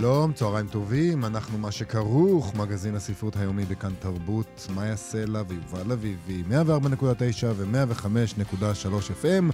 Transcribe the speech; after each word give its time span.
שלום, 0.00 0.32
צהריים 0.32 0.66
טובים, 0.66 1.24
אנחנו 1.24 1.58
מה 1.58 1.72
שכרוך, 1.72 2.54
מגזין 2.54 2.94
הספרות 2.94 3.36
היומי 3.36 3.64
בכאן 3.64 3.92
תרבות, 3.98 4.66
מאיה 4.74 4.96
סלע 4.96 5.42
ויובל 5.48 5.92
אביבי, 5.92 6.42
104.9 6.50 7.46
ו-105.3 7.56 9.22
FM. 9.22 9.52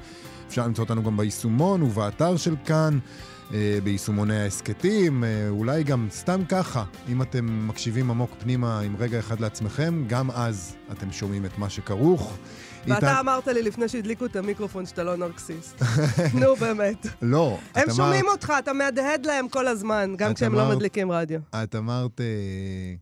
אפשר 0.48 0.66
למצוא 0.66 0.84
אותנו 0.84 1.02
גם 1.02 1.16
ביישומון 1.16 1.82
ובאתר 1.82 2.37
של 2.37 2.54
כאן, 2.64 2.98
אה, 3.54 3.78
ביישומוני 3.84 4.37
ההסכתים, 4.37 5.24
אה, 5.24 5.48
אולי 5.48 5.82
גם 5.82 6.09
סתם 6.10 6.40
ככה, 6.48 6.84
אם 7.09 7.23
אתם 7.23 7.68
מקשיבים 7.68 8.10
עמוק 8.10 8.30
פנימה 8.38 8.80
עם 8.80 8.96
רגע 8.98 9.18
אחד 9.18 9.40
לעצמכם, 9.40 10.04
גם 10.06 10.30
אז 10.30 10.76
אתם 10.92 11.12
שומעים 11.12 11.45
את 11.45 11.59
מה 11.59 11.70
שכרוך. 11.70 12.38
ואתה 12.86 13.20
אמרת 13.20 13.46
לי 13.48 13.62
לפני 13.62 13.88
שהדליקו 13.88 14.26
את 14.26 14.36
המיקרופון 14.36 14.86
שאתה 14.86 15.04
לא 15.04 15.16
נרקסיסט. 15.16 15.82
נו, 16.40 16.56
באמת. 16.56 17.06
לא, 17.22 17.59
את 17.72 17.76
הם 17.76 17.90
שומעים 17.95 18.28
אותך, 18.28 18.52
אתה 18.59 18.72
מהדהד 18.72 19.26
להם 19.26 19.48
כל 19.48 19.66
הזמן, 19.66 20.14
גם 20.16 20.34
כשהם 20.34 20.54
לא 20.54 20.68
מדליקים 20.68 21.12
רדיו. 21.12 21.40
את 21.54 21.74
אמרת, 21.74 22.20
אה, 22.20 22.95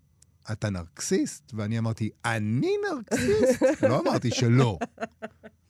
אתה 0.52 0.70
נרקסיסט? 0.70 1.52
ואני 1.54 1.78
אמרתי, 1.78 2.10
אני 2.24 2.72
נרקסיסט? 2.90 3.62
לא 3.88 4.00
אמרתי 4.00 4.30
שלא. 4.30 4.78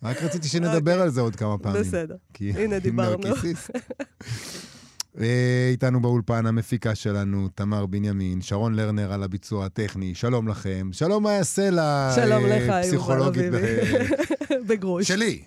רק 0.02 0.22
רציתי 0.22 0.48
שנדבר 0.48 1.00
על 1.00 1.10
זה 1.10 1.20
עוד 1.20 1.36
כמה 1.36 1.58
פעמים. 1.58 1.82
אוקיי. 1.84 1.88
בסדר. 2.04 2.16
הנה, 2.40 2.78
דיברנו. 2.78 3.28
אה, 5.20 5.68
איתנו 5.70 6.00
באולפן 6.00 6.46
המפיקה 6.46 6.94
שלנו, 6.94 7.48
תמר 7.54 7.86
בנימין, 7.86 8.42
שרון 8.42 8.74
לרנר 8.74 9.12
על 9.12 9.22
הביצוע 9.22 9.66
הטכני, 9.66 10.14
שלום 10.14 10.48
לכם. 10.48 10.88
שלום 10.92 11.22
מאיה 11.22 11.44
סלע, 11.44 12.12
שלום 12.14 12.44
אה, 12.44 12.56
לך, 12.56 12.62
יובל 12.62 12.82
פסיכולוגית 12.82 13.42
אביבי. 13.44 13.66
אה, 13.66 14.56
בגרוש. 14.68 15.08
שלי. 15.08 15.42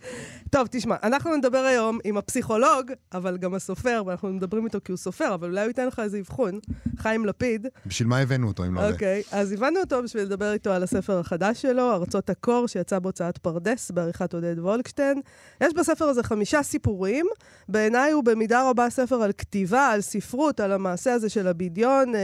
טוב, 0.52 0.68
תשמע, 0.72 0.96
אנחנו 1.04 1.36
נדבר 1.36 1.58
היום 1.58 2.00
עם 2.04 2.18
הפסיכולוג, 2.18 2.92
אבל 3.14 3.38
גם 3.38 3.54
הסופר, 3.54 4.04
ואנחנו 4.06 4.30
מדברים 4.30 4.66
איתו 4.66 4.80
כי 4.84 4.92
הוא 4.92 4.98
סופר, 4.98 5.34
אבל 5.34 5.50
אולי 5.50 5.62
הוא 5.62 5.68
ייתן 5.68 5.88
לך 5.88 6.00
איזה 6.00 6.20
אבחון, 6.20 6.60
חיים 6.98 7.26
לפיד. 7.26 7.68
בשביל 7.86 8.08
מה 8.08 8.18
הבאנו 8.18 8.48
אותו, 8.48 8.66
אם 8.66 8.76
לא 8.76 8.82
זה? 8.82 8.94
אוקיי, 8.94 9.24
אז 9.32 9.52
הבנו 9.52 9.80
אותו 9.80 10.04
בשביל 10.04 10.24
לדבר 10.24 10.54
איתו 10.54 10.72
על 10.72 10.84
הספר 10.84 11.20
החדש 11.20 11.62
שלו, 11.62 11.92
ארצות 11.94 12.30
הקור, 12.30 12.68
שיצא 12.68 13.00
בהוצאת 13.00 13.38
פרדס, 13.38 13.92
בעריכת 13.92 14.34
עודד 14.34 14.60
וולקשטיין. 14.60 15.22
יש 15.62 15.74
בספר 15.74 16.06
הזה 16.06 16.24
חמישה 16.24 16.64
סיפורים. 16.64 17.26
בעיניי 17.70 18.12
הוא 18.12 18.24
במידה 18.24 18.70
רבה 18.70 18.90
ספר 18.90 19.16
על 19.16 19.32
כתיבה, 19.32 19.88
על 19.88 20.02
ספרות, 20.02 20.60
על 20.60 20.72
המעשה 20.72 21.14
הזה 21.14 21.30
של 21.30 21.48
הבדיון, 21.48 22.16
אה, 22.16 22.22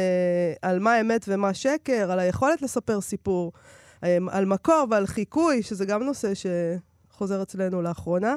על 0.62 0.80
מה 0.80 1.02
אמת 1.02 1.26
ומה 1.28 1.54
שקר, 1.54 2.12
על 2.12 2.20
היכולת 2.20 2.62
לספר 2.62 3.02
סיפור, 3.02 3.52
אה, 4.04 4.18
על 4.32 4.46
מקור 4.46 4.88
ועל 4.90 5.08
חיקוי, 5.08 5.64
שזה 5.64 5.86
גם 5.86 6.04
נושא 6.04 6.34
שחוזר 7.24 7.44
אצלנו 7.44 7.82
לאחרונה, 7.82 8.36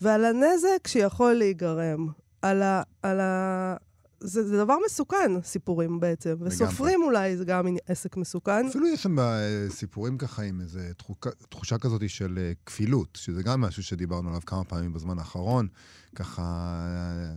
ועל 0.00 0.24
הנזק 0.24 0.86
שיכול 0.86 1.32
להיגרם. 1.32 2.06
על 2.42 2.62
ה... 2.62 2.82
על 3.02 3.20
ה... 3.20 3.76
זה, 4.20 4.48
זה 4.48 4.56
דבר 4.56 4.76
מסוכן, 4.86 5.42
סיפורים 5.42 6.00
בעצם. 6.00 6.34
וסופרים 6.40 7.02
אולי 7.02 7.36
זה 7.36 7.44
גם 7.44 7.66
עסק 7.86 8.16
מסוכן. 8.16 8.66
אפילו 8.66 8.86
יש 8.86 9.02
שם 9.02 9.18
אה, 9.18 9.66
סיפורים 9.70 10.18
ככה 10.18 10.42
עם 10.42 10.60
איזו 10.60 10.80
תחוקה- 10.96 11.30
תחושה 11.48 11.78
כזאת 11.78 12.10
של 12.10 12.38
אה, 12.38 12.52
כפילות, 12.66 13.18
שזה 13.22 13.42
גם 13.42 13.60
משהו 13.60 13.82
שדיברנו 13.82 14.28
עליו 14.28 14.40
כמה 14.46 14.64
פעמים 14.64 14.92
בזמן 14.92 15.18
האחרון. 15.18 15.68
ככה... 16.16 16.42
אה, 16.42 17.34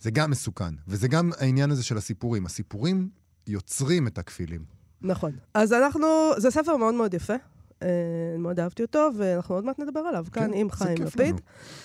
זה 0.00 0.10
גם 0.10 0.30
מסוכן. 0.30 0.74
וזה 0.88 1.08
גם 1.08 1.30
העניין 1.38 1.70
הזה 1.70 1.82
של 1.82 1.96
הסיפורים. 1.96 2.46
הסיפורים 2.46 3.08
יוצרים 3.46 4.06
את 4.06 4.18
הכפילים. 4.18 4.64
נכון. 5.00 5.32
אז 5.54 5.72
אנחנו, 5.72 6.06
זה 6.36 6.50
ספר 6.50 6.76
מאוד 6.76 6.94
מאוד 6.94 7.14
יפה. 7.14 7.34
אה, 7.82 8.38
מאוד 8.38 8.60
אהבתי 8.60 8.82
אותו, 8.82 9.08
ואנחנו 9.16 9.54
עוד 9.54 9.64
מעט 9.64 9.78
נדבר 9.78 10.00
עליו 10.00 10.24
כאן 10.32 10.42
כן, 10.42 10.52
עם 10.54 10.68
זה 10.68 10.76
חיים 10.76 11.02
לפיד. 11.02 11.40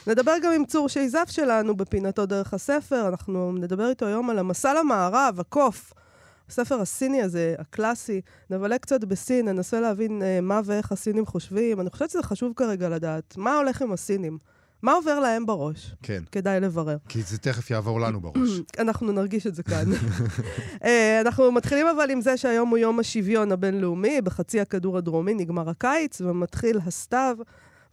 נדבר 0.07 0.33
גם 0.43 0.51
עם 0.53 0.65
צור 0.65 0.89
שייזף 0.89 1.29
שלנו 1.29 1.77
בפינתו 1.77 2.25
דרך 2.25 2.53
הספר. 2.53 3.07
אנחנו 3.07 3.51
נדבר 3.51 3.89
איתו 3.89 4.05
היום 4.05 4.29
על 4.29 4.39
המסע 4.39 4.73
למערב, 4.73 5.39
הקוף. 5.39 5.93
הספר 6.49 6.81
הסיני 6.81 7.21
הזה, 7.21 7.55
הקלאסי, 7.59 8.21
נבלה 8.49 8.77
קצת 8.77 9.03
בסין, 9.03 9.49
ננסה 9.49 9.79
להבין 9.79 10.21
אה, 10.21 10.41
מה 10.41 10.61
ואיך 10.65 10.91
הסינים 10.91 11.25
חושבים. 11.25 11.81
אני 11.81 11.89
חושבת 11.89 12.09
שזה 12.09 12.23
חשוב 12.23 12.53
כרגע 12.55 12.89
לדעת. 12.89 13.33
מה 13.37 13.57
הולך 13.57 13.81
עם 13.81 13.91
הסינים? 13.91 14.37
מה 14.81 14.93
עובר 14.93 15.19
להם 15.19 15.45
בראש? 15.45 15.95
כן, 16.03 16.23
כדאי 16.31 16.59
לברר. 16.59 16.97
כי 17.09 17.21
זה 17.21 17.37
תכף 17.37 17.71
יעבור 17.71 17.99
לנו 17.99 18.21
בראש. 18.21 18.49
אנחנו 18.79 19.11
נרגיש 19.11 19.47
את 19.47 19.55
זה 19.55 19.63
כאן. 19.63 19.85
אה, 20.85 21.21
אנחנו 21.21 21.51
מתחילים 21.51 21.87
אבל 21.87 22.11
עם 22.11 22.21
זה 22.21 22.37
שהיום 22.37 22.69
הוא 22.69 22.77
יום 22.77 22.99
השוויון 22.99 23.51
הבינלאומי, 23.51 24.21
בחצי 24.21 24.61
הכדור 24.61 24.97
הדרומי 24.97 25.33
נגמר 25.33 25.69
הקיץ 25.69 26.21
ומתחיל 26.21 26.79
הסתיו, 26.85 27.37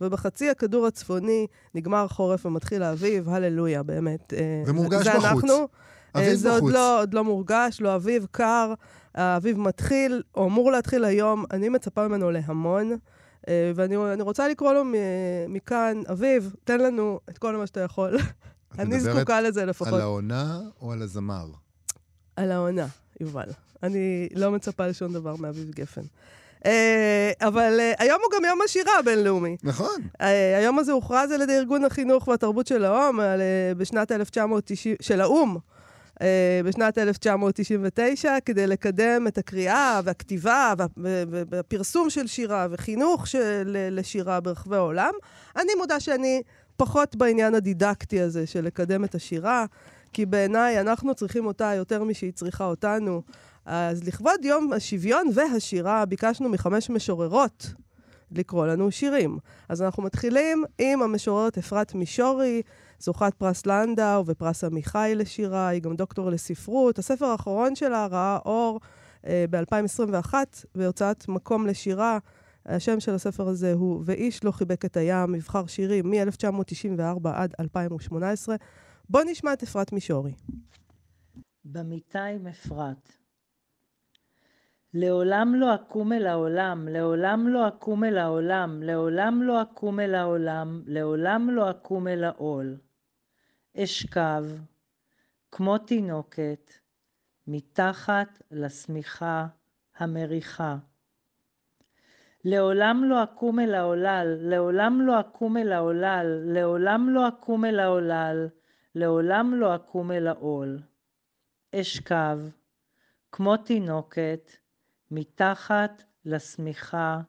ובחצי 0.00 0.50
הכדור 0.50 0.86
הצפוני 0.86 1.46
נגמר 1.74 2.08
חורף 2.08 2.46
ומתחיל 2.46 2.82
האביב, 2.82 3.28
הללויה, 3.28 3.82
באמת. 3.82 4.32
אה, 4.32 4.62
ומורגש 4.66 5.04
זה 5.04 5.10
בחוץ. 5.10 5.24
אנחנו. 5.24 5.68
אה, 6.16 6.20
אביב 6.20 6.34
זה 6.34 6.50
עוד 6.50 6.58
בחוץ. 6.62 6.72
לא, 6.72 7.00
עוד 7.00 7.14
לא 7.14 7.24
מורגש, 7.24 7.80
לא 7.80 7.94
אביב, 7.94 8.26
קר, 8.30 8.74
האביב 9.14 9.58
מתחיל, 9.58 10.22
או 10.34 10.46
אמור 10.46 10.72
להתחיל 10.72 11.04
היום, 11.04 11.44
אני 11.50 11.68
מצפה 11.68 12.08
ממנו 12.08 12.30
להמון. 12.30 12.96
אה, 13.48 13.72
ואני 13.74 13.96
אני 13.96 14.22
רוצה 14.22 14.48
לקרוא 14.48 14.72
לו 14.72 14.82
מכאן, 15.48 16.02
אביב, 16.10 16.54
תן 16.64 16.80
לנו 16.80 17.20
את 17.30 17.38
כל 17.38 17.56
מה 17.56 17.66
שאתה 17.66 17.80
יכול. 17.80 18.16
אני 18.78 19.00
זקוקה 19.00 19.40
לזה 19.40 19.64
לפחות. 19.64 19.94
על 19.94 20.00
העונה 20.00 20.60
או 20.82 20.92
על 20.92 21.02
הזמר? 21.02 21.46
על 22.36 22.52
העונה, 22.52 22.86
יובל. 23.20 23.48
אני 23.82 24.28
לא 24.34 24.50
מצפה 24.50 24.86
לשום 24.86 25.12
דבר 25.12 25.36
מאביב 25.36 25.70
גפן. 25.70 26.02
אה, 26.66 27.32
אבל 27.40 27.76
אה, 27.80 27.92
היום 27.98 28.20
הוא 28.22 28.30
גם 28.36 28.44
יום 28.44 28.58
השירה 28.64 28.98
הבינלאומי. 28.98 29.56
נכון. 29.62 30.02
היום 30.58 30.78
הזה 30.78 30.92
הוכרז 30.92 31.30
על 31.30 31.42
ידי 31.42 31.56
ארגון 31.56 31.84
החינוך 31.84 32.28
והתרבות 32.28 32.66
של 32.66 32.84
האו"ם 32.84 33.18
בשנת 33.76 34.12
1990, 34.12 34.96
של 35.00 35.20
האו"ם, 35.20 35.56
בשנת 36.64 36.98
1999, 36.98 38.36
כדי 38.44 38.66
לקדם 38.66 39.26
את 39.28 39.38
הקריאה 39.38 40.00
והכתיבה 40.04 40.74
והפרסום 41.50 42.10
של 42.10 42.26
שירה 42.26 42.66
וחינוך 42.70 43.26
של, 43.26 43.76
לשירה 43.90 44.40
ברחבי 44.40 44.76
העולם. 44.76 45.12
אני 45.56 45.72
מודה 45.78 46.00
שאני 46.00 46.42
פחות 46.76 47.16
בעניין 47.16 47.54
הדידקטי 47.54 48.20
הזה 48.20 48.46
של 48.46 48.64
לקדם 48.64 49.04
את 49.04 49.14
השירה, 49.14 49.66
כי 50.12 50.26
בעיניי 50.26 50.80
אנחנו 50.80 51.14
צריכים 51.14 51.46
אותה 51.46 51.72
יותר 51.76 52.04
משהיא 52.04 52.32
צריכה 52.32 52.64
אותנו. 52.64 53.22
אז 53.66 54.04
לכבוד 54.04 54.44
יום 54.44 54.72
השוויון 54.72 55.30
והשירה, 55.34 56.04
ביקשנו 56.04 56.48
מחמש 56.48 56.90
משוררות 56.90 57.66
לקרוא 58.30 58.66
לנו 58.66 58.90
שירים. 58.90 59.38
אז 59.68 59.82
אנחנו 59.82 60.02
מתחילים 60.02 60.64
עם 60.78 61.02
המשוררת 61.02 61.58
אפרת 61.58 61.94
מישורי, 61.94 62.62
זוכת 63.04 63.34
פרס 63.34 63.66
לנדאו 63.66 64.26
ופרס 64.26 64.64
עמיחי 64.64 65.12
לשירה, 65.16 65.68
היא 65.68 65.82
גם 65.82 65.96
דוקטור 65.96 66.30
לספרות. 66.30 66.98
הספר 66.98 67.26
האחרון 67.26 67.74
שלה 67.74 68.06
ראה 68.06 68.38
אור 68.44 68.80
אה, 69.26 69.44
ב-2021 69.50 70.34
בהוצאת 70.74 71.28
מקום 71.28 71.66
לשירה. 71.66 72.18
השם 72.66 73.00
של 73.00 73.14
הספר 73.14 73.48
הזה 73.48 73.72
הוא 73.72 74.02
"ואיש 74.04 74.44
לא 74.44 74.50
חיבק 74.50 74.84
את 74.84 74.96
הים", 74.96 75.32
מבחר 75.32 75.66
שירים 75.66 76.10
מ-1994 76.10 77.28
עד 77.34 77.54
2018. 77.60 78.56
בואו 79.08 79.24
נשמע 79.24 79.52
את 79.52 79.62
אפרת 79.62 79.92
מישורי. 79.92 80.32
במיטה 81.64 82.24
עם 82.24 82.46
אפרת. 82.46 83.12
לעולם 84.94 85.54
לא 85.54 85.74
אקום 85.74 86.12
אל 86.12 86.26
העולם, 86.26 86.88
לעולם 86.88 87.48
לא 87.48 87.68
אקום 87.68 88.04
אל 88.04 88.18
העולם, 88.18 88.82
לעולם 88.82 89.42
לא 89.42 89.62
אקום 89.62 90.00
אל 90.00 90.14
העולם, 90.14 90.82
לעולם 90.86 91.50
לא 91.50 91.70
אקום 91.70 92.08
אל 92.08 92.24
העול. 92.24 92.76
אשכב, 93.76 94.44
כמו 95.52 95.78
תינוקת, 95.78 96.72
מתחת 97.46 98.42
לשמיכה 98.50 99.46
המריחה. 99.96 100.76
לעולם 102.44 103.04
לא 103.04 103.24
אקום 103.24 103.60
אל 103.60 103.74
העולל, 103.74 104.36
לעולם 104.40 105.00
לא 105.00 105.20
אקום 105.20 105.56
אל 105.56 105.72
העולל, 105.72 106.26
לעולם 106.44 107.08
לא 107.10 107.28
אקום 107.28 107.64
אל 107.64 107.80
העולל, 107.80 108.48
לעולם 108.94 109.54
לא 109.54 109.76
אקום 109.76 110.12
אל 110.12 110.26
העול. 110.26 110.78
אשכב, 111.74 112.38
כמו 113.32 113.56
תינוקת, 113.56 114.50
מתחת 115.10 116.02
לשמיכה 116.24 117.20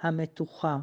המתוחה. 0.00 0.78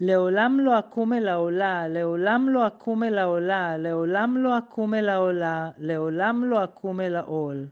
לעולם 0.00 0.60
לא 0.60 0.78
אקום 0.78 1.12
אל 1.12 1.28
העולה, 1.28 1.88
לעולם 1.88 2.48
לא 2.48 2.66
אקום 2.66 3.02
אל 3.02 3.18
העולה, 3.18 3.76
לעולם 3.76 4.36
לא 4.38 4.58
אקום 4.58 4.94
אל 4.94 5.08
העולה, 5.08 5.70
לעולם 5.78 6.44
לא 6.44 6.64
אקום 6.64 7.00
אל 7.00 7.16
העול. 7.16 7.68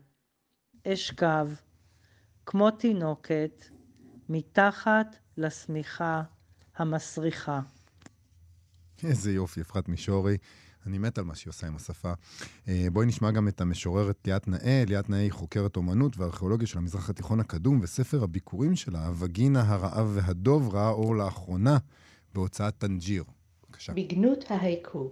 אשכב, 0.86 1.48
כמו 2.46 2.70
תינוקת, 2.70 3.64
מתחת 4.28 5.16
לשמיכה 5.36 6.22
המסריחה. 6.76 7.60
איזה 9.04 9.32
יופי, 9.32 9.60
אפרת 9.60 9.88
מישורי. 9.88 10.36
אני 10.86 10.98
מת 10.98 11.18
על 11.18 11.24
מה 11.24 11.34
שהיא 11.34 11.50
עושה 11.50 11.66
עם 11.66 11.76
השפה. 11.76 12.12
אה, 12.68 12.86
בואי 12.92 13.06
נשמע 13.06 13.30
גם 13.30 13.48
את 13.48 13.60
המשוררת 13.60 14.26
ליאת 14.26 14.48
נאה. 14.48 14.84
ליאת 14.88 15.10
נאה 15.10 15.20
היא 15.20 15.32
חוקרת 15.32 15.76
אומנות 15.76 16.18
וארכיאולוגיה 16.18 16.66
של 16.66 16.78
המזרח 16.78 17.10
התיכון 17.10 17.40
הקדום, 17.40 17.80
וספר 17.82 18.24
הביקורים 18.24 18.76
שלה, 18.76 19.06
הווגינה, 19.06 19.62
הרעב 19.72 20.10
והדוב, 20.14 20.74
ראה 20.74 20.88
אור 20.88 21.16
לאחרונה 21.16 21.78
בהוצאת 22.34 22.78
טנג'יר. 22.78 23.24
בבקשה. 23.62 23.92
בגנות 23.92 24.44
ההייקו. 24.50 25.10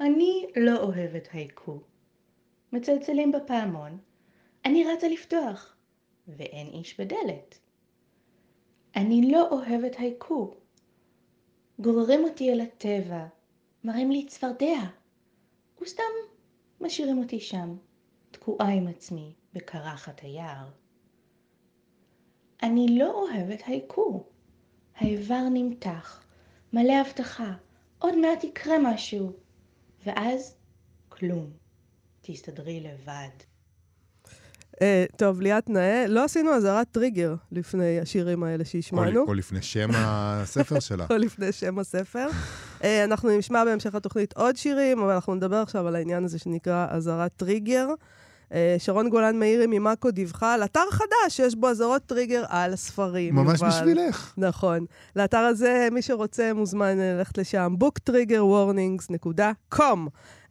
אני 0.00 0.46
לא 0.56 0.82
אוהבת 0.82 1.28
הייקו. 1.32 1.80
מצלצלים 2.72 3.32
בפעמון, 3.32 3.98
אני 4.64 4.84
רצה 4.84 5.08
לפתוח, 5.08 5.76
ואין 6.28 6.66
איש 6.66 7.00
בדלת. 7.00 7.58
אני 8.96 9.32
לא 9.32 9.48
אוהבת 9.50 9.96
הייקו. 9.98 10.54
גוררים 11.78 12.24
אותי 12.24 12.52
אל 12.52 12.60
הטבע, 12.60 13.26
מראים 13.84 14.10
לי 14.10 14.26
צפרדע, 14.26 14.80
וסתם 15.82 16.02
משאירים 16.80 17.18
אותי 17.18 17.40
שם, 17.40 17.76
תקועה 18.30 18.68
עם 18.68 18.88
עצמי 18.88 19.34
בקרחת 19.52 20.20
היער. 20.20 20.68
אני 22.62 22.98
לא 22.98 23.12
אוהבת 23.12 23.62
הייקו. 23.66 24.31
האיבר 25.02 25.42
נמתח, 25.52 26.20
מלא 26.72 26.92
הבטחה, 26.92 27.52
עוד 27.98 28.18
מעט 28.18 28.44
יקרה 28.44 28.74
משהו, 28.78 29.32
ואז 30.06 30.54
כלום. 31.08 31.50
תסתדרי 32.20 32.80
לבד. 32.80 33.28
אה, 34.82 35.04
טוב, 35.16 35.40
ליאת 35.40 35.70
נאה, 35.70 36.04
לא 36.08 36.24
עשינו 36.24 36.54
אזהרת 36.54 36.86
טריגר 36.90 37.34
לפני 37.52 38.00
השירים 38.00 38.42
האלה 38.42 38.62
או, 38.62 38.68
שהשמענו. 38.68 39.24
או 39.28 39.34
לפני 39.34 39.62
שם 39.62 39.90
הספר 39.94 40.80
שלה. 40.88 41.06
או 41.10 41.16
לפני 41.16 41.52
שם 41.52 41.78
הספר. 41.78 42.28
אה, 42.84 43.04
אנחנו 43.04 43.38
נשמע 43.38 43.64
בהמשך 43.64 43.94
התוכנית 43.94 44.32
עוד 44.36 44.56
שירים, 44.56 44.98
אבל 44.98 45.12
אנחנו 45.12 45.34
נדבר 45.34 45.56
עכשיו 45.56 45.88
על 45.88 45.96
העניין 45.96 46.24
הזה 46.24 46.38
שנקרא 46.38 46.86
אזהרת 46.90 47.32
טריגר. 47.36 47.88
אה, 48.52 48.76
שרון 48.78 49.08
גולן 49.08 49.38
מאירי 49.38 49.66
ממאקו 49.68 50.10
דיווחה 50.10 50.54
על 50.54 50.64
אתר 50.64 50.90
חדש 50.90 51.06
שיש 51.28 51.54
בו 51.54 51.68
אזהרות 51.68 52.02
טריגר 52.06 52.44
על 52.48 52.76
ספרים. 52.76 53.34
ממש 53.34 53.60
יובל. 53.60 53.68
בשבילך. 53.68 54.34
נכון. 54.36 54.86
לאתר 55.16 55.38
הזה, 55.38 55.88
מי 55.92 56.02
שרוצה 56.02 56.52
מוזמן 56.52 57.00
אה, 57.00 57.14
ללכת 57.14 57.38
לשם, 57.38 57.74
booktriggerwarnings.com. 57.80 59.98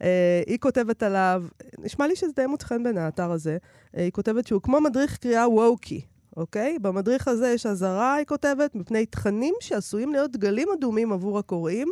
אה, 0.02 0.42
היא 0.46 0.58
כותבת 0.58 1.02
עליו, 1.02 1.44
נשמע 1.78 2.06
לי 2.06 2.16
שזה 2.16 2.32
די 2.36 2.46
מוצא 2.46 2.66
חן 2.66 2.82
בין 2.82 2.98
האתר 2.98 3.30
הזה, 3.30 3.56
היא 3.92 4.10
כותבת 4.10 4.46
שהוא 4.46 4.62
כמו 4.62 4.80
מדריך 4.80 5.16
קריאה 5.16 5.48
ווקי. 5.48 6.00
אוקיי? 6.36 6.78
במדריך 6.82 7.28
הזה 7.28 7.48
יש 7.48 7.66
אזהרה, 7.66 8.14
היא 8.14 8.26
כותבת, 8.26 8.74
מפני 8.74 9.06
תכנים 9.06 9.54
שעשויים 9.60 10.12
להיות 10.12 10.32
דגלים 10.32 10.68
אדומים 10.78 11.12
עבור 11.12 11.38
הקוראים, 11.38 11.88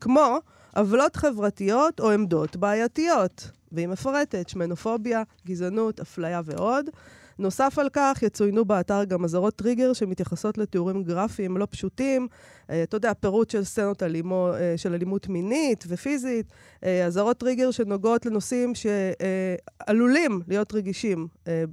כמו 0.00 0.38
עוולות 0.76 1.16
חברתיות 1.16 2.00
או 2.00 2.10
עמדות 2.10 2.56
בעייתיות. 2.56 3.50
והיא 3.74 3.86
מפרטת 3.88 4.48
שמנופוביה, 4.48 5.22
גזענות, 5.46 6.00
אפליה 6.00 6.40
ועוד. 6.44 6.90
נוסף 7.38 7.78
על 7.78 7.88
כך, 7.92 8.22
יצוינו 8.22 8.64
באתר 8.64 9.04
גם 9.04 9.24
אזהרות 9.24 9.56
טריגר 9.56 9.92
שמתייחסות 9.92 10.58
לתיאורים 10.58 11.02
גרפיים 11.02 11.56
לא 11.56 11.66
פשוטים. 11.70 12.28
אה, 12.70 12.82
אתה 12.82 12.96
יודע, 12.96 13.14
פירוט 13.14 13.50
של 13.50 13.64
סצנות 13.64 14.02
אלימו, 14.02 14.50
אה, 14.54 14.74
של 14.76 14.94
אלימות 14.94 15.28
מינית 15.28 15.84
ופיזית. 15.88 16.46
אה, 16.84 17.06
אזהרות 17.06 17.38
טריגר 17.38 17.70
שנוגעות 17.70 18.26
לנושאים 18.26 18.72
שעלולים 18.74 20.40
להיות 20.48 20.74
רגישים 20.74 21.28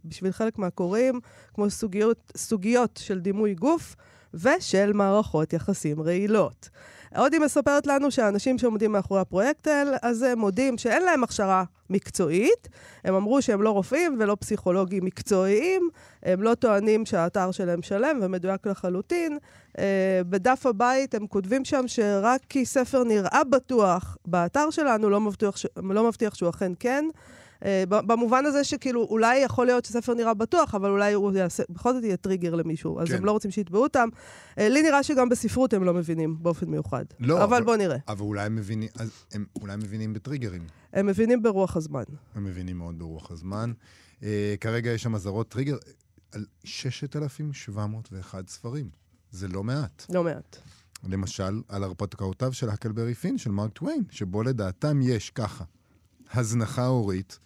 בשביל 0.06 0.31
חלק 0.31 0.57
מהקוראים, 0.57 1.19
כמו 1.53 1.69
סוגיות, 1.69 2.31
סוגיות 2.38 3.00
של 3.03 3.19
דימוי 3.19 3.53
גוף 3.53 3.95
ושל 4.33 4.94
מערכות 4.94 5.54
יחסים 5.54 6.01
רעילות. 6.01 6.69
עוד 7.16 7.33
היא 7.33 7.42
מספרת 7.42 7.88
לנו 7.88 8.12
שהאנשים 8.12 8.57
שעומדים 8.57 8.92
מאחורי 8.92 9.22
הפרויקט 9.22 9.68
הזה 10.04 10.36
מודים 10.36 10.78
שאין 10.78 11.04
להם 11.04 11.24
הכשרה 11.24 11.63
מקצועית. 11.89 12.69
הם 13.04 13.16
אמרו 13.16 13.42
שהם 13.42 13.62
לא 13.62 13.69
רופאים 13.69 14.18
ולא 14.19 14.38
פסיכולוגים 14.39 15.06
מקצועיים. 15.06 15.89
הם 16.24 16.44
לא 16.44 16.56
טוענים 16.56 17.06
שהאתר 17.06 17.51
שלהם 17.51 17.81
שלם 17.81 18.19
ומדויק 18.22 18.68
לחלוטין. 18.68 19.38
אה, 19.80 20.22
בדף 20.30 20.66
הבית 20.66 21.16
הם 21.16 21.27
כותבים 21.27 21.66
שם 21.66 21.88
שרק 21.88 22.42
כי 22.50 22.66
ספר 22.66 23.04
נראה 23.04 23.44
בטוח 23.50 24.18
באתר 24.25 24.69
שלנו, 24.69 25.10
לא 25.10 25.22
מבטיח, 25.22 25.57
ש... 25.57 25.66
לא 25.84 26.07
מבטיח 26.07 26.36
שהוא 26.36 26.50
אכן 26.50 26.72
כן. 26.80 27.06
Uh, 27.62 27.63
במובן 27.90 28.46
הזה 28.46 28.63
שכאילו, 28.63 29.04
אולי 29.04 29.38
יכול 29.38 29.66
להיות 29.66 29.86
שספר 29.86 30.13
נראה 30.13 30.34
בטוח, 30.34 30.75
אבל 30.75 30.90
אולי 30.90 31.13
הוא 31.13 31.31
יעשה, 31.34 31.63
בכל 31.69 31.94
זאת 31.94 32.04
יהיה 32.04 32.18
טריגר 32.18 32.56
למישהו, 32.56 33.00
אז 33.00 33.08
כן. 33.08 33.16
הם 33.16 33.25
לא 33.25 33.31
רוצים 33.31 33.52
שיתבעו 33.52 33.84
אותם. 33.84 34.10
Uh, 34.12 34.62
לי 34.62 34.81
נראה 34.81 35.04
שגם 35.04 35.30
בספרות 35.30 35.74
הם 35.74 35.84
לא 35.84 35.94
מבינים 35.94 36.38
באופן 36.44 36.66
מיוחד. 36.69 37.06
לא, 37.19 37.44
אבל 37.44 37.44
אבל- 37.44 37.63
בוא 37.63 37.75
נראה. 37.75 37.98
אבל 38.08 38.22
אולי 38.22 38.46
הם 38.46 38.56
מבינים, 38.56 38.90
אז 39.00 39.12
הם 39.34 39.46
אולי 39.62 39.75
מבינים 39.75 40.13
בטריגרים. 40.13 40.68
הם 40.94 41.06
מבינים 41.06 41.44
ברוח 41.44 41.78
הזמן. 41.78 42.04
הם 42.36 42.44
מבינים 42.44 42.78
מאוד 42.78 43.00
ברוח 43.00 43.31
הזמן. 43.31 43.72
אה, 44.24 44.56
כרגע 44.62 44.92
יש 44.92 45.04
שם 45.04 45.16
אזהרות 45.16 45.50
טריגר 45.50 45.78
על 46.31 46.46
6,701 46.63 48.50
ספרים. 48.50 48.90
זה 49.31 49.48
לא 49.48 49.63
מעט. 49.63 50.06
לא 50.10 50.24
מעט. 50.24 50.58
למשל, 51.10 51.62
על 51.68 51.84
הרפתקאותיו 51.84 52.54
של 52.54 52.69
הקלברי 52.69 53.13
פין 53.13 53.38
של 53.38 53.52
מרק 53.52 53.72
טוויין, 53.72 54.04
שבו 54.12 54.44
לדעתם 54.44 55.00
יש 55.04 55.30
ככה, 55.30 55.63
הזנחה 56.34 56.86
הורית, 56.86 57.40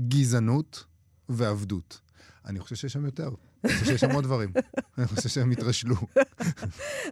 גזענות 0.00 0.84
ועבדות. 1.28 2.00
אני 2.46 2.60
חושב 2.60 2.76
שיש 2.76 2.92
שם 2.92 3.04
יותר. 3.04 3.30
אני 3.64 3.72
חושב 3.72 3.86
שיש 3.86 4.00
שם 4.00 4.10
עוד 4.10 4.24
דברים. 4.24 4.52
אני 4.98 5.06
חושב 5.06 5.28
שהם 5.28 5.50
התרשלו. 5.50 5.96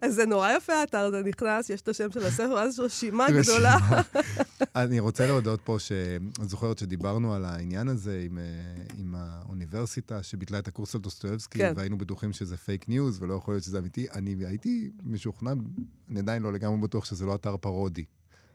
אז 0.02 0.14
זה 0.14 0.26
נורא 0.26 0.50
יפה, 0.56 0.72
האתר 0.72 0.98
הזה 0.98 1.22
נכנס, 1.22 1.70
יש 1.70 1.80
את 1.80 1.88
השם 1.88 2.12
של 2.12 2.26
הספר, 2.26 2.52
ואז 2.56 2.72
יש 2.72 2.80
רשימה. 2.80 3.26
גדולה. 3.30 3.76
אני 4.76 5.00
רוצה 5.00 5.26
להודות 5.26 5.60
פה, 5.64 5.78
שאת 5.78 6.48
זוכרת 6.48 6.78
שדיברנו 6.78 7.34
על 7.34 7.44
העניין 7.44 7.88
הזה 7.88 8.22
עם, 8.26 8.38
אה, 8.38 8.44
עם 8.98 9.14
האוניברסיטה 9.14 10.22
שביטלה 10.22 10.58
את 10.58 10.68
הקורס 10.68 10.94
על 10.94 11.00
דוסטויבסקי, 11.00 11.58
כן. 11.58 11.72
והיינו 11.76 11.98
בטוחים 11.98 12.32
שזה 12.32 12.56
פייק 12.56 12.88
ניוז 12.88 13.22
ולא 13.22 13.34
יכול 13.34 13.54
להיות 13.54 13.64
שזה 13.64 13.78
אמיתי. 13.78 14.06
אני 14.12 14.36
הייתי 14.46 14.90
משוכנע, 15.02 15.52
אני 16.10 16.18
עדיין 16.20 16.42
לא 16.42 16.52
לגמרי 16.52 16.80
בטוח 16.80 17.04
שזה 17.04 17.26
לא 17.26 17.34
אתר 17.34 17.56
פרודי. 17.56 18.04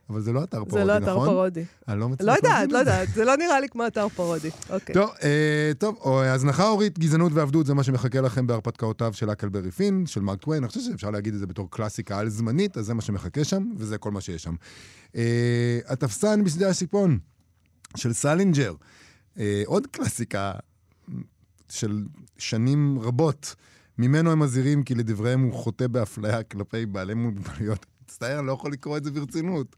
אבל 0.09 0.21
זה 0.21 0.33
לא 0.33 0.43
אתר 0.43 0.65
פרודי, 0.65 0.85
זה 0.85 0.99
נכון? 0.99 1.03
לא 1.03 1.23
אתר 1.23 1.25
פרודי. 1.25 1.63
אני 1.87 1.99
לא 1.99 2.09
מצליח 2.09 2.27
לא 2.29 2.33
יודעת, 2.35 2.71
לא 2.71 2.83
זה. 2.83 2.91
יודעת, 2.91 3.09
זה 3.13 3.25
לא 3.25 3.35
נראה 3.35 3.59
לי 3.59 3.69
כמו 3.69 3.87
אתר 3.87 4.09
פרודי. 4.09 4.49
אוקיי. 4.69 4.95
טוב, 4.95 5.09
אה, 5.23 5.71
טוב, 5.77 6.07
הזנחה 6.07 6.67
הורית, 6.67 6.99
גזענות 6.99 7.31
ועבדות, 7.35 7.65
זה 7.65 7.73
מה 7.73 7.83
שמחכה 7.83 8.21
לכם 8.21 8.47
בהרפתקאותיו 8.47 9.13
של 9.13 9.31
האקלברי 9.31 9.71
פין, 9.71 10.05
של 10.05 10.21
מרק 10.21 10.41
טוויין. 10.41 10.63
אני 10.63 10.67
חושב 10.67 10.81
שאפשר 10.81 11.11
להגיד 11.11 11.33
את 11.33 11.39
זה 11.39 11.47
בתור 11.47 11.71
קלאסיקה 11.71 12.19
על-זמנית, 12.19 12.77
אז 12.77 12.85
זה 12.85 12.93
מה 12.93 13.01
שמחכה 13.01 13.43
שם, 13.43 13.71
וזה 13.77 13.97
כל 13.97 14.11
מה 14.11 14.21
שיש 14.21 14.43
שם. 14.43 14.55
אה, 15.15 15.79
התפסן 15.87 16.43
בשדה 16.43 16.69
השיפון, 16.69 17.19
של 17.95 18.13
סלינג'ר, 18.13 18.73
אה, 19.39 19.63
עוד 19.65 19.87
קלאסיקה 19.87 20.51
של 21.69 22.03
שנים 22.37 22.99
רבות. 22.99 23.55
ממנו 23.97 24.31
הם 24.31 24.39
מזהירים 24.39 24.83
כי 24.83 24.95
לדבריהם 24.95 25.41
הוא 25.41 25.53
חוטא 25.53 25.87
באפליה 25.87 26.43
כלפי 26.43 26.85
בעלי 26.85 27.13
מוגבלויות. 27.13 27.85
מצטער, 28.15 28.39
אני 28.39 28.47
לא 28.47 28.51
יכול 28.51 28.71
לקרוא 28.71 28.97
את 28.97 29.03
זה 29.03 29.11
ברצינות. 29.11 29.75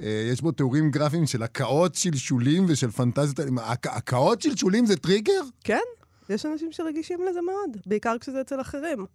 אה, 0.00 0.28
יש 0.32 0.40
בו 0.40 0.52
תיאורים 0.52 0.90
גרפיים 0.90 1.26
של 1.26 1.42
הקאות 1.42 1.94
שלשולים 1.94 2.64
ושל 2.68 2.90
פנטזיות. 2.90 3.40
הק- 3.62 3.86
הקאות 3.86 4.42
שלשולים 4.42 4.86
זה 4.86 4.96
טריגר? 4.96 5.40
כן, 5.64 5.78
יש 6.28 6.46
אנשים 6.46 6.72
שרגישים 6.72 7.18
לזה 7.30 7.40
מאוד, 7.42 7.76
בעיקר 7.86 8.16
כשזה 8.20 8.40
אצל 8.40 8.60
אחרים. 8.60 9.06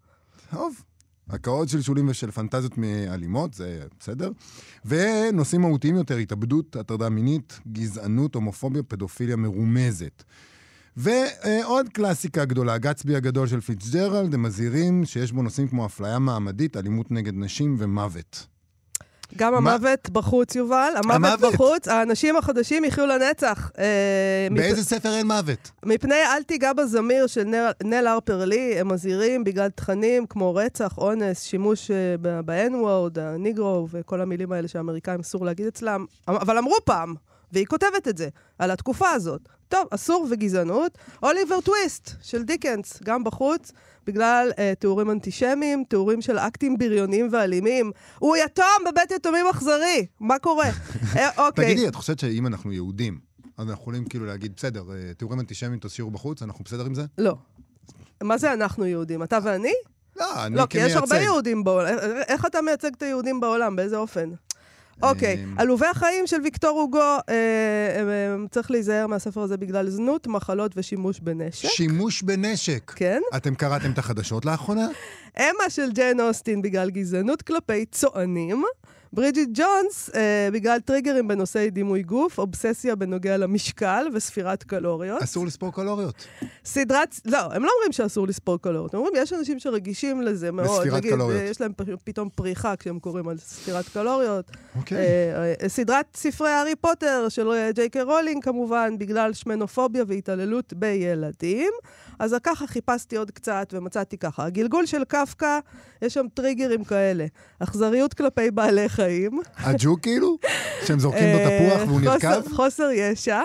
טוב. 0.52 0.76
הקאות 1.30 1.70
שלשולים 1.70 2.10
ושל 2.10 2.32
פנטזיות 2.32 2.74
אלימות, 3.08 3.54
זה 3.54 3.84
בסדר. 4.00 4.32
ונושאים 4.86 5.62
מהותיים 5.62 5.96
יותר, 5.96 6.18
התאבדות, 6.18 6.76
הטרדה 6.76 7.10
מינית, 7.10 7.60
גזענות, 7.72 8.36
הומופוביה, 8.36 8.84
פדופיליה 8.84 9.36
מרומזת. 9.36 10.24
ועוד 10.98 11.90
קלאסיקה 11.94 12.46
גדולה, 12.46 12.78
גצבי 12.78 13.16
הגדול 13.16 13.48
של 13.48 13.62
פיצג'רלד, 13.62 14.34
הם 14.34 14.44
מזהירים 14.44 15.06
שיש 15.06 15.32
בו 15.32 15.42
נושאים 15.44 15.68
כמו 15.68 15.86
אפליה 15.86 16.20
מעמדית, 16.20 16.78
אלימות 16.78 17.12
נגד 17.12 17.34
נשים 17.36 17.76
ומוות. 17.80 18.48
גם 19.38 19.64
מה- 19.64 19.74
המוות 19.74 20.10
בחוץ, 20.10 20.56
יובל, 20.56 20.94
המוות 20.96 21.16
המוות. 21.16 21.54
בחוץ, 21.54 21.88
האנשים 21.88 22.38
החדשים 22.38 22.86
יחיו 22.86 23.06
לנצח. 23.06 23.72
אה, 23.80 23.84
מפ- 24.52 24.58
באיזה 24.58 24.84
ספר 24.84 25.16
אין 25.16 25.28
מוות? 25.28 25.72
מפני 25.86 26.16
אל 26.16 26.44
תיגע 26.44 26.74
בזמיר 26.74 27.28
של 27.28 27.44
נל- 27.84 28.08
הרפר 28.08 28.46
לי, 28.46 28.80
הם 28.80 28.88
מזהירים 28.88 29.44
בגלל 29.44 29.70
תכנים 29.70 30.26
כמו 30.26 30.56
רצח, 30.56 30.98
אונס, 30.98 31.44
שימוש 31.44 31.92
אה, 31.92 31.96
ב-N-word, 32.46 33.20
הניגרו 33.20 33.88
וכל 33.92 34.22
המילים 34.22 34.52
האלה 34.52 34.68
שהאמריקאים 34.68 35.20
אסור 35.20 35.46
להגיד 35.46 35.68
אצלם. 35.68 36.06
אבל 36.28 36.58
אמרו 36.58 36.76
פעם, 36.86 37.16
והיא 37.52 37.66
כותבת 37.66 38.08
את 38.08 38.18
זה, 38.18 38.28
על 38.60 38.72
התקופה 38.72 39.10
הזאת. 39.10 39.42
טוב, 39.70 39.88
אסור 39.92 40.28
וגזענות. 40.32 40.98
אוליבר 41.24 41.62
טוויסט 41.62 42.10
של 42.22 42.44
דיקנס, 42.44 43.00
גם 43.04 43.24
בחוץ, 43.24 43.72
בגלל 44.10 44.52
אה, 44.60 44.74
תיאורים 44.80 45.12
אנטישמיים, 45.12 45.84
תיאורים 45.90 46.22
של 46.22 46.38
אקטים 46.38 46.78
בריוניים 46.78 47.30
ואלימים. 47.32 47.92
הוא 48.20 48.36
יתום 48.38 48.66
בבית 48.88 49.12
יתומים 49.12 49.46
אכזרי, 49.52 50.06
מה 50.20 50.40
קורה? 50.40 50.66
אה, 51.16 51.30
אוקיי. 51.48 51.66
תגידי, 51.66 51.88
את 51.88 51.96
חושבת 51.96 52.20
שאם 52.20 52.48
אנחנו 52.48 52.74
יהודים, 52.74 53.20
אז 53.58 53.70
אנחנו 53.70 53.82
יכולים 53.82 54.06
כאילו 54.06 54.26
להגיד, 54.26 54.54
בסדר, 54.58 54.84
אה, 54.92 55.14
תיאורים 55.18 55.40
אנטישמיים 55.40 55.80
תשאירו 55.82 56.12
בחוץ, 56.12 56.42
אנחנו 56.42 56.64
בסדר 56.66 56.86
עם 56.86 56.96
זה? 56.96 57.06
לא. 57.18 57.36
מה 58.24 58.38
זה 58.38 58.54
אנחנו 58.54 58.86
יהודים? 58.86 59.24
אתה 59.24 59.38
ואני? 59.44 59.74
לא, 60.20 60.46
אני 60.46 60.56
לא, 60.56 60.66
כי 60.66 60.78
יש 60.78 60.84
כמייצג. 60.84 61.14
הרבה 61.14 61.24
יהודים 61.24 61.64
בעולם. 61.64 61.94
איך 62.28 62.46
אתה 62.46 62.62
מייצג 62.62 62.94
את 62.98 63.02
היהודים 63.02 63.40
בעולם? 63.40 63.76
באיזה 63.76 63.98
אופן? 63.98 64.30
אוקיי, 65.04 65.44
אמ, 65.44 65.54
עלובי 65.58 65.86
החיים 65.86 66.28
של 66.28 66.42
ויקטור 66.44 66.80
הוגו, 66.80 67.00
אה, 67.00 67.20
אה, 67.30 68.36
צריך 68.52 68.72
להיזהר 68.72 69.08
מהספר 69.08 69.42
הזה 69.42 69.58
בגלל 69.58 69.90
זנות, 69.90 70.28
מחלות 70.28 70.72
ושימוש 70.76 71.20
בנשק. 71.20 71.70
שימוש 71.70 72.22
בנשק. 72.22 72.92
כן. 72.96 73.22
אתם 73.36 73.56
קראתם 73.56 73.92
את 73.92 73.98
החדשות 73.98 74.46
לאחרונה? 74.46 74.88
אמה 75.40 75.70
של 75.70 75.92
ג'יין 75.92 76.22
אוסטין 76.22 76.62
בגלל 76.62 76.90
גזענות 76.90 77.42
כלפי 77.42 77.86
צוענים. 77.86 78.64
ברידג'ט 79.14 79.50
ג'ונס 79.54 80.10
אה, 80.16 80.50
בגלל 80.54 80.80
טריגרים 80.80 81.28
בנושאי 81.28 81.70
דימוי 81.70 82.04
גוף, 82.04 82.40
אובססיה 82.40 82.96
בנוגע 82.96 83.38
למשקל 83.38 84.08
וספירת 84.14 84.64
קלוריות. 84.64 85.24
אסור 85.24 85.46
לספור 85.46 85.74
קלוריות. 85.74 86.28
סדרת, 86.66 87.16
לא, 87.26 87.38
הם 87.38 87.64
לא 87.64 87.72
אומרים 87.78 87.92
שאסור 87.92 88.28
לספור 88.28 88.58
קלוריות, 88.58 88.94
הם 88.94 89.00
אומרים, 89.00 89.16
יש 89.18 89.34
אנשים 89.34 89.60
שרגישים 89.60 90.22
לזה 90.22 90.52
מאוד. 90.52 90.80
לספירת 90.80 90.98
נגיד, 90.98 91.14
קלוריות. 91.14 91.42
יש 91.44 91.62
להם 91.62 91.72
פתאום 92.04 92.30
פריחה 92.36 92.76
כשהם 92.76 93.00
קוראים 93.00 93.28
על 93.28 93.38
ספירת 93.38 93.90
קלוריות. 93.90 94.52
אוקיי. 94.76 94.98
אה, 94.98 95.54
אה, 95.62 95.70
סדרת 95.70 96.06
ספרי 96.16 96.50
הארי 96.50 96.76
פוטר 96.76 97.30
של 97.30 97.70
ג'יי 97.76 97.90
קיי 97.90 98.02
רולינג, 98.02 98.44
כמובן, 98.44 98.98
בגלל 98.98 99.34
שמנופוביה 99.34 100.04
והתעללות 100.08 100.74
בילדים. 100.74 101.72
אז 102.20 102.36
ככה 102.44 102.68
חיפשתי 102.68 103.18
עוד 103.18 103.32
קצת 103.32 103.74
ומצאתי 103.78 104.18
ככה. 104.18 104.46
הגלגול 104.46 104.86
של 104.86 105.04
קפקא, 105.04 105.60
יש 106.02 106.14
שם 106.14 106.26
טריגרים 106.34 106.84
כאלה. 106.84 107.26
אכזריות 107.60 108.14
כלפי 108.14 108.52
בעלי 108.52 108.90
חיים. 108.90 109.42
הג'ו 109.58 109.96
כאילו? 110.02 110.38
שהם 110.86 111.00
זורקים 111.00 111.28
בו 111.34 111.38
אה, 111.38 111.70
תפוח 111.70 111.88
והוא 111.88 112.02
נרקב? 112.02 112.56
חוסר 112.56 112.90
ישע. 112.94 113.42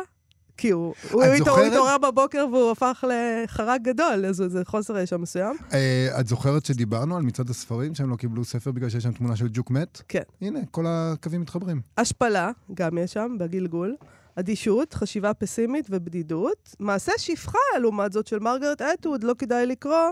כי 0.57 0.71
הוא, 0.71 0.95
הוא 1.11 1.23
זוכרת? 1.39 1.73
התעורר 1.73 1.99
בבוקר 1.99 2.47
והוא 2.53 2.71
הפך 2.71 3.05
לחרק 3.09 3.81
גדול, 3.83 4.27
אז 4.27 4.37
זה 4.47 4.63
חוסר 4.65 4.99
ישע 4.99 5.17
מסוים. 5.17 5.57
אה, 5.73 6.21
את 6.21 6.27
זוכרת 6.27 6.67
שדיברנו 6.67 7.17
על 7.17 7.23
מצעד 7.23 7.51
הספרים, 7.51 7.95
שהם 7.95 8.11
לא 8.11 8.17
קיבלו 8.17 8.45
ספר 8.45 8.73
בגלל 8.73 8.89
שיש 8.89 9.03
שם 9.03 9.13
תמונה 9.13 9.37
של 9.37 9.49
ג'וק 9.53 9.71
מת? 9.71 10.03
כן. 10.09 10.23
הנה, 10.41 10.59
כל 10.71 10.85
הקווים 10.89 11.41
מתחברים. 11.41 11.81
השפלה, 11.99 12.51
גם 12.75 12.99
יש 12.99 13.13
שם, 13.13 13.37
בגלגול. 13.39 13.97
אדישות, 14.37 14.95
חשיבה 14.95 15.35
פסימית 15.35 15.87
ובדידות. 15.91 16.75
מעשה 16.79 17.13
שפחה, 17.19 17.59
לעומת 17.81 18.13
זאת, 18.13 18.27
של 18.27 18.39
מרגרט 18.39 18.83
אטווד, 18.83 19.25
לא 19.25 19.35
כדאי 19.39 19.67
לקרוא, 19.67 20.11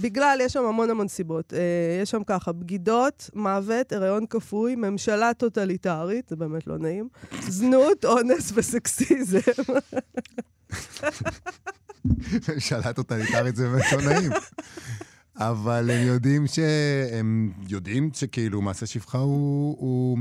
בגלל, 0.00 0.38
יש 0.40 0.52
שם 0.52 0.64
המון 0.64 0.90
המון 0.90 1.08
סיבות. 1.08 1.54
אה, 1.54 1.58
יש 2.02 2.10
שם 2.10 2.24
ככה, 2.26 2.52
בגידות, 2.52 3.30
מוות, 3.34 3.92
הריון 3.92 4.26
כפוי, 4.26 4.74
ממשלה 4.76 5.34
טוטליטרית, 5.34 6.28
זה 6.28 6.36
באמת 6.36 6.66
לא 6.66 6.78
נעים, 6.78 7.08
זנות, 7.48 8.04
אונס 8.04 8.52
וסקסיזם. 8.54 9.38
ממשלה 12.48 12.92
טוטליטרית 12.92 13.56
זה 13.56 13.68
באמת 13.68 13.92
לא 13.92 14.02
נעים. 14.02 14.32
אבל 15.36 15.90
הם 15.90 16.06
יודעים 16.06 16.46
ש... 16.46 16.58
הם 17.12 17.52
יודעים 17.68 18.10
שכאילו 18.14 18.62
מעשה 18.62 18.86
שפחה 18.86 19.18
הוא... 19.18 19.76
הוא... 19.78 20.18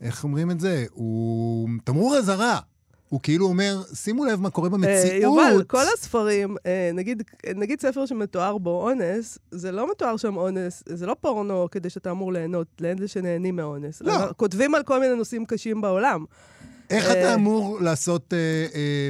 איך 0.00 0.24
אומרים 0.24 0.50
את 0.50 0.60
זה? 0.60 0.84
הוא 0.90 1.68
תמרור 1.84 2.16
אזהרה. 2.16 2.60
הוא 3.10 3.20
כאילו 3.22 3.46
אומר, 3.46 3.82
שימו 3.94 4.24
לב 4.24 4.40
מה 4.40 4.50
קורה 4.50 4.68
אה, 4.68 4.72
במציאות. 4.72 5.22
יובל, 5.22 5.62
כל 5.66 5.84
הספרים, 5.94 6.56
אה, 6.66 6.90
נגיד, 6.94 7.22
נגיד 7.54 7.80
ספר 7.80 8.06
שמתואר 8.06 8.58
בו 8.58 8.88
אונס, 8.88 9.38
זה 9.50 9.72
לא 9.72 9.90
מתואר 9.90 10.16
שם 10.16 10.36
אונס, 10.36 10.82
זה 10.86 11.06
לא 11.06 11.16
פורנו 11.20 11.68
כדי 11.70 11.90
שאתה 11.90 12.10
אמור 12.10 12.32
ליהנות, 12.32 12.66
לאלה 12.80 13.08
שנהנים 13.08 13.56
מאונס. 13.56 14.02
לא. 14.02 14.32
כותבים 14.36 14.74
על 14.74 14.82
כל 14.82 15.00
מיני 15.00 15.14
נושאים 15.14 15.44
קשים 15.44 15.80
בעולם. 15.80 16.24
איך 16.90 17.04
אה, 17.04 17.12
אתה 17.12 17.34
אמור 17.34 17.80
לעשות 17.80 18.34
אה, 18.34 18.66
אה, 18.74 19.08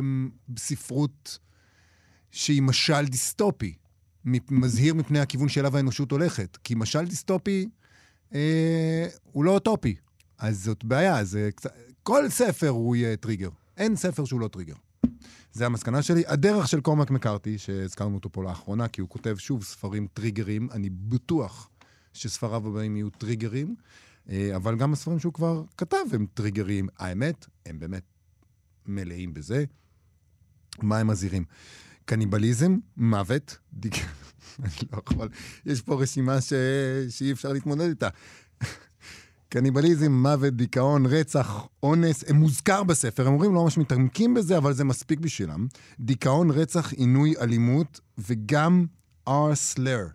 ספרות 0.58 1.38
שהיא 2.30 2.62
משל 2.62 3.06
דיסטופי? 3.06 3.74
מזהיר 4.50 4.94
מפני 4.94 5.20
הכיוון 5.20 5.48
שאליו 5.48 5.76
האנושות 5.76 6.10
הולכת. 6.10 6.58
כי 6.64 6.74
משל 6.74 7.04
דיסטופי 7.04 7.68
אה, 8.34 9.06
הוא 9.32 9.44
לא 9.44 9.50
אוטופי. 9.50 9.94
אז 10.38 10.64
זאת 10.64 10.84
בעיה, 10.84 11.24
זה 11.24 11.50
קצת... 11.54 11.70
כל 12.02 12.28
ספר 12.28 12.68
הוא 12.68 12.96
יהיה 12.96 13.16
טריגר. 13.16 13.48
אין 13.80 13.96
ספר 13.96 14.24
שהוא 14.24 14.40
לא 14.40 14.48
טריגר. 14.48 14.74
זה 15.52 15.66
המסקנה 15.66 16.02
שלי. 16.02 16.22
הדרך 16.26 16.68
של 16.68 16.80
קורמק 16.80 17.10
מקארתי, 17.10 17.58
שהזכרנו 17.58 18.14
אותו 18.14 18.32
פה 18.32 18.44
לאחרונה, 18.44 18.88
כי 18.88 19.00
הוא 19.00 19.08
כותב 19.08 19.36
שוב 19.38 19.64
ספרים 19.64 20.06
טריגרים, 20.14 20.68
אני 20.72 20.90
בטוח 20.90 21.70
שספריו 22.12 22.68
הבאים 22.68 22.96
יהיו 22.96 23.10
טריגרים, 23.10 23.74
אה, 24.30 24.56
אבל 24.56 24.76
גם 24.76 24.92
הספרים 24.92 25.18
שהוא 25.18 25.32
כבר 25.32 25.64
כתב 25.76 25.96
הם 26.12 26.26
טריגרים. 26.34 26.88
האמת, 26.98 27.46
הם 27.66 27.78
באמת 27.78 28.02
מלאים 28.86 29.34
בזה. 29.34 29.64
מה 30.82 30.98
הם 30.98 31.06
מזהירים? 31.06 31.44
קניבליזם, 32.04 32.76
מוות, 32.96 33.58
דיק... 33.72 33.94
אני 34.64 34.72
לא 34.92 35.02
יכול, 35.06 35.28
יש 35.66 35.82
פה 35.82 36.02
רשימה 36.02 36.40
ש... 36.40 36.52
שאי 37.08 37.32
אפשר 37.32 37.52
להתמודד 37.52 37.88
איתה. 37.88 38.08
קניבליזם, 39.52 40.12
מוות, 40.12 40.54
דיכאון, 40.54 41.06
רצח, 41.06 41.66
אונס, 41.82 42.24
הם 42.28 42.36
מוזכר 42.36 42.82
בספר, 42.82 43.26
הם 43.26 43.32
אומרים 43.32 43.54
לא 43.54 43.62
ממש 43.62 43.78
מתעמקים 43.78 44.34
בזה, 44.34 44.56
אבל 44.56 44.72
זה 44.72 44.84
מספיק 44.84 45.20
בשבילם. 45.20 45.66
דיכאון, 46.00 46.50
רצח, 46.50 46.92
עינוי, 46.92 47.34
אלימות, 47.40 48.00
וגם 48.18 48.86
R-slur, 49.28 50.10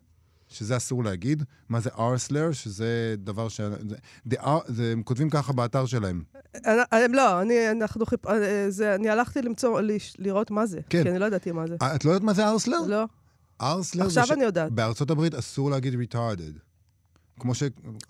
שזה 0.48 0.78
אסור 0.78 1.04
להגיד. 1.04 1.44
מה 1.70 1.80
זה 1.80 1.90
R-slur? 1.90 2.54
שזה 2.54 3.16
דבר 3.18 3.50
ש... 3.50 3.62
זה, 3.62 3.96
the 4.30 4.36
R, 4.42 4.48
זה, 4.68 4.92
הם 4.92 5.04
כותבים 5.04 5.30
ככה 5.30 5.54
באתר 5.54 5.86
שלהם. 5.86 6.24
הם 6.92 7.14
לא, 7.14 7.42
אני, 7.42 7.72
אנחנו 7.72 8.06
חיפ... 8.06 8.28
אה, 8.28 8.66
זה, 8.70 8.96
אני 8.96 9.10
הלכתי 9.10 9.42
למצוא, 9.42 9.82
לראות 10.18 10.52
מה 10.52 10.66
זה. 10.66 10.80
כן. 10.90 11.04
כי 11.04 11.10
אני 11.10 11.20
לא 11.20 11.26
ידעתי 11.26 11.52
מה 11.52 11.68
זה. 11.68 11.76
אה, 11.82 11.96
את 11.96 12.06
לא 12.06 12.12
יודעת 12.12 12.24
מה 12.24 12.34
זה 12.34 12.54
R-slur? 12.54 12.88
לא. 12.88 13.06
R-slur 13.62 14.06
עכשיו 14.06 14.26
זה 14.28 14.34
אני 14.34 14.44
יודעת. 14.44 14.72
בארצות 14.72 15.12
הברית 15.12 15.34
אסור 15.34 15.72
להגיד 15.72 15.94
retarded. 15.94 16.60
כמו 17.40 17.52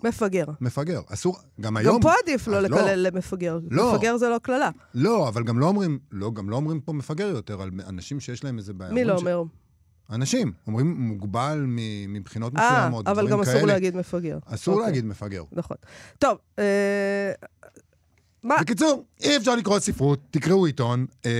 מפגר. 0.04 0.44
שמפגר. 0.60 1.00
אסור, 1.08 1.36
גם 1.36 1.42
גם 1.60 1.76
היום... 1.76 2.02
פה 2.02 2.10
עדיף 2.22 2.48
לא 2.48 2.56
אז 2.56 2.64
לקלל 2.64 2.94
למפגר. 3.06 3.58
לא. 3.70 3.94
מפגר 3.94 4.16
זה 4.16 4.28
לא 4.28 4.38
קללה. 4.42 4.70
לא, 4.94 5.28
אבל 5.28 5.44
גם 5.44 5.58
לא 5.58 5.66
אומרים, 5.66 5.98
לא, 6.12 6.30
גם 6.32 6.50
לא 6.50 6.56
אומרים 6.56 6.80
פה 6.80 6.92
מפגר 6.92 7.26
יותר, 7.26 7.62
על 7.62 7.70
אנשים 7.88 8.20
שיש 8.20 8.44
להם 8.44 8.58
איזה 8.58 8.72
בעיה. 8.72 8.92
מי 8.92 9.04
לא 9.04 9.16
אומר? 9.16 9.42
ש- 9.44 10.12
אנשים. 10.14 10.52
אומרים 10.66 10.94
מוגבל 11.00 11.64
מבחינות 12.08 12.52
אה, 12.56 12.78
מסוימות, 12.78 13.06
אבל 13.08 13.14
דברים 13.22 13.30
גם 13.30 13.40
אסור 13.40 13.54
כאלה. 13.54 13.66
להגיד 13.66 13.96
מפגר. 13.96 14.38
אסור 14.46 14.74
אוקיי. 14.74 14.86
להגיד 14.86 15.04
מפגר. 15.04 15.44
נכון. 15.52 15.76
טוב, 16.18 16.38
אה, 16.58 17.32
מה? 18.42 18.54
בקיצור, 18.60 19.04
אי 19.20 19.36
אפשר 19.36 19.56
לקרוא 19.56 19.78
ספרות, 19.78 20.20
תקראו 20.30 20.66
עיתון, 20.66 21.06
אה, 21.26 21.30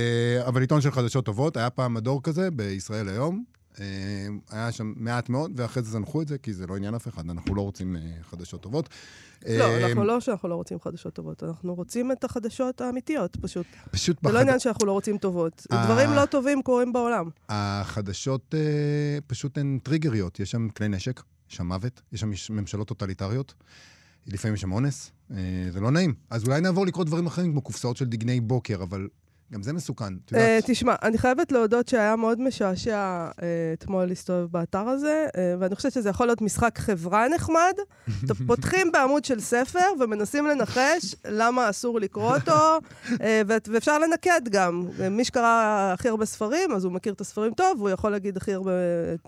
אבל 0.47 0.61
עיתון 0.61 0.81
של 0.81 0.91
חדשות 0.91 1.25
טובות. 1.25 1.57
היה 1.57 1.69
פעם 1.69 1.93
מדור 1.93 2.23
כזה 2.23 2.51
בישראל 2.51 3.09
היום. 3.09 3.43
אה, 3.79 3.85
היה 4.49 4.71
שם 4.71 4.93
מעט 4.95 5.29
מאוד, 5.29 5.51
ואחרי 5.55 5.83
זה 5.83 5.91
זנחו 5.91 6.21
את 6.21 6.27
זה, 6.27 6.37
כי 6.37 6.53
זה 6.53 6.67
לא 6.67 6.75
עניין 6.75 6.95
אף 6.95 7.07
אחד, 7.07 7.29
אנחנו 7.29 7.55
לא 7.55 7.61
רוצים 7.61 7.95
אה, 7.95 8.01
חדשות 8.23 8.61
טובות. 8.61 8.89
לא, 9.47 9.63
אה, 9.63 9.87
אנחנו 9.87 10.03
לא 10.03 10.19
שאנחנו 10.19 10.49
לא 10.49 10.55
רוצים 10.55 10.77
חדשות 10.79 11.13
טובות, 11.13 11.43
אנחנו 11.43 11.75
רוצים 11.75 12.11
את 12.11 12.23
החדשות 12.23 12.81
האמיתיות, 12.81 13.35
פשוט. 13.41 13.65
פשוט 13.91 14.17
זה 14.23 14.29
לא 14.29 14.33
בחד- 14.33 14.41
עניין 14.41 14.59
שאנחנו 14.59 14.85
לא 14.85 14.91
רוצים 14.91 15.17
טובות. 15.17 15.67
דברים 15.85 16.09
לא 16.09 16.25
טובים 16.25 16.61
קורים 16.61 16.93
בעולם. 16.93 17.29
החדשות 17.49 18.53
פשוט 19.27 19.57
הן 19.57 19.79
טריגריות. 19.83 20.39
יש 20.39 20.51
שם 20.51 20.69
כלי 20.69 20.87
נשק, 20.87 21.21
יש 21.49 21.55
שם 21.55 21.67
מוות, 21.67 22.01
יש 22.11 22.19
שם 22.21 22.29
מש- 22.29 22.49
ממשלות 22.49 22.87
טוטליטריות, 22.87 23.53
לפעמים 24.27 24.55
יש 24.55 24.61
שם 24.61 24.71
אונס, 24.71 25.11
זה 25.69 25.79
לא 25.81 25.91
נעים. 25.91 26.13
אז 26.29 26.43
אולי 26.47 26.61
נעבור 26.61 26.85
לקרוא 26.85 27.05
דברים 27.05 27.25
אחרים, 27.27 27.51
כמו 27.51 27.61
קופסאות 27.61 27.97
של 27.97 28.05
דגני 28.05 28.39
בוקר, 28.41 28.83
אבל 28.83 29.07
גם 29.53 29.63
זה 29.63 29.73
מסוכן. 29.73 30.13
את 30.25 30.33
אה, 30.33 30.39
יודעת, 30.39 30.63
תשמע, 30.71 30.95
אני 31.03 31.17
חייבת 31.17 31.51
להודות 31.51 31.87
שהיה 31.87 32.15
מאוד 32.15 32.41
משעשע 32.41 32.95
אה, 32.95 33.47
אתמול 33.73 34.05
להסתובב 34.05 34.45
באתר 34.51 34.87
הזה, 34.87 35.27
אה, 35.37 35.55
ואני 35.59 35.75
חושבת 35.75 35.91
שזה 35.91 36.09
יכול 36.09 36.25
להיות 36.27 36.41
משחק 36.41 36.79
חברה 36.79 37.27
נחמד. 37.29 37.73
פותחים 38.47 38.91
בעמוד 38.91 39.25
של 39.25 39.39
ספר 39.39 39.85
ומנסים 39.99 40.47
לנחש 40.47 41.15
למה 41.25 41.69
אסור 41.69 41.99
לקרוא 41.99 42.35
אותו, 42.35 42.79
ואפשר 43.47 43.99
לנקד 43.99 44.41
גם. 44.49 44.87
מי 45.11 45.25
שקרא 45.25 45.91
הכי 45.93 46.09
הרבה 46.09 46.25
ספרים, 46.25 46.71
אז 46.71 46.83
הוא 46.83 46.91
מכיר 46.91 47.13
את 47.13 47.21
הספרים 47.21 47.53
טוב, 47.53 47.77
והוא 47.77 47.89
יכול 47.89 48.11
להגיד 48.11 48.37
הכי 48.37 48.53
הרבה 48.53 48.71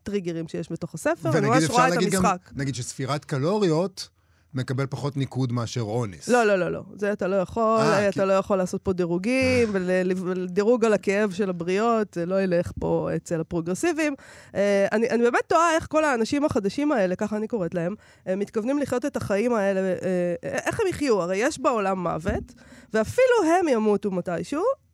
טריגרים 0.03 0.47
שיש 0.47 0.71
בתוך 0.71 0.93
הספר. 0.93 1.37
אני 1.37 1.47
ממש 1.47 1.69
רואה 1.69 1.87
את 1.87 1.93
המשחק. 1.93 2.37
נגיד 2.55 2.75
שספירת 2.75 3.25
קלוריות 3.25 4.09
מקבל 4.53 4.85
פחות 4.89 5.17
ניקוד 5.17 5.51
מאשר 5.51 5.81
אונס. 5.81 6.27
לא, 6.29 6.43
לא, 6.43 6.55
לא, 6.55 6.71
לא. 6.71 6.81
זה 6.95 7.11
אתה 7.13 7.27
לא 7.27 7.35
יכול, 7.35 7.79
אה, 7.81 8.09
אתה 8.09 8.21
כי- 8.21 8.27
לא 8.27 8.33
יכול 8.33 8.57
לעשות 8.57 8.81
פה 8.81 8.93
דירוגים, 8.93 9.69
ודירוג 9.73 10.85
על 10.85 10.93
הכאב 10.93 11.31
של 11.31 11.49
הבריות, 11.49 12.13
זה 12.13 12.25
לא 12.25 12.41
ילך 12.41 12.71
פה 12.79 13.09
אצל 13.15 13.41
הפרוגרסיבים. 13.41 14.15
אה, 14.55 14.87
אני, 14.91 15.09
אני 15.09 15.23
באמת 15.23 15.41
תוהה 15.47 15.75
איך 15.75 15.87
כל 15.89 16.03
האנשים 16.05 16.45
החדשים 16.45 16.91
האלה, 16.91 17.15
ככה 17.15 17.37
אני 17.37 17.47
קוראת 17.47 17.73
להם, 17.73 17.95
הם 18.25 18.39
מתכוונים 18.39 18.79
לחיות 18.79 19.05
את 19.05 19.17
החיים 19.17 19.53
האלה, 19.53 19.79
אה, 19.79 19.95
איך 20.43 20.79
הם 20.79 20.87
יחיו? 20.89 21.21
הרי 21.21 21.37
יש 21.37 21.59
בעולם 21.59 22.03
מוות, 22.03 22.53
ואפילו 22.93 23.27
הם 23.59 23.67
ימותו 23.67 24.11
מתישהו, 24.11 24.61
אה, 24.61 24.88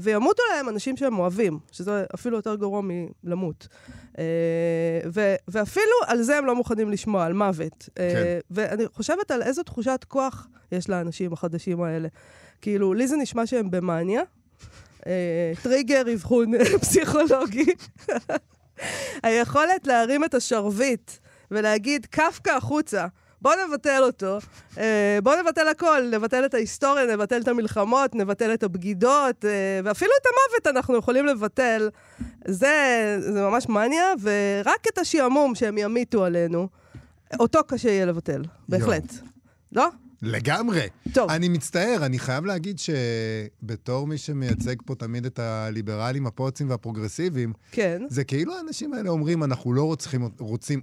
וימותו 0.00 0.42
להם 0.54 0.68
אנשים 0.68 0.96
שהם 0.96 1.18
אוהבים, 1.18 1.58
שזה 1.72 2.04
אפילו 2.14 2.36
יותר 2.36 2.54
גרוע 2.54 2.82
מלמות. 3.24 3.68
אה, 4.18 4.24
ו- 5.12 5.34
ואפילו 5.48 5.96
על 6.06 6.22
זה 6.22 6.38
הם 6.38 6.46
לא 6.46 6.54
מוכנים 6.54 6.90
לשמוע, 6.90 7.24
על 7.24 7.32
מוות. 7.32 7.88
אה, 7.98 8.12
כן. 8.14 8.38
ואני 8.50 8.84
חושבת 8.92 9.30
על 9.30 9.42
איזו 9.42 9.62
תחושת 9.62 10.04
כוח 10.08 10.46
יש 10.72 10.88
לאנשים 10.88 11.32
החדשים 11.32 11.82
האלה. 11.82 12.08
כאילו, 12.60 12.94
לי 12.94 13.08
זה 13.08 13.16
נשמע 13.16 13.46
שהם 13.46 13.70
במאניה. 13.70 14.22
אה, 15.06 15.52
טריגר 15.62 16.02
אבחון 16.14 16.52
פסיכולוגי. 16.80 17.66
היכולת 19.22 19.86
להרים 19.86 20.24
את 20.24 20.34
השרביט 20.34 21.10
ולהגיד, 21.50 22.06
קפקא 22.06 22.50
החוצה. 22.50 23.06
בוא 23.42 23.52
נבטל 23.68 24.02
אותו, 24.02 24.38
אה, 24.78 25.18
בוא 25.22 25.34
נבטל 25.42 25.68
הכל, 25.68 26.02
נבטל 26.12 26.44
את 26.44 26.54
ההיסטוריה, 26.54 27.16
נבטל 27.16 27.40
את 27.40 27.48
המלחמות, 27.48 28.14
נבטל 28.14 28.54
את 28.54 28.62
הבגידות, 28.62 29.44
אה, 29.44 29.80
ואפילו 29.84 30.10
את 30.22 30.26
המוות 30.26 30.76
אנחנו 30.76 30.96
יכולים 30.96 31.26
לבטל. 31.26 31.90
זה, 32.48 33.16
זה 33.20 33.42
ממש 33.42 33.68
מניה, 33.68 34.12
ורק 34.22 34.86
את 34.92 34.98
השעמום 34.98 35.54
שהם 35.54 35.78
ימיתו 35.78 36.24
עלינו, 36.24 36.68
אותו 37.38 37.60
קשה 37.66 37.88
יהיה 37.88 38.06
לבטל, 38.06 38.42
בהחלט. 38.68 39.12
לא? 39.72 39.88
לגמרי. 40.22 40.86
טוב. 41.12 41.30
אני 41.30 41.48
מצטער, 41.48 42.06
אני 42.06 42.18
חייב 42.18 42.44
להגיד 42.44 42.78
שבתור 42.78 44.06
מי 44.06 44.18
שמייצג 44.18 44.76
פה 44.84 44.94
תמיד 44.94 45.26
את 45.26 45.38
הליברלים, 45.38 46.26
הפוצים 46.26 46.70
והפרוגרסיביים, 46.70 47.52
כן. 47.72 48.02
זה 48.08 48.24
כאילו 48.24 48.56
האנשים 48.56 48.94
האלה 48.94 49.10
אומרים, 49.10 49.44
אנחנו 49.44 49.72
לא 49.72 49.82
רוצחים, 49.82 50.28
רוצים, 50.38 50.80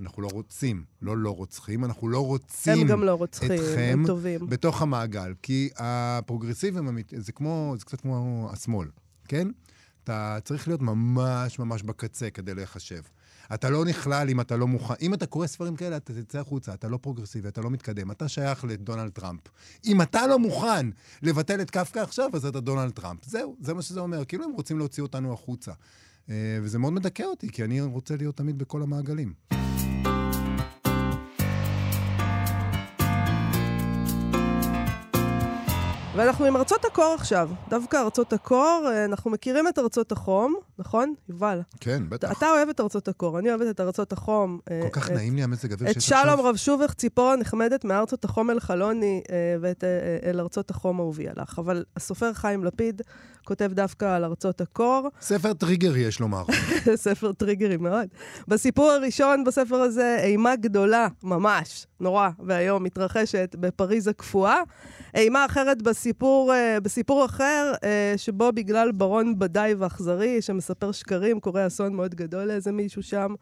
אנחנו 0.00 0.22
לא 0.22 0.28
רוצים, 0.32 0.84
לא 1.02 1.16
לא 1.16 1.30
רוצחים, 1.30 1.84
אנחנו 1.84 2.08
לא 2.08 2.26
רוצים 2.26 2.80
הם 2.80 2.86
גם 2.86 3.04
לא 3.04 3.14
רוצחים, 3.14 3.52
אתכם 3.52 3.90
הם 3.92 4.06
טובים. 4.06 4.46
בתוך 4.48 4.82
המעגל. 4.82 5.34
כי 5.42 5.68
הפרוגרסיבים, 5.76 6.98
זה 7.16 7.32
כמו, 7.32 7.74
זה 7.78 7.84
קצת 7.84 8.00
כמו 8.00 8.48
השמאל, 8.52 8.88
כן? 9.28 9.48
אתה 10.04 10.38
צריך 10.44 10.68
להיות 10.68 10.82
ממש 10.82 11.58
ממש 11.58 11.82
בקצה 11.82 12.30
כדי 12.30 12.54
להיחשב. 12.54 13.00
אתה 13.54 13.70
לא 13.70 13.84
נכלל 13.84 14.28
אם 14.30 14.40
אתה 14.40 14.56
לא 14.56 14.66
מוכן. 14.66 14.94
אם 15.00 15.14
אתה 15.14 15.26
קורא 15.26 15.46
ספרים 15.46 15.76
כאלה, 15.76 15.96
אתה 15.96 16.22
תצא 16.22 16.38
החוצה, 16.38 16.74
אתה 16.74 16.88
לא 16.88 16.96
פרוגרסיבי, 16.96 17.48
אתה 17.48 17.60
לא 17.60 17.70
מתקדם, 17.70 18.10
אתה 18.10 18.28
שייך 18.28 18.64
לדונלד 18.64 19.10
טראמפ. 19.10 19.40
אם 19.84 20.02
אתה 20.02 20.26
לא 20.26 20.38
מוכן 20.38 20.86
לבטל 21.22 21.60
את 21.60 21.70
קפקא 21.70 21.98
עכשיו, 21.98 22.30
אז 22.34 22.46
אתה 22.46 22.60
דונלד 22.60 22.90
טראמפ. 22.90 23.24
זהו, 23.24 23.56
זה 23.60 23.74
מה 23.74 23.82
שזה 23.82 24.00
אומר. 24.00 24.24
כאילו 24.24 24.44
הם 24.44 24.52
רוצים 24.52 24.78
להוציא 24.78 25.02
אותנו 25.02 25.32
החוצה. 25.32 25.72
אה, 26.30 26.58
וזה 26.62 26.78
מאוד 26.78 26.92
מדכא 26.92 27.22
אותי, 27.22 27.48
כי 27.48 27.64
אני 27.64 27.80
רוצה 27.80 28.16
להיות 28.16 28.36
תמיד 28.36 28.58
בכל 28.58 28.82
המעגלים. 28.82 29.55
ואנחנו 36.16 36.44
עם 36.44 36.56
ארצות 36.56 36.84
הקור 36.84 37.14
עכשיו. 37.18 37.50
דווקא 37.68 37.96
ארצות 37.96 38.32
הקור, 38.32 38.84
אה, 38.90 39.04
אנחנו 39.04 39.30
מכירים 39.30 39.68
את 39.68 39.78
ארצות 39.78 40.12
החום, 40.12 40.54
נכון? 40.78 41.14
יובל. 41.28 41.60
כן, 41.80 42.02
בטח. 42.08 42.32
אתה 42.38 42.50
אוהב 42.50 42.68
את 42.68 42.80
ארצות 42.80 43.08
הקור, 43.08 43.38
אני 43.38 43.48
אוהבת 43.50 43.66
את 43.70 43.80
ארצות 43.80 44.12
החום. 44.12 44.58
אה, 44.70 44.80
כל 44.82 45.00
כך 45.00 45.10
את- 45.10 45.14
נעים 45.14 45.36
לי 45.36 45.42
המזג 45.42 45.72
אוויר 45.72 45.90
את 45.90 45.94
שיש 45.94 46.08
שלום 46.08 46.20
עכשיו. 46.20 46.44
רב 46.44 46.56
שובך, 46.56 46.94
ציפור 46.94 47.30
הנחמדת 47.30 47.84
מארצות 47.84 48.24
החום 48.24 48.50
אל 48.50 48.60
חלוני, 48.60 49.22
אה, 49.30 49.36
ואת 49.60 49.84
אל 50.24 50.40
ארצות 50.40 50.70
החום 50.70 50.98
אהובי 51.00 51.28
עלך. 51.28 51.58
אבל 51.58 51.84
הסופר 51.96 52.32
חיים 52.32 52.64
לפיד 52.64 53.02
כותב 53.46 53.70
דווקא 53.72 54.16
על 54.16 54.24
ארצות 54.24 54.60
הקור, 54.60 55.08
ספר 55.20 55.52
טריגר, 55.52 55.96
יש 55.96 56.20
לומר. 56.20 56.44
ספר 57.06 57.32
טריגרי 57.32 57.76
מאוד. 57.76 58.06
בסיפור 58.48 58.90
הראשון 58.90 59.44
בספר 59.44 59.76
הזה, 59.76 60.18
אימה 60.22 60.56
גדולה, 60.56 61.08
ממש, 61.22 61.86
נורא 62.00 62.28
ואיום, 62.46 62.82
מתרחשת 62.82 63.56
בפריז 63.60 64.08
הקפואה. 64.08 64.60
אימה 65.14 65.44
אחרת 65.44 65.82
בסיפור, 65.82 66.54
אה, 66.54 66.80
בסיפור 66.80 67.24
אחר, 67.24 67.72
אה, 67.84 68.14
שבו 68.16 68.52
בגלל 68.52 68.92
ברון 68.92 69.38
בדאי 69.38 69.74
ואכזרי, 69.74 70.42
שמספר 70.42 70.92
שקרים, 70.92 71.40
קורה 71.40 71.66
אסון 71.66 71.94
מאוד 71.94 72.14
גדול 72.14 72.44
לאיזה 72.44 72.72
מישהו 72.72 73.02
שם. 73.02 73.34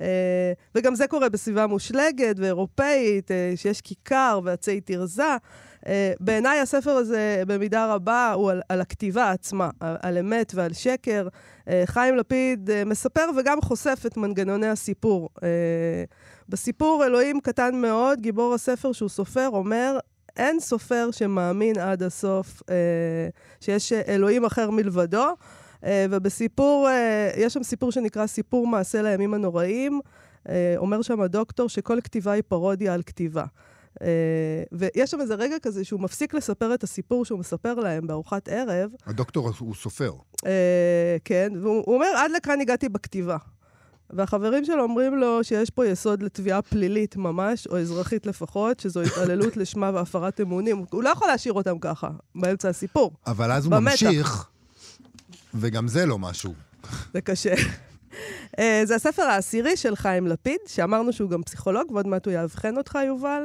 אה, 0.00 0.52
וגם 0.74 0.94
זה 0.94 1.06
קורה 1.06 1.28
בסביבה 1.28 1.66
מושלגת 1.66 2.36
ואירופאית, 2.38 3.30
שיש 3.56 3.80
כיכר 3.80 4.40
ועצי 4.44 4.80
תרזה. 4.80 5.36
אה, 5.86 6.12
בעיניי 6.20 6.60
הספר 6.60 6.90
הזה 6.90 7.42
במידה 7.46 7.94
רבה 7.94 8.32
הוא 8.32 8.50
על, 8.50 8.60
על 8.68 8.80
הכתיבה 8.80 9.30
עצמה, 9.30 9.70
על, 9.80 9.96
על 10.02 10.18
אמת 10.18 10.52
ועל 10.54 10.72
שקר. 10.72 11.28
אה, 11.68 11.82
חיים 11.86 12.16
לפיד 12.16 12.70
אה, 12.70 12.84
מספר 12.84 13.30
וגם 13.36 13.60
חושף 13.60 14.02
את 14.06 14.16
מנגנוני 14.16 14.68
הסיפור. 14.68 15.28
בסיפור 16.48 17.04
אלוהים 17.06 17.40
קטן 17.40 17.74
מאוד, 17.74 18.20
גיבור 18.20 18.54
הספר 18.54 18.92
שהוא 18.92 19.08
סופר, 19.08 19.48
אומר, 19.52 19.98
אין 20.36 20.60
סופר 20.60 21.10
שמאמין 21.10 21.78
עד 21.78 22.02
הסוף 22.02 22.62
שיש 23.60 23.92
אלוהים 23.92 24.44
אחר 24.44 24.70
מלבדו. 24.70 25.26
ובסיפור, 26.10 26.88
יש 27.36 27.54
שם 27.54 27.62
סיפור 27.62 27.92
שנקרא 27.92 28.26
סיפור 28.26 28.66
מעשה 28.66 29.02
לימים 29.02 29.34
הנוראים. 29.34 30.00
אומר 30.76 31.02
שם 31.02 31.20
הדוקטור 31.20 31.68
שכל 31.68 32.00
כתיבה 32.00 32.32
היא 32.32 32.42
פרודיה 32.48 32.94
על 32.94 33.02
כתיבה. 33.02 33.44
Uh, 33.98 34.04
ויש 34.72 35.10
שם 35.10 35.20
איזה 35.20 35.34
רגע 35.34 35.56
כזה 35.62 35.84
שהוא 35.84 36.00
מפסיק 36.00 36.34
לספר 36.34 36.74
את 36.74 36.82
הסיפור 36.82 37.24
שהוא 37.24 37.38
מספר 37.38 37.74
להם 37.74 38.06
בארוחת 38.06 38.48
ערב, 38.48 38.90
הדוקטור 39.06 39.50
הוא 39.58 39.74
סופר. 39.74 40.12
uh, 40.36 40.44
כן, 41.24 41.52
והוא 41.62 41.82
הוא 41.86 41.94
אומר, 41.94 42.06
עד 42.16 42.30
לכאן 42.30 42.60
הגעתי 42.60 42.88
בכתיבה. 42.88 43.36
והחברים 44.10 44.64
שלו 44.64 44.82
אומרים 44.82 45.18
לו 45.18 45.44
שיש 45.44 45.70
פה 45.70 45.86
יסוד 45.86 46.22
לתביעה 46.22 46.62
פלילית 46.62 47.16
ממש, 47.16 47.66
או 47.66 47.78
אזרחית 47.78 48.26
לפחות, 48.26 48.80
שזו 48.80 49.00
התעללות 49.06 49.56
לשמה 49.56 49.90
והפרת 49.94 50.40
אמונים. 50.40 50.84
הוא 50.90 51.02
לא 51.02 51.08
יכול 51.08 51.28
להשאיר 51.28 51.52
אותם 51.52 51.78
ככה, 51.78 52.10
באמצע 52.34 52.68
הסיפור. 52.68 53.12
אבל 53.26 53.52
אז 53.52 53.64
הוא 53.64 53.72
במתח. 53.72 54.02
ממשיך, 54.02 54.48
וגם 55.54 55.88
זה 55.88 56.06
לא 56.06 56.18
משהו. 56.18 56.54
זה 57.14 57.20
קשה. 57.20 57.54
אה, 58.58 58.82
זה 58.84 58.94
הספר 58.94 59.22
העשירי 59.22 59.76
של 59.76 59.96
חיים 59.96 60.26
לפיד, 60.26 60.58
שאמרנו 60.66 61.12
שהוא 61.12 61.30
גם 61.30 61.42
פסיכולוג, 61.42 61.92
ועוד 61.92 62.06
מעט 62.06 62.26
הוא 62.26 62.34
יאבחן 62.34 62.76
אותך, 62.76 62.98
יובל. 63.06 63.42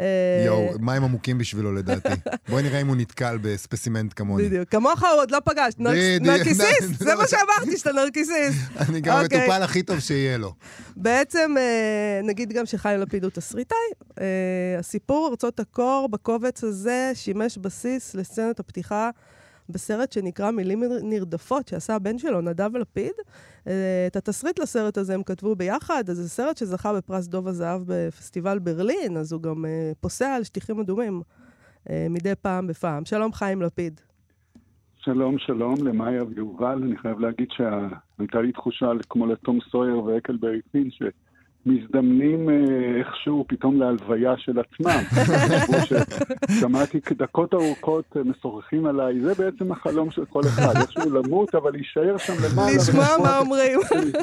אה, 0.00 0.42
יואו, 0.46 0.68
מים 0.78 1.04
עמוקים 1.04 1.38
בשבילו 1.38 1.74
לדעתי. 1.74 2.08
בואי 2.48 2.62
נראה 2.62 2.80
אם 2.80 2.86
הוא 2.86 2.96
נתקל 2.96 3.38
בספסימנט 3.42 4.12
כמוני. 4.16 4.44
בדיוק. 4.44 4.68
כמוך 4.68 5.02
הוא 5.02 5.20
עוד 5.20 5.30
לא 5.30 5.38
פגש. 5.44 5.74
נרקיסיסט, 6.20 6.98
זה 7.04 7.14
מה 7.14 7.24
שאמרתי, 7.26 7.78
שאתה 7.78 7.92
נרקיסיסט. 7.92 8.58
אני 8.88 9.00
גם 9.00 9.22
אוקיי. 9.22 9.38
המטופל 9.38 9.62
הכי 9.62 9.82
טוב 9.82 10.00
שיהיה 10.00 10.38
לו. 10.38 10.54
בעצם, 10.96 11.54
אה, 11.58 12.20
נגיד 12.22 12.52
גם 12.52 12.66
שחיים 12.66 13.00
לפיד 13.00 13.24
הוא 13.24 13.30
תסריטאי. 13.30 13.76
הסיפור 14.78 15.28
ארצות 15.30 15.60
הקור 15.60 16.08
בקובץ 16.10 16.64
הזה 16.64 17.12
שימש 17.14 17.58
בסיס 17.58 18.14
לסצנת 18.14 18.60
הפתיחה 18.60 19.10
בסרט 19.72 20.12
שנקרא 20.12 20.50
מילים 20.50 20.82
נרדפות, 21.02 21.68
שעשה 21.68 21.94
הבן 21.94 22.18
שלו, 22.18 22.40
נדב 22.40 22.76
לפיד. 22.76 23.12
אה, 23.66 24.06
את 24.06 24.16
התסריט 24.16 24.58
לסרט 24.58 24.98
הזה 24.98 25.14
הם 25.14 25.22
כתבו 25.22 25.56
ביחד, 25.56 26.04
אז 26.10 26.16
זה 26.16 26.28
סרט 26.28 26.56
שזכה 26.56 26.94
בפרס 26.94 27.26
דוב 27.26 27.48
הזהב 27.48 27.82
בפסטיבל 27.86 28.58
ברלין, 28.58 29.16
אז 29.16 29.32
הוא 29.32 29.42
גם 29.42 29.64
אה, 29.64 29.92
פוסע 30.00 30.34
על 30.34 30.44
שטיחים 30.44 30.80
אדומים 30.80 31.22
אה, 31.90 32.06
מדי 32.10 32.34
פעם 32.42 32.66
בפעם. 32.66 33.04
שלום, 33.04 33.32
חיים 33.32 33.62
לפיד. 33.62 34.00
שלום, 34.96 35.38
שלום 35.38 35.74
למאיה 35.86 36.24
ויובל. 36.24 36.82
אני 36.82 36.96
חייב 36.98 37.20
להגיד 37.20 37.48
שהייתה 37.50 38.40
לי 38.40 38.52
תחושה 38.52 38.90
כמו 39.08 39.26
לתום 39.26 39.58
סויר 39.70 39.98
ואקלברי 40.04 40.60
פין, 40.72 40.90
שמזדמנים 40.90 41.29
אה, 41.68 42.98
איכשהו 42.98 43.44
פתאום 43.48 43.80
להלוויה 43.80 44.34
של 44.38 44.52
עצמם. 44.58 45.02
שמעתי 46.60 47.00
דקות 47.18 47.54
ארוכות 47.54 48.04
אה, 48.16 48.22
משוחחים 48.24 48.86
עליי, 48.86 49.20
זה 49.20 49.34
בעצם 49.34 49.72
החלום 49.72 50.10
של 50.10 50.24
כל 50.24 50.40
אחד, 50.40 50.76
איכשהו 50.76 51.10
למות, 51.10 51.54
אבל 51.54 51.70
להישאר 51.70 52.18
שם 52.18 52.32
למעלה. 52.44 52.76
לשמוע 52.76 53.04
מה 53.22 53.38
אומרים. 53.38 53.80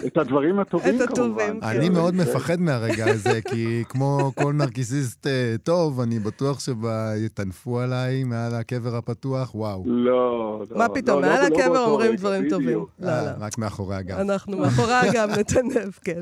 את 0.08 0.18
הדברים 0.18 0.60
הטובים 0.60 1.00
כמובן. 1.16 1.60
כן. 1.62 1.68
אני 1.68 1.90
מאוד 1.90 2.16
מפחד 2.16 2.60
מהרגע 2.60 3.06
הזה, 3.10 3.42
כי 3.42 3.84
כמו 3.90 4.32
כל 4.36 4.54
נרקיסיסט 4.54 5.28
אה, 5.28 5.56
טוב, 5.64 6.02
אני 6.02 6.20
בטוח 6.20 6.60
שיטנפו 6.60 7.80
עליי 7.80 8.24
מעל 8.24 8.56
הקבר 8.56 8.96
הפתוח, 8.96 9.56
וואו. 9.56 9.84
לא, 9.86 10.64
לא. 10.72 10.78
מה 10.78 10.90
פתאום, 10.90 11.22
לא, 11.22 11.28
לא, 11.28 11.34
מעל 11.36 11.54
הקבר 11.54 11.86
אומרים 11.86 12.16
דברים 12.16 12.50
טובים. 12.50 12.86
לא. 13.00 13.12
רק 13.40 13.58
מאחורי 13.58 13.96
הגב. 13.96 14.18
אנחנו 14.18 14.58
מאחורי 14.58 14.94
האגם 14.94 15.30
נטנף, 15.40 16.00
כן. 16.04 16.22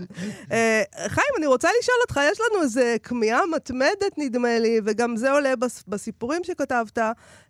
חיים, 1.08 1.28
אני 1.38 1.46
רוצה 1.46 1.70
לשאול 1.80 1.98
אותך, 2.02 2.20
יש 2.32 2.40
לנו 2.40 2.62
איזה 2.64 2.96
כמיהה 3.04 3.42
מתמדת, 3.56 4.18
נדמה 4.18 4.60
לי, 4.60 4.80
וגם 4.86 5.16
זה 5.16 5.32
עולה 5.32 5.56
בס- 5.56 5.84
בסיפורים 5.88 6.42
שכתבת, 6.44 6.98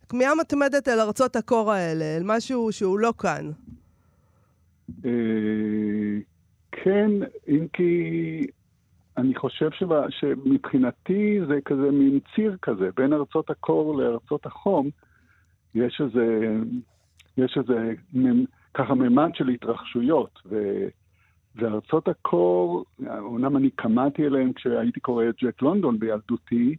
כמיהה 0.09 0.35
מתמדת 0.35 0.87
אל 0.87 0.99
ארצות 0.99 1.35
הקור 1.35 1.71
האלה, 1.71 2.05
אל 2.17 2.21
משהו 2.25 2.71
שהוא 2.71 2.99
לא 2.99 3.13
כאן. 3.17 3.51
אה, 5.05 5.11
כן, 6.71 7.11
אם 7.47 7.67
כי 7.73 7.91
אני 9.17 9.35
חושב 9.35 9.69
שבא- 9.71 10.09
שמבחינתי 10.09 11.39
זה 11.47 11.59
כזה 11.65 11.91
מין 11.91 12.19
ציר 12.35 12.57
כזה, 12.61 12.89
בין 12.97 13.13
ארצות 13.13 13.49
הקור 13.49 13.97
לארצות 13.97 14.45
החום, 14.45 14.89
יש 15.75 16.01
איזה, 16.05 16.47
יש 17.37 17.57
איזה 17.57 17.93
ככה 18.73 18.93
ממד 18.93 19.29
של 19.33 19.49
התרחשויות, 19.49 20.39
ו, 20.45 20.55
וארצות 21.55 22.07
הקור, 22.07 22.85
אומנם 23.19 23.57
אני 23.57 23.69
קמאתי 23.69 24.25
אליהם 24.25 24.53
כשהייתי 24.53 24.99
קורא 24.99 25.23
את 25.29 25.35
ג'ק 25.43 25.61
לונדון 25.61 25.99
בילדותי, 25.99 26.75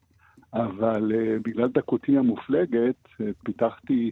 אבל 0.55 1.13
uh, 1.13 1.43
בגלל 1.45 1.69
דקותי 1.69 2.19
המופלגת, 2.19 2.95
uh, 3.07 3.25
פיתחתי 3.45 4.11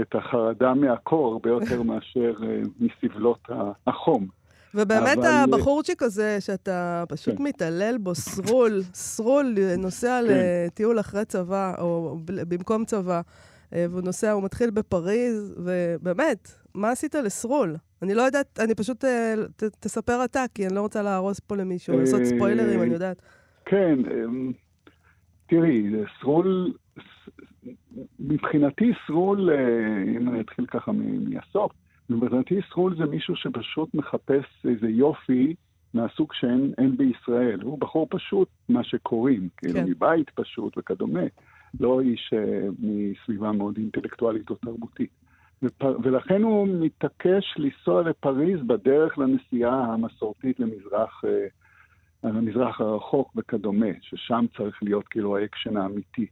את 0.00 0.14
החרדה 0.14 0.74
מהקור 0.74 1.32
הרבה 1.32 1.50
יותר 1.50 1.82
מאשר 1.88 2.34
uh, 2.40 2.68
מסבלות 2.80 3.48
החום. 3.86 4.26
ובאמת 4.74 5.18
אבל- 5.18 5.54
הבחורצ'יק 5.54 6.02
הזה, 6.02 6.40
שאתה 6.40 7.04
פשוט 7.08 7.36
כן. 7.36 7.42
מתעלל 7.42 7.98
בו, 7.98 8.14
סרול, 8.14 8.80
סרול, 8.94 9.54
נוסע 9.78 10.20
כן. 10.28 10.34
לטיול 10.66 11.00
אחרי 11.00 11.24
צבא, 11.24 11.74
או 11.78 12.18
במקום 12.24 12.84
צבא, 12.84 13.20
והוא 13.72 14.00
נוסע, 14.00 14.32
הוא 14.32 14.42
מתחיל 14.42 14.70
בפריז, 14.70 15.54
ובאמת, 15.64 16.50
מה 16.74 16.90
עשית 16.90 17.14
לסרול? 17.14 17.76
אני 18.04 18.14
לא 18.14 18.22
יודעת, 18.22 18.60
אני 18.64 18.74
פשוט, 18.74 19.04
אה, 19.04 19.34
ת, 19.56 19.62
תספר 19.64 20.24
אתה, 20.24 20.44
כי 20.54 20.66
אני 20.66 20.74
לא 20.74 20.80
רוצה 20.80 21.02
להרוס 21.02 21.40
פה 21.40 21.56
למישהו, 21.56 21.98
לעשות 21.98 22.20
אה, 22.20 22.24
ספוילרים, 22.24 22.82
אני 22.82 22.92
יודעת. 22.92 23.22
כן, 23.64 23.98
אמ, 24.10 24.52
תראי, 25.46 25.90
סרול, 26.20 26.72
מבחינתי 28.18 28.92
סרול, 29.06 29.50
אה, 29.50 30.02
אם 30.16 30.28
אני 30.28 30.40
אתחיל 30.40 30.66
ככה 30.66 30.92
מהסוף, 30.92 31.72
מבחינתי 32.10 32.60
סרול 32.72 32.96
זה 32.96 33.04
מישהו 33.04 33.36
שפשוט 33.36 33.94
מחפש 33.94 34.44
איזה 34.64 34.88
יופי 34.88 35.54
מהסוג 35.94 36.32
שאין 36.32 36.72
אין 36.78 36.96
בישראל. 36.96 37.60
הוא 37.62 37.78
בחור 37.78 38.06
פשוט, 38.10 38.48
מה 38.68 38.84
שקוראים, 38.84 39.48
כאילו 39.56 39.74
כן. 39.74 39.84
מבית 39.88 40.30
פשוט 40.30 40.78
וכדומה. 40.78 41.24
לא 41.80 42.00
איש 42.00 42.34
מסביבה 42.78 43.52
מאוד 43.52 43.76
אינטלקטואלית 43.76 44.50
או 44.50 44.54
תרבותית. 44.54 45.10
ולכן 46.02 46.42
הוא 46.42 46.68
מתעקש 46.80 47.54
לנסוע 47.56 48.02
לפריז 48.02 48.60
בדרך 48.66 49.18
לנסיעה 49.18 49.84
המסורתית 49.84 50.60
למזרח, 50.60 51.22
אה, 51.24 52.30
למזרח 52.30 52.80
הרחוק 52.80 53.32
וכדומה, 53.36 53.86
ששם 54.00 54.44
צריך 54.56 54.82
להיות 54.82 55.08
כאילו 55.08 55.36
האקשן 55.36 55.76
האמיתי. 55.76 56.26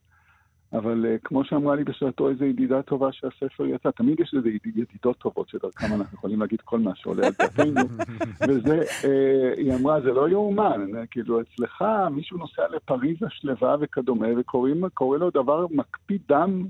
אבל 0.72 1.04
uh, 1.04 1.18
כמו 1.24 1.44
שאמרה 1.44 1.74
לי 1.76 1.84
בשעתו 1.84 2.28
איזו 2.28 2.44
ידידה 2.44 2.82
טובה 2.82 3.12
שהספר 3.12 3.66
יצא, 3.66 3.90
תמיד 3.90 4.20
יש 4.20 4.34
איזה 4.36 4.48
ידיד- 4.48 4.76
ידידות 4.78 5.18
טובות 5.18 5.48
שדרכם 5.48 5.86
אנחנו 5.94 6.16
יכולים 6.18 6.40
להגיד 6.40 6.60
כל 6.60 6.78
מה 6.78 6.90
שעולה 6.94 7.26
על 7.26 7.32
דעתנו, 7.38 7.80
וזה, 8.48 8.80
uh, 8.80 9.58
היא 9.58 9.74
אמרה, 9.74 10.00
זה 10.00 10.12
לא 10.12 10.28
יאומן, 10.28 10.86
כאילו 11.10 11.40
אצלך 11.40 11.84
מישהו 12.10 12.38
נוסע 12.38 12.62
לפריז 12.68 13.16
השלווה 13.22 13.76
וכדומה, 13.80 14.26
וקורא 14.38 15.18
לו 15.18 15.30
דבר 15.30 15.66
מקפיא 15.70 16.18
דם 16.28 16.64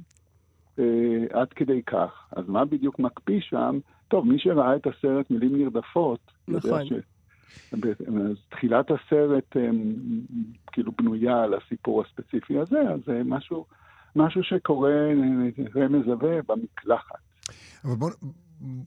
uh, 0.79 0.83
עד 1.31 1.49
כדי 1.49 1.83
כך. 1.83 2.11
אז 2.37 2.45
מה 2.49 2.65
בדיוק 2.65 2.99
מקפיא 2.99 3.41
שם? 3.41 3.79
טוב, 4.09 4.27
מי 4.27 4.39
שראה 4.39 4.77
את 4.77 4.87
הסרט 4.87 5.31
מילים 5.31 5.57
נרדפות, 5.63 6.21
נכון. 6.49 6.85
ש... 6.85 6.93
אז 7.73 8.37
תחילת 8.51 8.87
הסרט 8.91 9.57
הם, 9.57 9.95
כאילו 10.73 10.93
בנויה 10.93 11.43
על 11.43 11.55
הסיפור 11.55 12.03
הספציפי 12.03 12.59
הזה, 12.59 12.81
אז 12.81 13.01
זה 13.07 13.23
משהו, 13.25 13.67
משהו 14.17 14.43
שקורה 14.45 14.93
רמז 15.77 16.09
עבה 16.09 16.43
במקלחת. 16.49 17.17
אבל 17.85 17.95
בוא, 17.95 18.11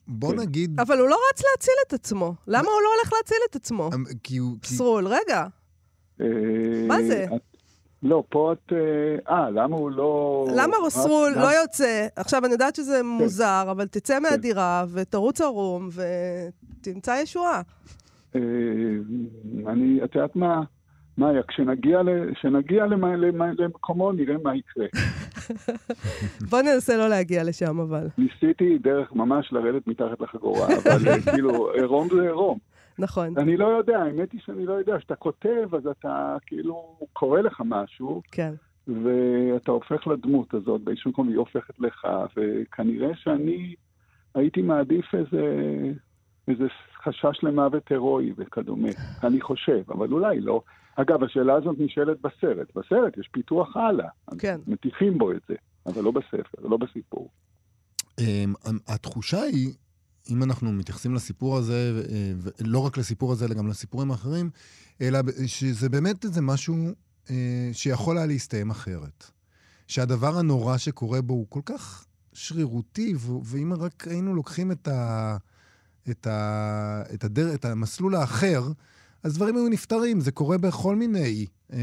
בוא 0.08 0.32
כן. 0.32 0.40
נגיד... 0.40 0.80
אבל 0.80 0.98
הוא 1.00 1.10
לא 1.10 1.16
רץ 1.32 1.44
להציל 1.52 1.74
את 1.88 1.94
עצמו. 1.94 2.34
למה 2.48 2.60
הוא 2.60 2.82
לא 2.84 2.90
הולך 2.98 3.14
להציל 3.14 3.38
את 3.50 3.56
עצמו? 3.56 3.90
אמ, 3.96 4.04
כי 4.24 4.38
הוא... 4.38 4.58
כי- 4.62 4.68
סרול, 4.68 5.08
רגע. 5.08 5.48
אה, 6.22 6.28
מה 6.88 7.04
זה? 7.04 7.26
את- 7.36 7.55
לא, 8.06 8.24
פה 8.30 8.54
את... 8.54 8.74
אה, 8.74 9.36
אה, 9.36 9.50
למה 9.50 9.76
הוא 9.76 9.92
לא... 9.92 10.46
למה 10.56 10.76
רץ- 10.86 10.90
סרול 10.94 11.32
רץ- 11.36 11.42
לא 11.42 11.62
יוצא? 11.62 12.08
עכשיו, 12.16 12.46
אני 12.46 12.54
יודעת 12.54 12.76
שזה 12.76 13.04
מוזר, 13.04 13.64
אבל 13.72 13.88
תצא 13.88 14.20
מהדירה 14.20 14.86
ותרוץ 14.94 15.42
ערום 15.42 15.90
ותמצא 16.82 17.18
ישועה. 17.24 17.62
אה, 18.36 18.40
אני, 19.68 20.00
את 20.04 20.16
יודעת 20.16 20.36
מה? 20.36 20.62
מאיה, 21.18 21.42
כשנגיע, 21.48 22.00
כשנגיע 22.36 22.86
למה- 22.86 23.16
למה- 23.16 23.52
למקומו, 23.58 24.12
נראה 24.12 24.36
מה 24.44 24.52
יקרה. 24.56 24.86
בוא 26.50 26.62
ננסה 26.62 26.98
לא 26.98 27.08
להגיע 27.08 27.44
לשם, 27.44 27.80
אבל. 27.80 28.08
ניסיתי 28.18 28.78
דרך 28.78 29.14
ממש 29.14 29.54
לרדת 29.54 29.88
מתחת 29.88 30.22
לחגורה, 30.22 30.68
אבל 30.68 31.08
אה, 31.08 31.22
כאילו, 31.32 31.72
עירום 31.72 32.08
זה 32.16 32.22
עירום. 32.22 32.58
נכון, 33.00 33.38
אני 33.38 33.58
לא 33.58 33.66
יודע, 33.66 34.00
האמת 34.00 34.32
היא 34.32 34.42
שאני 34.46 34.66
לא 34.66 34.74
יודע. 34.74 34.98
כשאתה 34.98 35.16
כותב, 35.16 35.76
אז 35.76 35.88
אתה 35.88 36.38
כאילו, 36.46 36.98
קורה 37.14 37.42
לך 37.42 37.62
משהו, 37.66 38.22
כן. 38.32 38.54
ואתה 38.88 39.72
הופך 39.72 40.08
לדמות 40.08 40.54
הזאת, 40.54 40.82
באיזשהו 40.82 41.12
מקום 41.12 41.28
היא 41.28 41.38
הופכת 41.38 41.80
לך, 41.80 42.08
וכנראה 42.38 43.16
שאני 43.16 43.76
הייתי 44.36 44.62
מעדיף 44.62 45.06
איזה, 45.16 45.44
איזה 46.48 46.64
חשש 47.04 47.44
למוות 47.44 47.84
הירואי 47.90 48.32
וכדומה. 48.38 48.90
אני 49.24 49.42
חושב, 49.42 49.92
אבל 49.92 50.12
אולי 50.12 50.40
לא. 50.40 50.62
אגב, 50.96 51.24
השאלה 51.24 51.54
הזאת 51.54 51.76
נשאלת 51.80 52.18
בסרט. 52.22 52.68
בסרט 52.76 53.18
יש 53.18 53.28
פיתוח 53.32 53.78
הלאה. 53.78 54.08
כן. 54.38 54.60
מטיחים 54.68 55.18
בו 55.18 55.32
את 55.32 55.42
זה, 55.50 55.56
אבל 55.86 56.04
לא 56.04 56.12
בספר, 56.12 56.68
לא 56.70 56.78
בסיפור. 56.78 57.30
אמ, 58.20 58.54
התחושה 58.88 59.42
היא, 59.42 59.74
אם 60.30 60.44
אנחנו 60.44 60.72
מתייחסים 60.72 61.16
לסיפור 61.16 61.58
הזה, 61.58 62.04
אה, 62.10 62.34
ולא 62.60 62.80
רק 62.80 62.98
לסיפור 62.98 63.32
הזה, 63.32 63.46
אלא 63.46 63.54
גם 63.54 63.68
לסיפורים 63.68 64.12
האחרים, 64.12 64.50
אלא 65.02 65.20
שזה 65.46 65.90
באמת 65.90 66.26
איזה 66.26 66.42
משהו 66.42 66.76
אה, 67.30 67.70
שיכול 67.74 68.18
היה 68.18 68.26
להסתיים 68.26 68.70
אחרת. 68.70 69.32
שהדבר 69.88 70.38
הנורא 70.38 70.78
שקורה 70.78 71.22
בו 71.22 71.34
הוא 71.34 71.46
כל 71.50 71.62
כך 71.66 72.06
שרירותי, 72.34 73.14
ואם 73.44 73.74
רק 73.74 74.08
היינו 74.08 74.36
לוקחים 74.36 74.72
את, 74.72 74.88
ה, 74.88 75.38
את, 76.10 76.28
ה, 76.28 77.04
את, 77.14 77.24
הדר, 77.24 77.54
את 77.54 77.66
המסלול 77.66 78.16
האחר, 78.16 78.72
אז 79.24 79.34
דברים 79.36 79.56
היו 79.56 79.70
נפתרים. 79.70 80.22
זה 80.22 80.32
קורה 80.32 80.58
בכל 80.58 80.96
מיני 80.96 81.46
אה, 81.74 81.78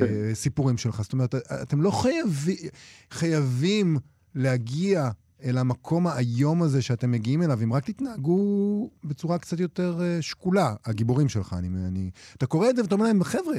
כן. 0.00 0.34
סיפורים 0.34 0.78
שלך. 0.78 1.02
זאת 1.02 1.12
אומרת, 1.12 1.34
אתם 1.34 1.82
לא 1.82 1.90
חייבי, 1.90 2.68
חייבים 3.10 3.96
להגיע 4.34 5.10
אל 5.44 5.58
המקום 5.58 6.06
האיום 6.06 6.62
הזה 6.62 6.82
שאתם 6.82 7.10
מגיעים 7.10 7.42
אליו, 7.42 7.58
אם 7.64 7.72
רק 7.72 7.84
תתנהגו 7.84 8.90
בצורה 9.04 9.38
קצת 9.38 9.60
יותר 9.60 9.92
אה, 10.00 10.22
שקולה, 10.22 10.74
הגיבורים 10.86 11.28
שלך. 11.28 11.54
אני, 11.58 11.68
אני, 11.88 12.10
אתה 12.36 12.46
קורא 12.46 12.70
את 12.70 12.76
זה 12.76 12.82
ואתה 12.82 12.94
אומר 12.94 13.04
להם, 13.04 13.24
חבר'ה, 13.24 13.56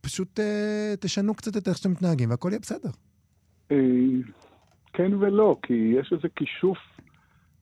פשוט 0.00 0.40
אה, 0.40 0.94
תשנו 1.00 1.34
קצת 1.34 1.56
את 1.56 1.68
איך 1.68 1.76
שאתם 1.76 1.90
מתנהגים 1.90 2.30
והכל 2.30 2.48
יהיה 2.48 2.58
בסדר. 2.58 2.90
אה, 3.72 3.76
כן 4.92 5.14
ולא, 5.14 5.56
כי 5.62 5.94
יש 6.00 6.12
איזה 6.12 6.28
כישוף 6.36 6.78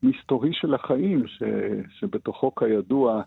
מסתורי 0.02 0.50
של 0.52 0.74
החיים, 0.74 1.26
ש, 1.26 1.42
שבתוכו 1.98 2.54
כידוע 2.54 3.22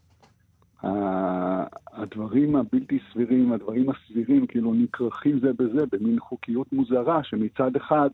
הדברים 1.93 2.55
הבלתי 2.55 2.99
סבירים, 3.11 3.53
הדברים 3.53 3.89
הסבירים, 3.89 4.47
כאילו 4.47 4.73
נכרכים 4.73 5.39
זה 5.39 5.53
בזה 5.53 5.85
במין 5.91 6.19
חוקיות 6.19 6.73
מוזרה, 6.73 7.23
שמצד 7.23 7.75
אחד 7.75 8.09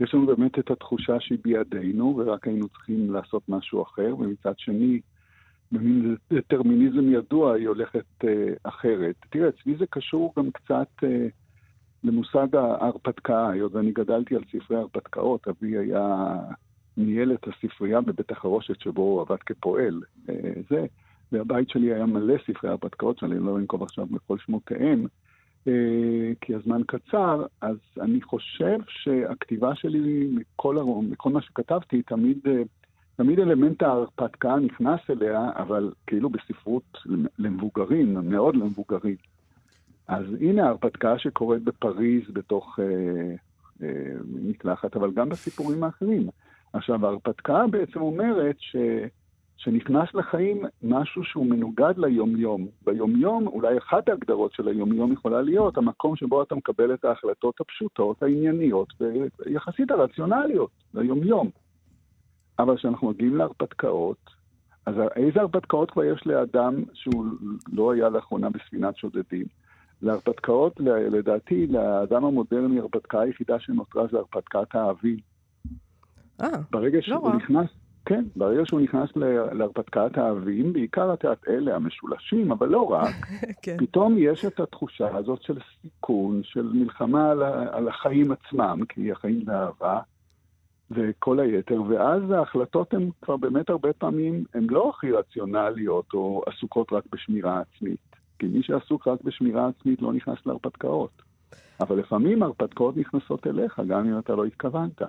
יש 0.00 0.14
לנו 0.14 0.26
באמת 0.26 0.58
את 0.58 0.70
התחושה 0.70 1.20
שהיא 1.20 1.38
בידינו, 1.44 2.16
ורק 2.16 2.46
היינו 2.46 2.68
צריכים 2.68 3.12
לעשות 3.12 3.42
משהו 3.48 3.82
אחר, 3.82 4.14
ומצד 4.18 4.58
שני, 4.58 5.00
במין 5.72 6.16
דטרמיניזם 6.32 7.12
ידוע, 7.12 7.54
היא 7.54 7.68
הולכת 7.68 8.24
אה, 8.24 8.52
אחרת. 8.62 9.14
תראה, 9.30 9.48
אצלי 9.48 9.76
זה 9.78 9.84
קשור 9.90 10.32
גם 10.38 10.50
קצת 10.50 10.88
אה, 11.04 11.26
למושג 12.04 12.56
ההרפתקה, 12.56 13.48
היות 13.50 13.74
ואני 13.74 13.92
גדלתי 13.92 14.36
על 14.36 14.42
ספרי 14.52 14.76
הרפתקאות, 14.76 15.48
אבי 15.48 15.78
היה 15.78 16.36
ניהל 16.96 17.32
את 17.32 17.48
הספרייה 17.48 18.00
בבית 18.00 18.30
החרושת 18.30 18.80
שבו 18.80 19.02
הוא 19.02 19.20
עבד 19.20 19.38
כפועל. 19.46 20.00
אה, 20.28 20.34
זה, 20.70 20.86
והבית 21.32 21.68
שלי 21.70 21.94
היה 21.94 22.06
מלא 22.06 22.34
ספרי 22.46 22.70
הרפתקאות 22.70 23.18
שאני 23.18 23.38
לא 23.38 23.58
אנקוב 23.58 23.82
עכשיו 23.82 24.06
בכל 24.06 24.38
שמותיהם, 24.38 25.06
כי 26.40 26.54
הזמן 26.54 26.82
קצר, 26.86 27.46
אז 27.60 27.76
אני 28.00 28.22
חושב 28.22 28.78
שהכתיבה 28.88 29.74
שלי 29.74 30.30
מכל, 30.32 30.76
מכל 31.02 31.30
מה 31.30 31.42
שכתבתי, 31.42 32.02
תמיד, 32.02 32.38
אה, 32.46 32.62
תמיד 33.16 33.40
אלמנט 33.40 33.82
ההרפתקה 33.82 34.56
נכנס 34.56 35.00
אליה, 35.10 35.50
אבל 35.56 35.92
כאילו 36.06 36.30
בספרות 36.30 36.98
למבוגרים, 37.38 38.14
מאוד 38.14 38.56
למבוגרים. 38.56 39.16
אז 40.08 40.24
הנה 40.40 40.66
ההרפתקה 40.66 41.18
שקורית 41.18 41.62
בפריז 41.62 42.22
בתוך 42.32 42.78
אה, 42.82 43.34
אה, 43.82 44.12
מקלחת, 44.24 44.96
אבל 44.96 45.10
גם 45.12 45.28
בסיפורים 45.28 45.84
האחרים. 45.84 46.28
עכשיו, 46.72 47.06
ההרפתקה 47.06 47.66
בעצם 47.70 48.00
אומרת 48.00 48.56
ש... 48.58 48.76
שנכנס 49.62 50.14
לחיים 50.14 50.64
משהו 50.82 51.24
שהוא 51.24 51.46
מנוגד 51.46 51.94
ליומיום. 51.96 52.66
ביומיום, 52.84 53.46
אולי 53.46 53.78
אחת 53.78 54.08
ההגדרות 54.08 54.52
של 54.52 54.68
היומיום 54.68 55.12
יכולה 55.12 55.42
להיות 55.42 55.78
המקום 55.78 56.16
שבו 56.16 56.42
אתה 56.42 56.54
מקבל 56.54 56.94
את 56.94 57.04
ההחלטות 57.04 57.60
הפשוטות, 57.60 58.22
הענייניות, 58.22 58.88
ויחסית 59.00 59.90
הרציונליות, 59.90 60.70
ליומיום. 60.94 61.50
אבל 62.58 62.76
כשאנחנו 62.76 63.08
מגיעים 63.08 63.36
להרפתקאות, 63.36 64.30
אז 64.86 64.94
איזה 65.16 65.40
הרפתקאות 65.40 65.90
כבר 65.90 66.04
יש 66.04 66.26
לאדם 66.26 66.74
שהוא 66.94 67.24
לא 67.72 67.92
היה 67.92 68.08
לאחרונה 68.08 68.50
בספינת 68.50 68.96
שודדים? 68.96 69.44
להרפתקאות, 70.02 70.80
לדעתי, 71.10 71.66
לאדם 71.66 72.24
המודרני, 72.24 72.78
ההרפתקה 72.78 73.20
היחידה 73.20 73.60
שנותרה 73.60 74.06
זה 74.10 74.18
הרפתקת 74.18 74.74
האביב. 74.74 75.20
אה, 76.42 76.48
ברגע 76.70 76.96
לא 76.96 77.02
שהוא 77.02 77.28
רע. 77.28 77.36
נכנס, 77.36 77.68
כן, 78.04 78.24
ברגע 78.36 78.62
שהוא 78.64 78.80
נכנס 78.80 79.10
להרפתקת 79.52 80.18
האבים, 80.18 80.72
בעיקר 80.72 81.14
אלה 81.48 81.76
המשולשים, 81.76 82.52
אבל 82.52 82.68
לא 82.68 82.82
רק, 82.92 83.14
כן. 83.62 83.76
פתאום 83.78 84.14
יש 84.18 84.44
את 84.44 84.60
התחושה 84.60 85.16
הזאת 85.16 85.42
של 85.42 85.58
סיכון, 85.82 86.40
של 86.44 86.70
מלחמה 86.72 87.30
על, 87.30 87.42
על 87.42 87.88
החיים 87.88 88.32
עצמם, 88.32 88.80
כי 88.88 89.12
החיים 89.12 89.44
זה 89.44 89.52
אהבה, 89.52 90.00
וכל 90.90 91.40
היתר, 91.40 91.82
ואז 91.88 92.30
ההחלטות 92.30 92.94
הן 92.94 93.10
כבר 93.22 93.36
באמת 93.36 93.70
הרבה 93.70 93.92
פעמים, 93.92 94.44
הן 94.54 94.66
לא 94.70 94.88
הכי 94.88 95.12
רציונליות 95.12 96.06
או 96.14 96.42
עסוקות 96.46 96.92
רק 96.92 97.04
בשמירה 97.12 97.60
עצמית. 97.60 98.10
כי 98.38 98.46
מי 98.46 98.62
שעסוק 98.62 99.08
רק 99.08 99.22
בשמירה 99.22 99.68
עצמית 99.68 100.02
לא 100.02 100.12
נכנס 100.12 100.38
להרפתקאות. 100.46 101.22
אבל 101.80 101.98
לפעמים 101.98 102.42
ההרפתקאות 102.42 102.96
נכנסות 102.96 103.46
אליך, 103.46 103.80
גם 103.88 104.08
אם 104.08 104.18
אתה 104.18 104.34
לא 104.34 104.44
התכוונת. 104.44 105.02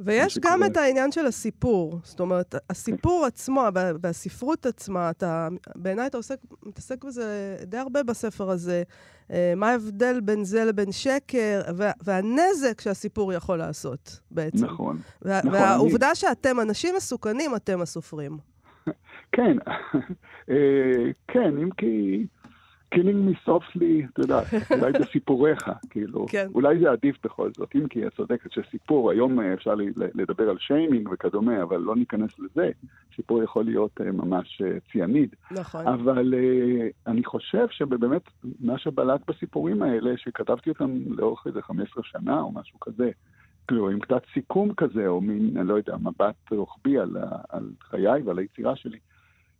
ויש 0.00 0.38
גם 0.38 0.52
שקורה. 0.52 0.66
את 0.66 0.76
העניין 0.76 1.12
של 1.12 1.26
הסיפור. 1.26 1.98
זאת 2.02 2.20
אומרת, 2.20 2.54
הסיפור 2.70 3.24
עצמו, 3.26 3.62
ב- 3.74 3.90
בספרות 4.00 4.66
עצמה, 4.66 5.10
אתה, 5.10 5.48
בעיניי 5.74 6.06
אתה 6.06 6.16
עוסק, 6.16 6.36
מתעסק 6.66 7.04
בזה 7.04 7.56
די 7.66 7.78
הרבה 7.78 8.02
בספר 8.02 8.50
הזה. 8.50 8.82
אה, 9.30 9.52
מה 9.56 9.70
ההבדל 9.70 10.20
בין 10.20 10.44
זה 10.44 10.64
לבין 10.64 10.92
שקר, 10.92 11.60
וה, 11.76 11.92
והנזק 12.02 12.80
שהסיפור 12.80 13.32
יכול 13.32 13.58
לעשות, 13.58 14.20
בעצם. 14.30 14.64
נכון. 14.64 14.98
וה, 15.22 15.38
נכון, 15.38 15.52
והעובדה 15.52 16.14
שאתם 16.14 16.60
אנשים 16.60 16.94
מסוכנים, 16.96 17.54
אתם 17.56 17.80
הסופרים. 17.80 18.38
כן, 19.36 19.56
אה, 20.50 21.10
כן, 21.28 21.58
אם 21.62 21.70
כי... 21.76 22.26
killing 22.94 23.28
me 23.28 23.48
softly, 23.48 24.08
אתה 24.12 24.20
יודע, 24.20 24.40
אולי 24.80 24.92
בסיפוריך, 24.92 25.70
כאילו, 25.90 26.26
כן. 26.28 26.46
אולי 26.54 26.78
זה 26.78 26.90
עדיף 26.90 27.16
בכל 27.24 27.50
זאת, 27.56 27.68
אם 27.74 27.88
כי 27.88 28.06
את 28.06 28.14
צודקת 28.16 28.52
שסיפור, 28.52 29.10
היום 29.10 29.40
אה, 29.40 29.54
אפשר 29.54 29.74
לדבר 29.96 30.50
על 30.50 30.58
שיימינג 30.58 31.08
וכדומה, 31.12 31.62
אבל 31.62 31.80
לא 31.80 31.96
ניכנס 31.96 32.38
לזה, 32.38 32.70
סיפור 33.16 33.42
יכול 33.42 33.64
להיות 33.64 34.00
אה, 34.00 34.12
ממש 34.12 34.62
אה, 34.64 34.78
ציאניד. 34.92 35.34
נכון. 35.50 35.86
אבל 35.86 36.34
אני 37.06 37.24
חושב 37.24 37.66
שבאמת, 37.70 38.22
מה 38.60 38.78
שבלט 38.78 39.20
בסיפורים 39.28 39.82
האלה, 39.82 40.10
שכתבתי 40.16 40.70
אותם 40.70 40.90
לאורך 41.06 41.46
איזה 41.46 41.62
15 41.62 42.02
שנה 42.04 42.40
או 42.40 42.52
משהו 42.52 42.80
כזה, 42.80 43.10
כאילו, 43.68 43.90
עם 43.90 44.00
קצת 44.00 44.22
סיכום 44.34 44.74
כזה, 44.74 45.06
או 45.06 45.20
מין, 45.20 45.56
אני 45.56 45.68
לא 45.68 45.74
יודע, 45.74 45.96
מבט 45.96 46.50
רוחבי 46.50 46.98
על, 46.98 47.16
על 47.48 47.70
חיי 47.80 48.22
ועל 48.22 48.38
היצירה 48.38 48.76
שלי, 48.76 48.98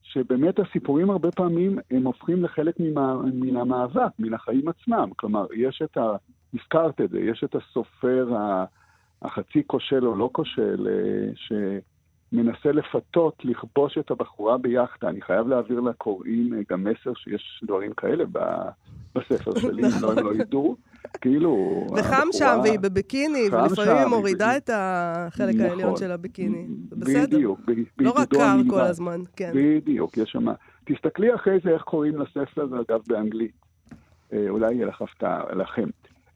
שבאמת 0.04 0.58
הסיפורים 0.58 1.10
הרבה 1.10 1.30
פעמים 1.30 1.78
הם 1.90 2.06
הופכים 2.06 2.44
לחלק 2.44 2.74
ממה, 2.80 3.16
מן 3.34 3.56
המאבק, 3.56 4.10
מן 4.18 4.34
החיים 4.34 4.68
עצמם. 4.68 5.08
כלומר, 5.16 5.46
יש 5.54 5.82
את 5.84 5.96
ה... 5.96 6.16
הזכרת 6.54 7.00
את 7.00 7.10
זה, 7.10 7.20
יש 7.20 7.44
את 7.44 7.54
הסופר 7.54 8.28
החצי 9.22 9.62
כושל 9.66 10.06
או 10.06 10.16
לא 10.16 10.30
כושל, 10.32 10.88
אה, 10.90 11.78
שמנסה 12.34 12.72
לפתות, 12.72 13.34
לכבוש 13.44 13.98
את 13.98 14.10
הבחורה 14.10 14.58
ביאכטה. 14.58 15.08
אני 15.08 15.20
חייב 15.22 15.48
להעביר 15.48 15.80
לקוראים 15.80 16.54
אה, 16.54 16.58
גם 16.70 16.84
מסר 16.84 17.14
שיש 17.14 17.60
דברים 17.66 17.92
כאלה 17.92 18.24
ב- 18.32 18.68
בספר 19.14 19.58
שלי, 19.58 19.82
אם 19.84 19.90
לא, 20.02 20.12
הם 20.12 20.26
לא 20.26 20.34
ידעו. 20.34 20.76
כאילו, 21.20 21.84
וחם 21.96 22.00
הבחורה- 22.12 22.32
שם, 22.32 22.58
והיא 22.62 22.78
בביקיני, 22.78 23.48
ולפעמים 23.52 23.96
היא 23.96 24.06
מורידה 24.06 24.56
את 24.56 24.70
החלק 24.72 25.54
נכון. 25.54 25.66
העליון 25.70 25.96
של 25.96 26.10
הביקיני. 26.10 26.66
בסדר. 26.90 27.26
בדיוק. 27.36 27.60
לא 27.98 28.10
רק 28.16 28.28
קר. 28.28 28.56
כל 28.70 28.80
הזמן, 28.80 29.20
כן. 29.36 29.52
בדיוק, 29.54 30.16
יש 30.16 30.30
שם... 30.30 30.46
תסתכלי 30.84 31.34
אחרי 31.34 31.58
זה 31.64 31.70
איך 31.70 31.82
קוראים 31.82 32.20
לספר, 32.20 32.64
אגב, 32.80 33.00
באנגלית. 33.06 33.52
אה, 34.32 34.46
אולי 34.48 34.74
יהיה 34.74 34.86
לך 34.86 35.02
הפתעה, 35.02 35.42
לכם. 35.56 35.88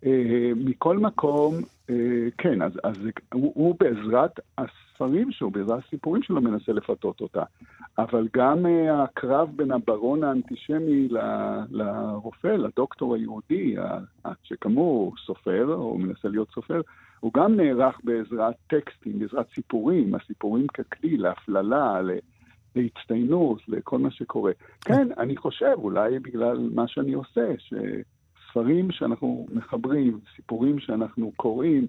אה, 0.07 0.13
מכל 0.57 0.99
מקום, 0.99 1.55
כן, 2.39 2.63
אז, 2.63 2.73
אז 2.85 2.95
הוא, 3.35 3.53
הוא 3.55 3.75
בעזרת 3.81 4.31
הספרים 5.01 5.33
שלו, 5.33 5.51
בעזרת 5.51 5.85
הסיפורים 5.87 6.23
שלו, 6.23 6.41
מנסה 6.41 6.73
לפתות 6.73 7.21
אותה. 7.21 7.43
אבל 7.99 8.29
גם 8.37 8.67
אה, 8.67 9.03
הקרב 9.03 9.49
בין 9.57 9.73
הברון 9.73 10.25
האנטישמי 10.25 11.09
ל- 11.09 11.19
לרופא, 11.71 12.47
לדוקטור 12.47 13.15
היהודי, 13.15 13.77
שכאמור 14.43 15.15
סופר, 15.27 15.75
או 15.75 15.99
מנסה 15.99 16.29
להיות 16.29 16.51
סופר, 16.55 16.81
הוא 17.21 17.33
גם 17.37 17.57
נערך 17.57 18.01
בעזרת 18.05 18.55
טקסטים, 18.67 19.19
בעזרת 19.19 19.47
סיפורים, 19.55 20.15
הסיפורים 20.15 20.67
ככלי 20.67 21.17
להפללה, 21.17 22.01
להצטיינות, 22.77 23.69
לכל 23.69 23.99
מה 23.99 24.11
שקורה. 24.11 24.53
כן, 24.85 25.09
אני 25.19 25.37
חושב, 25.37 25.73
אולי 25.75 26.19
בגלל 26.19 26.71
מה 26.75 26.89
שאני 26.89 27.13
עושה, 27.13 27.47
שספרים 27.59 28.91
שאנחנו 28.91 29.47
מחברים, 29.53 30.19
סיפורים 30.37 30.79
שאנחנו 30.79 31.33
קוראים, 31.37 31.87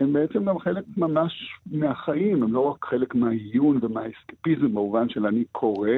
הם 0.00 0.12
בעצם 0.12 0.44
גם 0.44 0.58
חלק 0.58 0.84
ממש 0.96 1.32
מהחיים, 1.72 2.42
הם 2.42 2.52
לא 2.52 2.60
רק 2.60 2.84
חלק 2.84 3.14
מהעיון 3.14 3.78
ומהאסקפיזם 3.82 4.62
במובן 4.68 5.08
של 5.08 5.26
אני 5.26 5.44
קורא, 5.52 5.88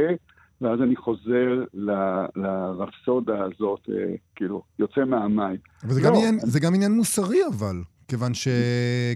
ואז 0.60 0.82
אני 0.82 0.96
חוזר 0.96 1.64
ל- 1.74 2.26
לרפסודה 2.36 3.44
הזאת, 3.44 3.80
אה, 3.90 4.14
כאילו, 4.34 4.62
יוצא 4.78 5.04
מהמים. 5.04 5.56
אבל 5.84 5.92
זה, 5.92 6.00
לא, 6.00 6.06
גם 6.08 6.14
עניין, 6.14 6.38
זה 6.40 6.60
גם 6.60 6.74
עניין 6.74 6.92
מוסרי, 6.92 7.38
אבל. 7.46 7.76
כיוון, 8.12 8.34
ש... 8.34 8.48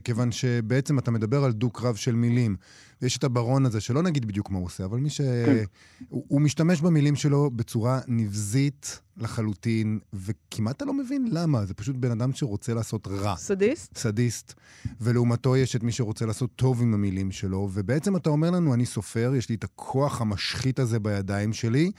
כיוון 0.04 0.32
שבעצם 0.32 0.98
אתה 0.98 1.10
מדבר 1.10 1.44
על 1.44 1.52
דו-קרב 1.52 1.96
של 1.96 2.14
מילים. 2.14 2.56
ויש 3.02 3.16
את 3.16 3.24
הברון 3.24 3.66
הזה, 3.66 3.80
שלא 3.80 4.02
נגיד 4.02 4.24
בדיוק 4.24 4.50
מה 4.50 4.58
הוא 4.58 4.66
עושה, 4.66 4.84
אבל 4.84 4.98
מי 4.98 5.10
ש... 5.10 5.20
כן. 5.20 5.64
הוא, 6.08 6.24
הוא 6.28 6.40
משתמש 6.40 6.80
במילים 6.80 7.16
שלו 7.16 7.50
בצורה 7.50 8.00
נבזית 8.08 9.00
לחלוטין, 9.16 9.98
וכמעט 10.12 10.76
אתה 10.76 10.84
לא 10.84 10.94
מבין 10.94 11.28
למה. 11.30 11.66
זה 11.66 11.74
פשוט 11.74 11.96
בן 11.96 12.10
אדם 12.10 12.32
שרוצה 12.32 12.74
לעשות 12.74 13.08
רע. 13.08 13.36
סדיסט? 13.36 13.96
סדיסט, 13.96 14.54
ולעומתו 15.00 15.56
יש 15.56 15.76
את 15.76 15.82
מי 15.82 15.92
שרוצה 15.92 16.26
לעשות 16.26 16.50
טוב 16.56 16.82
עם 16.82 16.94
המילים 16.94 17.30
שלו, 17.30 17.68
ובעצם 17.72 18.16
אתה 18.16 18.30
אומר 18.30 18.50
לנו, 18.50 18.74
אני 18.74 18.86
סופר, 18.86 19.32
יש 19.36 19.48
לי 19.48 19.54
את 19.54 19.64
הכוח 19.64 20.20
המשחית 20.20 20.78
הזה 20.78 20.98
בידיים 20.98 21.52
שלי, 21.52 21.90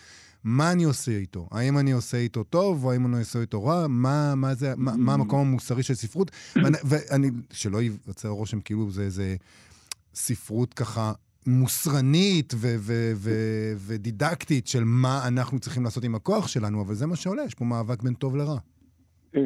מה 0.48 0.72
אני 0.72 0.84
עושה 0.84 1.12
איתו? 1.12 1.48
האם 1.52 1.78
אני 1.78 1.92
עושה 1.92 2.18
איתו 2.18 2.44
טוב, 2.44 2.86
או 2.86 2.92
האם 2.92 3.06
אני 3.06 3.20
עושה 3.20 3.40
איתו 3.40 3.64
רע? 3.64 3.88
מה, 3.90 4.34
מה, 4.36 4.54
זה, 4.54 4.74
מה, 4.78 4.92
מה 4.98 5.14
המקום 5.14 5.40
המוסרי 5.40 5.84
של 5.84 5.94
ספרות? 5.94 6.32
ואני, 6.56 6.78
ואני, 6.86 7.28
שלא 7.52 7.82
ייווצר 7.82 8.30
רושם 8.30 8.60
כאילו 8.60 8.92
זה 8.92 9.02
איזה 9.02 9.36
ספרות 10.14 10.74
ככה 10.74 11.12
מוסרנית 11.48 12.54
ו- 12.56 12.76
ו- 12.80 13.12
ו- 13.16 13.74
ודידקטית 13.88 14.68
של 14.68 14.84
מה 14.84 15.28
אנחנו 15.28 15.60
צריכים 15.60 15.84
לעשות 15.84 16.04
עם 16.04 16.16
הכוח 16.16 16.48
שלנו, 16.48 16.82
אבל 16.82 16.94
זה 16.94 17.08
מה 17.08 17.16
שעולה, 17.16 17.44
יש 17.44 17.54
פה 17.54 17.66
מאבק 17.66 18.04
בין 18.04 18.14
טוב 18.14 18.36
לרע. 18.36 18.58
אה, 19.36 19.42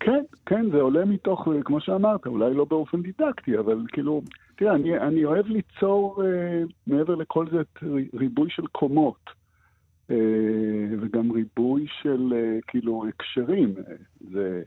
כן, 0.00 0.22
כן, 0.46 0.70
זה 0.70 0.80
עולה 0.80 1.04
מתוך, 1.04 1.48
אה, 1.48 1.62
כמו 1.64 1.80
שאמרת, 1.80 2.26
אולי 2.26 2.54
לא 2.54 2.64
באופן 2.64 3.02
דידקטי, 3.02 3.58
אבל 3.58 3.84
כאילו, 3.92 4.22
תראה, 4.56 4.74
אני, 4.74 4.98
אני 4.98 5.24
אוהב 5.24 5.46
ליצור 5.46 6.22
אה, 6.24 6.62
מעבר 6.86 7.14
לכל 7.14 7.46
זה 7.50 7.86
ריבוי 8.14 8.50
של 8.50 8.66
קומות, 8.66 9.30
וגם 11.00 11.30
ריבוי 11.32 11.86
של 12.02 12.32
אה, 12.36 12.58
כאילו 12.66 13.04
הקשרים. 13.08 13.74
אה, 13.78 13.94
זה, 14.32 14.62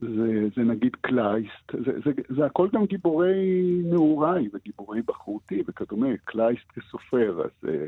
זה, 0.00 0.48
זה 0.56 0.62
נגיד 0.62 0.96
קלייסט, 1.00 1.72
זה, 1.72 1.92
זה, 2.04 2.10
זה 2.28 2.46
הכל 2.46 2.68
גם 2.72 2.84
גיבורי 2.86 3.82
נעוריי 3.84 4.48
וגיבורי 4.54 5.02
בחרותי 5.02 5.62
וכדומה, 5.68 6.08
קלייסט 6.24 6.72
כסופר, 6.74 7.42
אז 7.44 7.68
אה, 7.68 7.86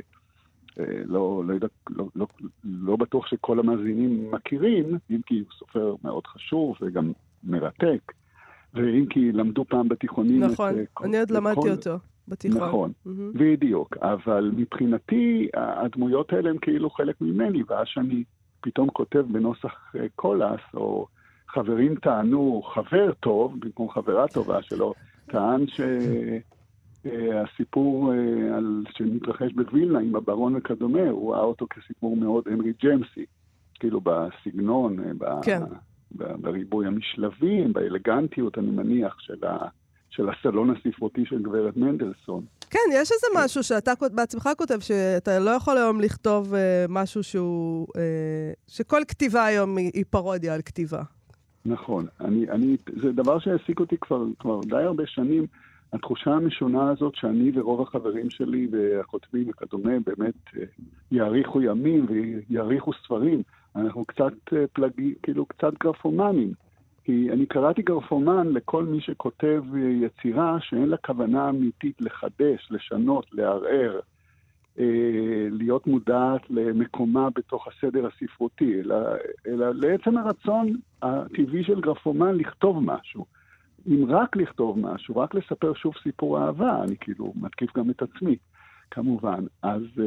אה, 0.80 1.02
לא, 1.04 1.42
לא, 1.46 1.52
יודע, 1.52 1.66
לא, 1.90 2.06
לא, 2.16 2.26
לא 2.64 2.96
בטוח 2.96 3.26
שכל 3.26 3.58
המאזינים 3.58 4.30
מכירים, 4.30 4.98
אם 5.10 5.20
כי 5.26 5.38
הוא 5.38 5.52
סופר 5.58 5.94
מאוד 6.04 6.26
חשוב 6.26 6.76
וגם 6.80 7.12
מרתק, 7.44 8.12
ואם 8.74 9.06
כי 9.10 9.32
למדו 9.32 9.64
פעם 9.64 9.88
בתיכונים 9.88 10.40
נכון, 10.44 10.70
את... 10.70 10.76
אה, 11.00 11.06
אני 11.06 11.18
עוד 11.18 11.30
למדתי 11.30 11.60
כל- 11.60 11.70
אותו 11.70 11.98
בתיכון. 12.28 12.62
נכון, 12.68 12.92
מהמם. 13.06 13.32
בדיוק, 13.34 13.96
אבל 13.96 14.52
מבחינתי 14.56 15.48
הדמויות 15.54 16.32
האלה 16.32 16.50
הן 16.50 16.58
כאילו 16.60 16.90
חלק 16.90 17.20
ממני, 17.20 17.62
ואז 17.68 17.86
שאני 17.86 18.24
פתאום 18.60 18.88
כותב 18.90 19.24
בנוסח 19.32 19.94
אה, 19.96 20.06
קולס, 20.16 20.60
או 20.74 21.06
חברים 21.48 21.94
טענו 21.94 22.62
חבר 22.62 23.12
טוב 23.20 23.60
במקום 23.60 23.90
חברה 23.90 24.28
טובה 24.28 24.62
שלו, 24.62 24.94
טען 25.26 25.64
שהסיפור 27.04 28.12
על, 28.56 28.84
שמתרחש 28.90 29.52
בווילנה 29.52 29.98
עם 29.98 30.16
הברון 30.16 30.56
וכדומה, 30.56 31.08
הוא 31.10 31.34
ראה 31.34 31.42
אותו 31.42 31.66
כסיפור 31.70 32.16
מאוד 32.16 32.44
הנרי 32.50 32.72
ג'מסי, 32.84 33.26
כאילו 33.74 34.00
בסגנון, 34.00 35.00
אה, 35.00 35.14
ב, 35.18 35.24
כן. 35.42 35.62
ב, 36.16 36.24
בריבוי 36.40 36.86
המשלבים, 36.86 37.72
באלגנטיות, 37.72 38.58
אני 38.58 38.70
מניח, 38.70 39.16
של, 39.20 39.44
ה, 39.46 39.68
של 40.18 40.28
הסלון 40.28 40.70
הספרותי 40.70 41.24
של 41.24 41.42
גברת 41.42 41.76
מנדלסון. 41.76 42.44
כן, 42.70 42.78
יש 42.92 43.12
איזה 43.12 43.26
משהו 43.44 43.62
שאתה 43.62 43.92
בעצמך 44.14 44.48
כותב, 44.58 44.78
שאתה 44.80 45.38
לא 45.38 45.50
יכול 45.50 45.78
היום 45.78 46.00
לכתוב 46.00 46.54
אה, 46.54 46.84
משהו 46.88 47.22
שהוא... 47.22 47.86
אה, 47.96 48.52
שכל 48.66 49.00
כתיבה 49.08 49.44
היום 49.44 49.76
היא, 49.76 49.90
היא 49.94 50.04
פרודיה 50.10 50.54
על 50.54 50.62
כתיבה. 50.62 51.02
נכון. 51.66 52.06
אני, 52.20 52.50
אני, 52.50 52.76
זה 53.02 53.12
דבר 53.12 53.38
שהעסיק 53.38 53.80
אותי 53.80 53.96
כבר, 54.00 54.24
כבר 54.38 54.60
די 54.60 54.76
הרבה 54.76 55.02
שנים. 55.06 55.46
התחושה 55.92 56.30
המשונה 56.30 56.90
הזאת 56.90 57.14
שאני 57.14 57.50
ורוב 57.54 57.80
החברים 57.80 58.30
שלי 58.30 58.68
והכותבים 58.72 59.48
וכדומה 59.48 59.92
באמת 60.06 60.34
אה, 60.56 60.62
יאריכו 61.12 61.62
ימים 61.62 62.06
ויאריכו 62.08 62.92
ספרים. 63.04 63.42
אנחנו 63.76 64.04
קצת 64.04 64.52
אה, 64.52 64.64
פלגי, 64.72 65.14
כאילו 65.22 65.46
קצת 65.46 65.72
גרפומנים. 65.82 66.52
כי 67.08 67.28
אני 67.32 67.46
קראתי 67.46 67.82
גרפומן 67.82 68.48
לכל 68.48 68.84
מי 68.84 69.00
שכותב 69.00 69.62
יצירה 69.76 70.56
שאין 70.60 70.88
לה 70.88 70.96
כוונה 70.96 71.48
אמיתית 71.48 72.00
לחדש, 72.00 72.68
לשנות, 72.70 73.26
לערער, 73.32 74.00
אה, 74.78 74.84
להיות 75.50 75.86
מודעת 75.86 76.50
למקומה 76.50 77.28
בתוך 77.34 77.68
הסדר 77.68 78.06
הספרותי, 78.06 78.80
אלא, 78.80 78.96
אלא 79.46 79.66
לעצם 79.74 80.18
הרצון 80.18 80.76
הטבעי 81.02 81.64
של 81.64 81.80
גרפומן 81.80 82.34
לכתוב 82.34 82.78
משהו. 82.84 83.24
אם 83.86 84.04
רק 84.08 84.36
לכתוב 84.36 84.78
משהו, 84.78 85.16
רק 85.16 85.34
לספר 85.34 85.74
שוב 85.74 85.94
סיפור 86.02 86.38
אהבה, 86.38 86.82
אני 86.82 86.96
כאילו 87.00 87.32
מתקיף 87.36 87.76
גם 87.76 87.90
את 87.90 88.02
עצמי, 88.02 88.36
כמובן. 88.90 89.44
אז 89.62 89.82
uh, 89.96 90.00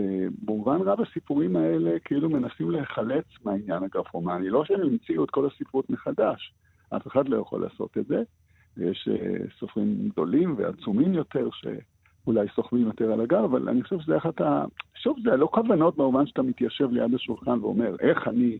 במובן 0.46 0.82
רב 0.82 1.02
הסיפורים 1.02 1.56
האלה 1.56 2.00
כאילו 2.06 2.30
מנסים 2.30 2.72
להיחלץ 2.72 3.26
מהעניין 3.46 3.84
הגרפומני. 3.84 4.50
לא 4.50 4.66
שהם 4.66 4.82
המציאו 4.82 5.24
את 5.24 5.30
כל 5.30 5.48
הספרות 5.48 5.90
מחדש, 5.90 6.54
אף 6.96 7.08
אחד 7.08 7.30
לא 7.30 7.38
יכול 7.38 7.62
לעשות 7.62 7.98
את 7.98 8.08
זה. 8.08 8.24
יש 8.78 9.10
uh, 9.12 9.60
סופרים 9.60 10.10
גדולים 10.10 10.56
ועצומים 10.58 11.14
יותר 11.14 11.50
שאולי 11.52 12.48
סוחבים 12.56 12.86
יותר 12.86 13.12
על 13.12 13.22
הגב, 13.22 13.44
אבל 13.44 13.70
אני 13.70 13.84
חושב 13.84 14.00
שזה 14.00 14.18
אחת 14.18 14.42
ה... 14.42 14.66
שוב, 14.96 15.18
זה 15.24 15.38
לא 15.38 15.50
כוונות 15.52 15.98
במובן 15.98 16.26
שאתה 16.26 16.42
מתיישב 16.42 16.92
ליד 16.92 17.14
השולחן 17.14 17.60
ואומר, 17.62 17.96
איך 18.00 18.28
אני... 18.28 18.58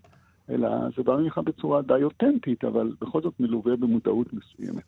אלא 0.50 0.70
זה 0.98 1.04
בא 1.04 1.16
ממך 1.16 1.38
בצורה 1.38 1.82
די 1.82 2.04
אותנטית, 2.04 2.64
אבל 2.64 2.92
בכל 3.02 3.22
זאת 3.22 3.34
מלווה 3.40 3.76
במודעות 3.76 4.28
מסוימת. 4.34 4.84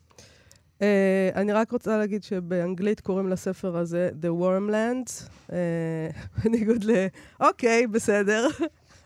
Uh, 0.78 0.84
אני 1.34 1.52
רק 1.52 1.72
רוצה 1.72 1.98
להגיד 1.98 2.22
שבאנגלית 2.22 3.00
קוראים 3.00 3.28
לספר 3.28 3.76
הזה 3.76 4.10
The 4.22 4.42
Wormlands, 4.42 5.10
uh, 5.50 5.52
בניגוד 6.44 6.84
ל... 6.84 6.90
אוקיי, 7.40 7.86
בסדר. 7.86 8.48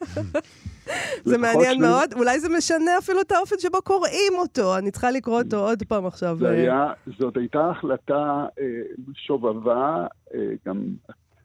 זה 1.31 1.39
מעניין 1.39 1.81
מאוד. 1.81 2.13
אולי 2.17 2.41
זה 2.41 2.49
משנה 2.59 2.99
אפילו 2.99 3.21
את 3.21 3.33
האופן 3.33 3.57
שבו 3.59 3.83
קוראים 3.83 4.33
אותו. 4.39 4.79
אני 4.79 4.91
צריכה 4.91 5.11
לקרוא 5.11 5.43
אותו 5.43 5.57
עוד 5.69 5.83
פעם 5.89 6.07
עכשיו. 6.07 6.37
זה 6.37 6.51
היה, 6.51 6.93
זאת 7.19 7.37
הייתה 7.37 7.71
החלטה 7.71 8.47
אה, 8.61 8.65
שובבה, 9.15 10.07
אה, 10.35 10.41
גם 10.67 10.83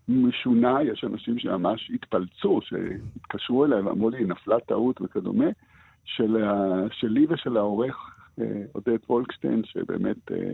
משונה, 0.08 0.84
יש 0.84 1.04
אנשים 1.04 1.40
שממש 1.40 1.92
התפלצו, 1.94 2.60
שהתקשרו 2.64 3.66
אליי 3.66 3.82
ואמרו 3.82 4.10
לי, 4.10 4.26
נפלה 4.26 4.60
טעות 4.60 5.02
וכדומה, 5.02 5.48
של, 6.06 6.38
שלי 6.92 7.26
ושל 7.30 7.58
העורך 7.58 8.14
אה, 8.42 8.64
עודד 8.72 8.98
וולקשטיין, 9.10 9.62
שבאמת 9.66 10.32
אה, 10.32 10.54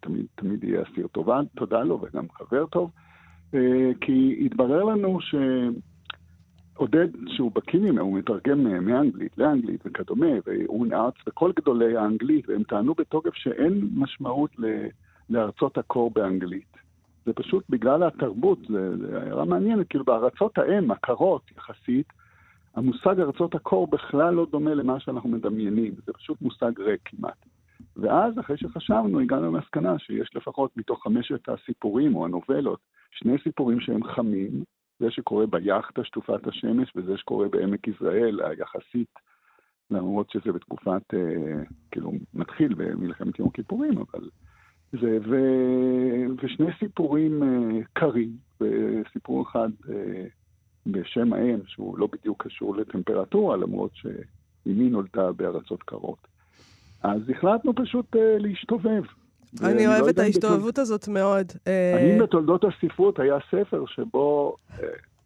תמיד, 0.00 0.26
תמיד 0.34 0.64
יהיה 0.64 0.82
אסיר 0.82 1.06
טובה, 1.06 1.40
תודה 1.56 1.80
לו 1.80 2.00
וגם 2.02 2.24
חבר 2.32 2.66
טוב, 2.66 2.90
אה, 3.54 3.90
כי 4.00 4.42
התברר 4.46 4.84
לנו 4.84 5.20
ש... 5.20 5.34
עודד, 6.78 7.08
שהוא 7.26 7.52
בקיא 7.54 7.80
ממנו, 7.80 8.00
הוא 8.00 8.18
מתרגם 8.18 8.64
מאנגלית 8.84 9.38
לאנגלית 9.38 9.80
וכדומה, 9.84 10.26
ואון 10.46 10.92
ארץ 10.92 11.14
וכל 11.26 11.52
גדולי 11.56 11.96
האנגלית, 11.96 12.48
והם 12.48 12.62
טענו 12.62 12.94
בתוקף 12.94 13.34
שאין 13.34 13.88
משמעות 13.94 14.50
לארצות 15.30 15.78
הקור 15.78 16.10
באנגלית. 16.10 16.76
זה 17.26 17.32
פשוט 17.32 17.64
בגלל 17.68 18.02
התרבות, 18.02 18.58
זו 18.68 18.78
הערה 19.16 19.44
מעניינת, 19.44 19.88
כאילו 19.88 20.04
בארצות 20.04 20.58
האם, 20.58 20.90
הקרות 20.90 21.42
יחסית, 21.56 22.06
המושג 22.74 23.20
ארצות 23.20 23.54
הקור 23.54 23.86
בכלל 23.86 24.34
לא 24.34 24.46
דומה 24.50 24.74
למה 24.74 25.00
שאנחנו 25.00 25.28
מדמיינים, 25.28 25.92
זה 26.06 26.12
פשוט 26.12 26.42
מושג 26.42 26.80
ריק 26.80 27.00
כמעט. 27.04 27.46
ואז, 27.96 28.38
אחרי 28.38 28.56
שחשבנו, 28.56 29.20
הגענו 29.20 29.46
למסקנה 29.46 29.98
שיש 29.98 30.30
לפחות 30.36 30.76
מתוך 30.76 31.02
חמשת 31.02 31.48
הסיפורים 31.48 32.16
או 32.16 32.24
הנובלות, 32.24 32.78
שני 33.10 33.36
סיפורים 33.44 33.80
שהם 33.80 34.04
חמים, 34.04 34.50
זה 35.00 35.10
שקורה 35.10 35.46
ביאכטה 35.46 36.04
שטופת 36.04 36.46
השמש 36.46 36.92
וזה 36.96 37.16
שקורה 37.16 37.48
בעמק 37.48 37.88
יזרעאל, 37.88 38.40
היחסית, 38.40 39.14
למרות 39.90 40.30
שזה 40.30 40.52
בתקופת, 40.52 41.14
אה, 41.14 41.62
כאילו, 41.90 42.12
מתחיל 42.34 42.74
במלחמת 42.74 43.38
יום 43.38 43.48
הכיפורים, 43.48 43.98
אבל 43.98 44.28
זה, 44.92 45.18
ו, 45.28 45.36
ושני 46.42 46.66
סיפורים 46.78 47.42
uh, 47.42 47.86
קרים, 47.92 48.36
וסיפור 48.60 49.42
אחד 49.42 49.68
uh, 49.84 49.90
בשם 50.86 51.32
האם, 51.32 51.58
שהוא 51.66 51.98
לא 51.98 52.08
בדיוק 52.12 52.42
קשור 52.46 52.76
לטמפרטורה, 52.76 53.56
למרות 53.56 53.90
שאימי 53.94 54.90
נולדה 54.90 55.32
בארצות 55.32 55.82
קרות. 55.82 56.26
אז 57.02 57.30
החלטנו 57.30 57.74
פשוט 57.74 58.16
uh, 58.16 58.18
להשתובב. 58.38 59.02
אני 59.62 59.86
לא 59.86 59.96
אוהבת 59.96 60.14
את 60.14 60.18
ההשתובבות 60.18 60.78
הזאת 60.78 61.08
מאוד. 61.08 61.52
האם 61.66 62.18
בתולדות 62.18 62.64
הספרות 62.64 63.18
היה 63.18 63.36
ספר 63.50 63.84
שבו 63.86 64.56
uh, 64.70 64.82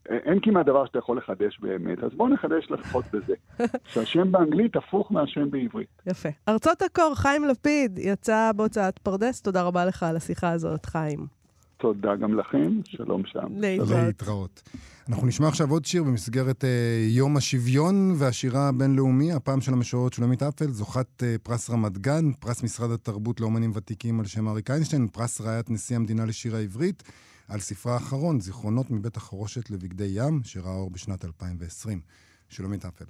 אין 0.09 0.39
כמעט 0.43 0.67
דבר 0.67 0.87
שאתה 0.87 0.99
יכול 0.99 1.19
לחדש 1.19 1.59
באמת, 1.61 2.05
אז 2.05 2.11
בואו 2.17 2.29
נחדש 2.29 2.71
לפחות 2.71 3.05
בזה. 3.13 3.35
שהשם 3.93 4.33
באנגלית 4.33 4.77
הפוך 4.77 5.13
מהשם 5.13 5.51
בעברית. 5.51 5.89
יפה. 6.07 6.29
ארצות 6.49 6.83
הקור, 6.83 7.15
חיים 7.15 7.45
לפיד, 7.45 7.99
יצא 7.99 8.51
בהוצאת 8.57 8.99
פרדס. 8.99 9.41
תודה 9.41 9.63
רבה 9.63 9.85
לך 9.85 10.03
על 10.03 10.17
השיחה 10.17 10.51
הזאת, 10.51 10.87
חיים. 10.87 11.42
תודה 11.83 12.17
גם 12.17 12.39
לכם, 12.39 12.81
שלום 12.85 13.23
שם. 13.27 13.47
להתראות. 13.57 14.63
אנחנו 15.09 15.27
נשמע 15.27 15.49
עכשיו 15.49 15.71
עוד 15.71 15.85
שיר 15.85 16.03
במסגרת 16.03 16.65
uh, 16.65 16.67
יום 17.09 17.37
השוויון 17.37 18.15
והשירה 18.19 18.69
הבינלאומי, 18.69 19.33
הפעם 19.33 19.61
של 19.61 19.73
המשוררת 19.73 20.13
שולמית 20.13 20.43
אפל, 20.43 20.67
זוכת 20.67 21.07
uh, 21.19 21.25
פרס 21.43 21.71
רמת 21.71 21.99
גן, 21.99 22.33
פרס 22.33 22.63
משרד 22.63 22.91
התרבות 22.91 23.41
לאומנים 23.41 23.71
ותיקים 23.75 24.21
על 24.21 24.27
שם 24.27 24.49
אריק 24.49 24.71
איינשטיין, 24.71 25.09
פרס 25.09 25.41
ראיית 25.41 25.71
נשיא 25.71 25.97
המדינה 25.97 26.25
לשיר 26.25 26.57
העברית. 26.57 27.03
על 27.49 27.61
ספרה 27.61 27.95
האחרון, 27.95 28.41
זיכרונות 28.41 28.91
מבית 28.91 29.17
החרושת 29.17 29.71
לבגדי 29.71 30.09
ים, 30.11 30.41
שראה 30.45 30.75
אור 30.75 30.91
בשנת 30.91 31.25
2020. 31.25 32.01
שלומית 32.49 32.85
אפל. 32.85 33.05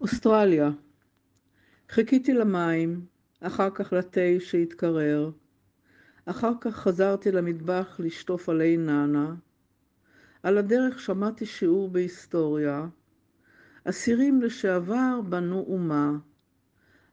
אוסטרליה. 0.00 0.70
חיכיתי 1.90 2.34
למים, 2.34 3.00
אחר 3.40 3.70
כך 3.70 3.92
לתה 3.92 4.20
שהתקרר. 4.40 5.30
אחר 6.30 6.52
כך 6.60 6.76
חזרתי 6.76 7.32
למטבח 7.32 7.96
לשטוף 7.98 8.48
עלי 8.48 8.76
נאנה. 8.76 9.34
על 10.42 10.58
הדרך 10.58 11.00
שמעתי 11.00 11.46
שיעור 11.46 11.88
בהיסטוריה. 11.88 12.86
אסירים 13.84 14.42
לשעבר 14.42 15.20
בנו 15.28 15.64
אומה. 15.68 16.12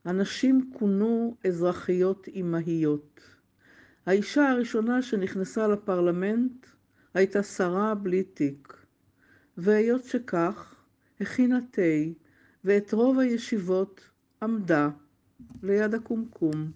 אנשים 0.06 0.72
כונו 0.74 1.36
אזרחיות 1.48 2.28
אמהיות. 2.36 3.20
האישה 4.06 4.50
הראשונה 4.50 5.02
שנכנסה 5.02 5.68
לפרלמנט 5.68 6.66
הייתה 7.14 7.44
שרה 7.44 7.96
בלי 7.96 8.24
תיק, 8.24 8.86
והיות 9.58 10.04
שכך, 10.04 10.76
הכינה 11.22 11.60
תה, 11.72 11.82
ואת 12.64 12.94
רוב 12.94 13.20
הישיבות 13.20 14.10
עמדה 14.42 14.90
ליד 15.64 15.94
הקומקום. 15.94 16.72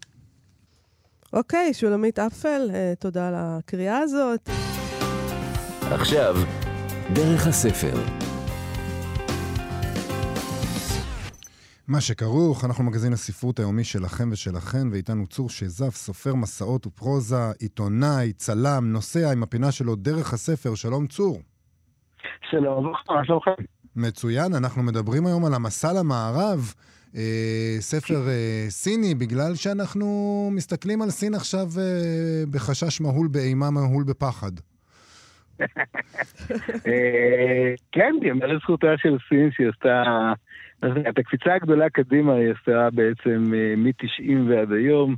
אוקיי, 1.33 1.73
שולמית 1.73 2.19
אפל, 2.19 2.61
אה, 2.73 2.93
תודה 2.99 3.27
על 3.27 3.33
הקריאה 3.37 3.97
הזאת. 3.97 4.49
עכשיו, 5.81 6.35
דרך 7.13 7.47
הספר. 7.47 7.93
מה 11.87 12.01
שכרוך, 12.01 12.65
אנחנו 12.65 12.83
מגזין 12.83 13.13
הספרות 13.13 13.59
היומי 13.59 13.83
שלכם 13.83 14.29
ושלכן, 14.31 14.87
ואיתנו 14.91 15.27
צור 15.27 15.49
שזף, 15.49 15.95
סופר 15.95 16.35
מסעות 16.35 16.87
ופרוזה, 16.87 17.51
עיתונאי, 17.59 18.33
צלם, 18.33 18.91
נוסע 18.93 19.31
עם 19.31 19.43
הפינה 19.43 19.71
שלו 19.71 19.95
דרך 19.95 20.33
הספר. 20.33 20.75
שלום 20.75 21.07
צור. 21.07 21.39
שלום, 22.49 22.93
מה 23.09 23.25
שלומכם? 23.25 23.51
מצוין, 23.95 24.55
אנחנו 24.55 24.83
מדברים 24.83 25.25
היום 25.25 25.45
על 25.45 25.53
המסע 25.53 25.93
למערב, 25.93 26.73
ספר 27.80 28.28
אה, 28.28 28.65
סיני, 28.69 29.15
בגלל 29.15 29.56
שאנחנו 29.56 30.06
מסתכלים 30.52 31.02
על 31.02 31.10
סין 31.10 31.34
עכשיו 31.34 31.65
אה, 31.78 32.43
בחשש 32.52 33.02
מהול 33.02 33.28
באימה, 33.28 33.72
מהול 33.72 34.04
בפחד. 34.04 34.52
אה, 36.88 37.74
כן, 37.91 38.13
יאמר 38.22 38.48
לזכותה 38.48 38.88
של 38.98 39.17
סין 39.30 39.52
שהיא 39.52 39.67
עשתה... 39.69 40.04
את 41.10 41.19
הקפיצה 41.19 41.54
הגדולה 41.54 41.89
קדימה 41.89 42.34
היא 42.34 42.54
עשתה 42.60 42.89
בעצם 42.93 43.54
אה, 43.56 43.76
מ-90 43.78 44.50
ועד 44.50 44.72
היום, 44.72 45.15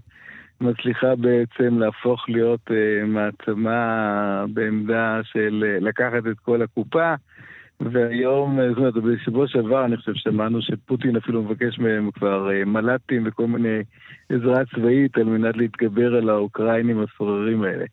מצליחה 0.62 1.16
בעצם 1.16 1.80
להפוך 1.80 2.30
להיות 2.30 2.72
מעצמה 3.08 4.46
בעמדה 4.54 5.20
של 5.24 5.78
לקחת 5.82 6.28
את 6.32 6.40
כל 6.40 6.62
הקופה. 6.62 7.14
והיום, 7.91 8.60
זאת 8.70 8.78
אומרת, 8.78 8.94
בשבוע 8.94 9.48
שעבר 9.48 9.86
אני 9.86 9.98
חושב 9.98 10.12
שמענו 10.15 10.62
שפוטין 10.62 11.15
אפילו 11.15 11.44
מבקש 11.44 11.80
מהם 11.80 12.12
כבר 12.12 12.50
מל"טים 12.65 13.24
וכל 13.28 13.48
מיני 13.48 13.84
עזרה 14.30 14.63
צבאית 14.76 15.17
על 15.17 15.24
מנת 15.24 15.58
להתגבר 15.58 16.15
על 16.15 16.30
האוקראינים 16.30 17.04
הסוררים 17.04 17.63
האלה. 17.63 17.86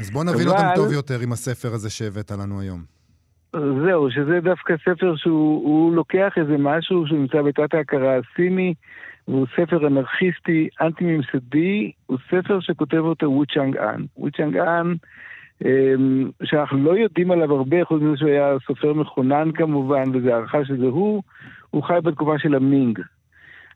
אז 0.00 0.10
בוא 0.10 0.24
נבין 0.24 0.48
אבל... 0.48 0.56
אותם 0.56 0.68
טוב 0.74 0.92
יותר 0.92 1.20
עם 1.22 1.32
הספר 1.32 1.68
הזה 1.68 1.90
שהבאת 1.90 2.30
לנו 2.30 2.60
היום. 2.60 2.96
זהו, 3.86 4.10
שזה 4.10 4.40
דווקא 4.42 4.74
ספר 4.84 5.16
שהוא 5.16 5.94
לוקח 5.94 6.32
איזה 6.36 6.56
משהו 6.58 7.06
שנמצא 7.06 7.42
בתת 7.42 7.74
ההכרה 7.74 8.18
הסיני, 8.18 8.74
והוא 9.28 9.46
ספר 9.56 9.86
אנרכיסטי, 9.86 10.68
אנטי-ממסדי, 10.80 11.92
הוא 12.06 12.18
ספר 12.26 12.60
שכותב 12.60 12.98
אותו 12.98 13.26
וו 13.26 13.46
צ'אנג 13.46 13.76
אן. 13.76 14.04
וו 14.16 14.30
צ'אנג 14.30 14.56
אן, 14.56 14.86
אמ, 14.90 14.94
שאנחנו 16.44 16.78
לא 16.84 16.96
יודעים 16.98 17.30
עליו 17.30 17.54
הרבה, 17.54 17.84
חוץ 17.84 18.02
מזה 18.02 18.16
שהוא 18.16 18.28
היה 18.30 18.56
סופר 18.66 18.92
מכונן 18.92 19.50
כמובן, 19.54 20.04
וזו 20.12 20.28
הערכה 20.28 20.64
שזה 20.64 20.86
הוא, 20.86 21.22
הוא 21.70 21.82
חי 21.82 21.98
בתקופה 22.02 22.38
של 22.38 22.54
המינג. 22.54 23.00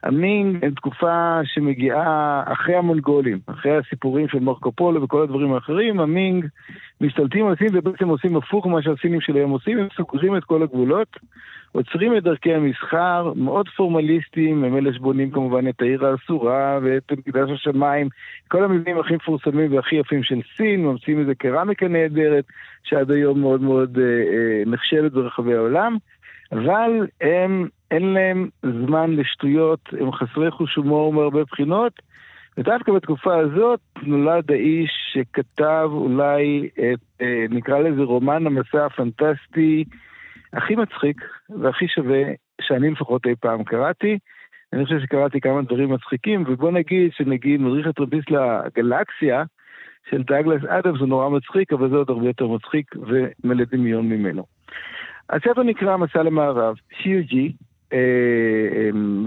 המינג 0.03 0.65
הם 0.65 0.71
תקופה 0.71 1.41
שמגיעה 1.45 2.43
אחרי 2.47 2.75
המונגולים, 2.75 3.39
אחרי 3.47 3.77
הסיפורים 3.77 4.29
של 4.29 4.39
מרקו 4.39 4.73
פולו 4.73 5.03
וכל 5.03 5.23
הדברים 5.23 5.53
האחרים, 5.53 6.01
המינג 6.01 6.47
משתלטים 7.01 7.47
על 7.47 7.57
סין 7.57 7.69
ובעצם 7.73 8.09
עושים 8.09 8.37
הפוך 8.37 8.67
ממה 8.67 8.83
שהסינים 8.83 9.21
של 9.21 9.37
היום 9.37 9.51
עושים, 9.51 9.79
הם 9.79 9.89
סוגרים 9.97 10.37
את 10.37 10.45
כל 10.45 10.63
הגבולות, 10.63 11.17
עוצרים 11.73 12.17
את 12.17 12.23
דרכי 12.23 12.55
המסחר, 12.55 13.33
מאוד 13.37 13.69
פורמליסטיים, 13.69 14.65
הם 14.65 14.77
אלה 14.77 14.93
שבונים 14.95 15.31
כמובן 15.31 15.69
את 15.69 15.83
העיר 15.83 16.07
האסורה 16.07 16.79
ואת 16.83 17.13
מקדש 17.13 17.51
השמיים, 17.51 18.09
כל 18.49 18.65
המבנים 18.65 18.99
הכי 18.99 19.15
מפורסמים 19.15 19.75
והכי 19.75 19.97
יפים 19.97 20.23
של 20.23 20.41
סין, 20.57 20.85
ממציאים 20.85 21.21
איזה 21.21 21.35
קרמיקה 21.35 21.89
נהדרת, 21.89 22.45
שעד 22.83 23.11
היום 23.11 23.41
מאוד 23.41 23.63
מאוד 23.63 23.99
אה, 23.99 24.05
אה, 24.05 24.63
נחשבת 24.67 25.13
ברחבי 25.13 25.55
העולם. 25.55 25.97
אבל 26.53 27.07
הם, 27.21 27.69
אין 27.91 28.13
להם 28.13 28.49
זמן 28.63 29.11
לשטויות, 29.11 29.81
הם 30.01 30.13
חסרי 30.13 30.51
חוש 30.51 30.75
הומור 30.75 31.13
מהרבה 31.13 31.45
בחינות, 31.45 31.93
ודווקא 32.59 32.93
בתקופה 32.93 33.39
הזאת 33.39 33.81
נולד 34.03 34.51
האיש 34.51 34.91
שכתב 35.13 35.89
אולי 35.93 36.69
את, 36.75 37.01
אה, 37.21 37.45
נקרא 37.51 37.79
לזה 37.79 38.03
רומן 38.03 38.47
המסע 38.47 38.87
הפנטסטי 38.87 39.85
הכי 40.53 40.77
מצחיק 40.77 41.25
והכי 41.51 41.89
שווה 41.89 42.23
שאני 42.61 42.91
לפחות 42.91 43.27
אי 43.27 43.35
פעם 43.41 43.65
קראתי. 43.65 44.19
אני 44.73 44.85
חושב 44.85 45.01
שקראתי 45.01 45.41
כמה 45.41 45.63
דברים 45.63 45.93
מצחיקים, 45.93 46.45
ובוא 46.47 46.71
נגיד 46.71 47.13
שנגיד 47.13 47.61
מדריך 47.61 47.87
הטרמפיסט 47.87 48.31
לגלקסיה 48.31 49.45
של 50.11 50.23
דאגלס 50.23 50.65
אדמס 50.65 51.01
הוא 51.01 51.09
נורא 51.09 51.29
מצחיק, 51.29 51.73
אבל 51.73 51.91
זה 51.91 51.97
עוד 51.97 52.11
הרבה 52.11 52.27
יותר 52.27 52.47
מצחיק 52.47 52.95
ומלא 52.97 53.65
דמיון 53.65 54.09
ממנו. 54.09 54.45
הספר 55.31 55.63
נקרא 55.63 55.97
מסע 55.97 56.23
למערב, 56.23 56.75
שיוג'י, 57.03 57.53
אה, 57.93 57.99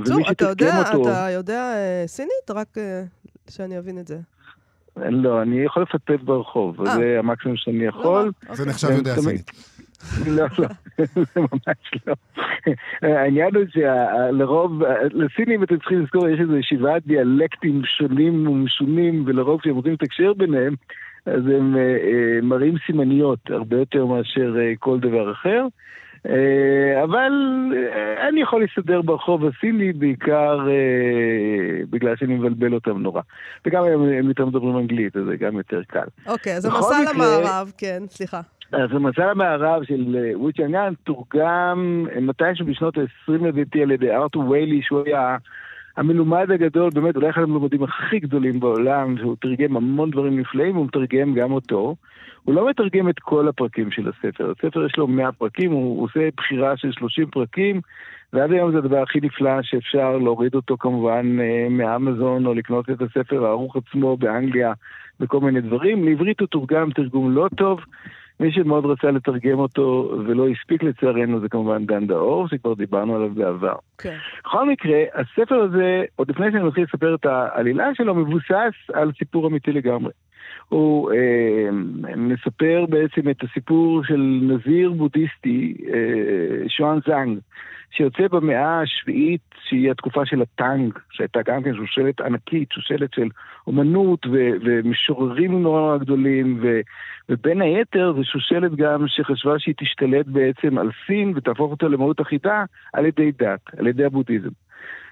זו, 0.03 0.15
אתה 0.31 0.45
יודע, 0.45 0.81
אתה 0.81 1.29
יודע 1.33 1.73
אה, 1.75 2.03
סינית? 2.07 2.51
רק 2.55 2.77
אה, 2.77 3.03
שאני 3.49 3.77
אבין 3.77 3.99
את 3.99 4.07
זה. 4.07 4.17
לא, 4.97 5.41
אני 5.41 5.63
יכול 5.63 5.83
לפטפט 5.83 6.21
ברחוב, 6.23 6.89
זה 6.89 7.19
המקסימום 7.19 7.57
שאני 7.57 7.85
יכול. 7.85 8.31
זה 8.51 8.65
נחשב 8.65 8.89
יודע 8.89 9.15
סינית. 9.15 9.51
לא, 10.37 10.45
לא, 10.59 10.67
זה 11.15 11.41
ממש 11.41 11.91
לא. 12.07 12.13
העניין 13.17 13.55
הוא 13.55 13.63
שלרוב, 13.69 14.81
לסינים 15.11 15.63
אתם 15.63 15.77
צריכים 15.77 16.01
לזכור, 16.01 16.29
יש 16.29 16.39
איזו 16.39 16.53
שבעת 16.61 17.07
דיאלקטים 17.07 17.81
שונים 17.97 18.47
ומשונים, 18.47 19.23
ולרוב 19.27 19.61
כשהם 19.61 19.75
רוצים 19.75 19.93
לתקשר 19.93 20.33
ביניהם, 20.33 20.75
אז 21.25 21.47
הם 21.47 21.75
מראים 22.43 22.75
סימניות 22.85 23.39
הרבה 23.49 23.77
יותר 23.77 24.05
מאשר 24.05 24.55
כל 24.79 24.99
דבר 24.99 25.31
אחר. 25.31 25.65
אבל 27.03 27.31
אני 28.29 28.41
יכול 28.41 28.61
להסתדר 28.61 29.01
ברחוב 29.01 29.45
הסיני 29.45 29.93
בעיקר 29.93 30.59
בגלל 31.89 32.15
שאני 32.15 32.33
מבלבל 32.33 32.73
אותם 32.73 33.01
נורא. 33.01 33.21
וגם 33.65 33.83
הם 33.83 34.27
יותר 34.29 34.45
מדברים 34.45 34.77
אנגלית, 34.77 35.17
אז 35.17 35.23
זה 35.25 35.37
גם 35.37 35.57
יותר 35.57 35.81
קל. 35.87 36.07
אוקיי, 36.27 36.55
אז 36.55 36.65
המסע 36.65 36.95
למערב, 37.13 37.71
כן, 37.77 38.03
סליחה. 38.07 38.41
אז 38.71 38.89
המסע 38.91 39.31
למערב 39.31 39.83
של 39.83 40.17
ווי 40.35 40.53
צ'אנגאן 40.53 40.93
תורגם 41.03 42.05
מתישהו 42.21 42.65
בשנות 42.65 42.97
ה-20 42.97 43.31
לדעתי 43.47 43.81
על 43.83 43.91
ידי 43.91 44.11
ארתור 44.11 44.49
ויילי, 44.49 44.81
שהוא 44.81 45.03
היה 45.05 45.37
המלומד 45.97 46.51
הגדול, 46.51 46.89
באמת 46.93 47.15
אולי 47.15 47.29
אחד 47.29 47.41
המלומדים 47.41 47.83
הכי 47.83 48.19
גדולים 48.19 48.59
בעולם, 48.59 49.17
שהוא 49.17 49.35
תרגם 49.41 49.77
המון 49.77 50.11
דברים 50.11 50.39
נפלאים, 50.39 50.75
הוא 50.75 50.85
מתרגם 50.85 51.33
גם 51.33 51.51
אותו. 51.51 51.95
הוא 52.43 52.55
לא 52.55 52.69
מתרגם 52.69 53.09
את 53.09 53.19
כל 53.19 53.47
הפרקים 53.47 53.91
של 53.91 54.09
הספר, 54.09 54.51
הספר 54.51 54.85
יש 54.85 54.97
לו 54.97 55.07
100 55.07 55.31
פרקים, 55.31 55.71
הוא, 55.71 56.03
עושה 56.03 56.29
בחירה 56.37 56.77
של 56.77 56.91
30 56.91 57.25
פרקים, 57.27 57.81
ועד 58.33 58.51
היום 58.51 58.71
זה 58.71 58.77
הדבר 58.77 59.01
הכי 59.01 59.19
נפלא 59.21 59.61
שאפשר 59.61 60.17
להוריד 60.17 60.55
אותו 60.55 60.77
כמובן 60.77 61.37
מאמזון, 61.69 62.45
או 62.45 62.53
לקנות 62.53 62.89
את 62.89 63.01
הספר 63.01 63.45
הערוך 63.45 63.75
עצמו 63.75 64.17
באנגליה, 64.17 64.73
וכל 65.19 65.39
מיני 65.39 65.61
דברים. 65.61 66.05
לעברית 66.05 66.39
הוא 66.39 66.47
תורגם 66.47 66.91
תרגום 66.91 67.31
לא 67.31 67.47
טוב. 67.55 67.79
מי 68.43 68.51
שמאוד 68.51 68.85
רצה 68.85 69.11
לתרגם 69.11 69.59
אותו 69.59 70.17
ולא 70.27 70.47
הספיק 70.47 70.83
לצערנו 70.83 71.39
זה 71.39 71.49
כמובן 71.49 71.85
דן 71.85 72.07
דאור, 72.07 72.47
שכבר 72.47 72.73
דיברנו 72.73 73.15
עליו 73.15 73.29
בעבר. 73.29 73.75
כן. 73.97 74.15
בכל 74.45 74.69
מקרה, 74.69 75.03
הספר 75.13 75.55
הזה, 75.55 76.03
עוד 76.15 76.29
לפני 76.29 76.51
שאני 76.51 76.63
מתחיל 76.63 76.83
לספר 76.83 77.15
את 77.15 77.25
העלילה 77.25 77.95
שלו, 77.95 78.15
מבוסס 78.15 78.73
על 78.93 79.11
סיפור 79.19 79.47
אמיתי 79.47 79.71
לגמרי. 79.71 80.11
הוא 80.69 81.11
אה, 81.11 81.71
מספר 82.15 82.85
בעצם 82.89 83.29
את 83.29 83.43
הסיפור 83.43 84.03
של 84.03 84.39
נזיר 84.41 84.91
בודהיסטי, 84.91 85.77
אה, 85.93 86.69
שואן 86.69 86.99
זאנג, 87.07 87.39
שיוצא 87.95 88.27
במאה 88.31 88.81
השביעית, 88.81 89.41
שהיא 89.69 89.91
התקופה 89.91 90.25
של 90.25 90.41
הטאנג, 90.41 90.93
שהייתה 91.11 91.39
גם 91.45 91.63
כן 91.63 91.75
שושלת 91.75 92.21
ענקית, 92.21 92.71
שושלת 92.71 93.13
של 93.13 93.27
אומנות 93.67 94.25
ו- 94.25 94.51
ומשוררים 94.63 95.61
נורא 95.61 95.97
גדולים, 95.97 96.59
ו- 96.61 96.81
ובין 97.29 97.61
היתר 97.61 98.13
זו 98.15 98.23
שושלת 98.23 98.75
גם 98.75 99.07
שחשבה 99.07 99.59
שהיא 99.59 99.75
תשתלט 99.77 100.25
בעצם 100.27 100.77
על 100.77 100.89
סין 101.05 101.33
ותהפוך 101.35 101.71
אותה 101.71 101.87
למהות 101.87 102.21
אחידה 102.21 102.63
על 102.93 103.05
ידי 103.05 103.31
דת, 103.31 103.61
על 103.77 103.87
ידי 103.87 104.05
הבודהיזם. 104.05 104.49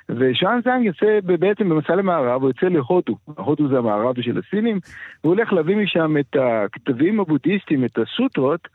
ושאן 0.09 0.59
זאנג 0.63 0.85
יוצא 0.85 1.19
בעצם 1.23 1.69
במסע 1.69 1.95
למערב, 1.95 2.41
הוא 2.41 2.49
יוצא 2.49 2.65
להודו, 2.65 3.17
הודו 3.25 3.67
זה 3.67 3.77
המערב 3.77 4.21
של 4.21 4.37
הסינים, 4.37 4.79
והוא 5.23 5.35
הולך 5.35 5.53
להביא 5.53 5.75
משם 5.75 6.17
את 6.17 6.35
הכתבים 6.39 7.19
הבודהיסטיים, 7.19 7.85
את 7.85 7.97
הסוטרות, 7.97 8.67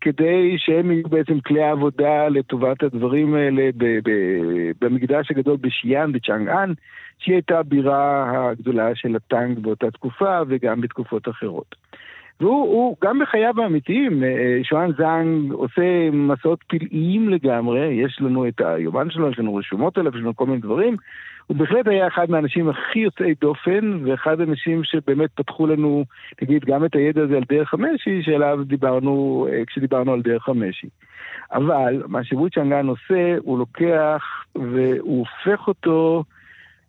כדי 0.00 0.54
שהם 0.58 0.90
יהיו 0.90 1.08
בעצם 1.08 1.40
כלי 1.40 1.62
העבודה 1.62 2.28
לטובת 2.28 2.82
הדברים 2.82 3.34
האלה 3.34 3.70
במקדש 4.80 5.30
הגדול 5.30 5.56
בשיאן, 5.60 6.12
בצ'אנג-אן, 6.12 6.72
שהיא 7.18 7.34
הייתה 7.34 7.58
הבירה 7.58 8.30
הגדולה 8.50 8.94
של 8.94 9.16
הטאנג 9.16 9.58
באותה 9.58 9.90
תקופה 9.90 10.38
וגם 10.48 10.80
בתקופות 10.80 11.28
אחרות. 11.28 11.74
והוא 12.40 12.96
גם 13.04 13.18
בחייו 13.18 13.62
האמיתיים, 13.62 14.22
שואן 14.62 14.90
זאנג 14.98 15.52
עושה 15.52 16.10
מסעות 16.12 16.64
פלאיים 16.68 17.28
לגמרי, 17.28 17.86
יש 17.86 18.18
לנו 18.20 18.48
את 18.48 18.60
היומן 18.60 19.10
שלו, 19.10 19.30
יש 19.30 19.38
לנו 19.38 19.54
רשומות 19.54 19.98
עליו, 19.98 20.16
יש 20.16 20.20
לנו 20.20 20.36
כל 20.36 20.46
מיני 20.46 20.58
דברים. 20.58 20.96
הוא 21.46 21.56
בהחלט 21.56 21.86
היה 21.86 22.06
אחד 22.06 22.30
מהאנשים 22.30 22.68
הכי 22.68 22.98
יוצאי 22.98 23.34
דופן, 23.40 23.98
ואחד 24.04 24.40
האנשים 24.40 24.84
שבאמת 24.84 25.30
פתחו 25.34 25.66
לנו, 25.66 26.04
נגיד, 26.42 26.64
גם 26.64 26.84
את 26.84 26.94
הידע 26.94 27.22
הזה 27.22 27.36
על 27.36 27.42
דרך 27.48 27.74
המשי, 27.74 28.22
שעליו 28.22 28.58
דיברנו 28.64 29.46
כשדיברנו 29.66 30.12
על 30.12 30.22
דרך 30.22 30.48
המשי. 30.48 30.88
אבל 31.52 32.02
מה 32.08 32.24
שווי 32.24 32.50
צ'אנגן 32.50 32.86
עושה, 32.86 33.36
הוא 33.38 33.58
לוקח 33.58 34.22
והוא 34.54 35.26
הופך 35.26 35.68
אותו 35.68 36.24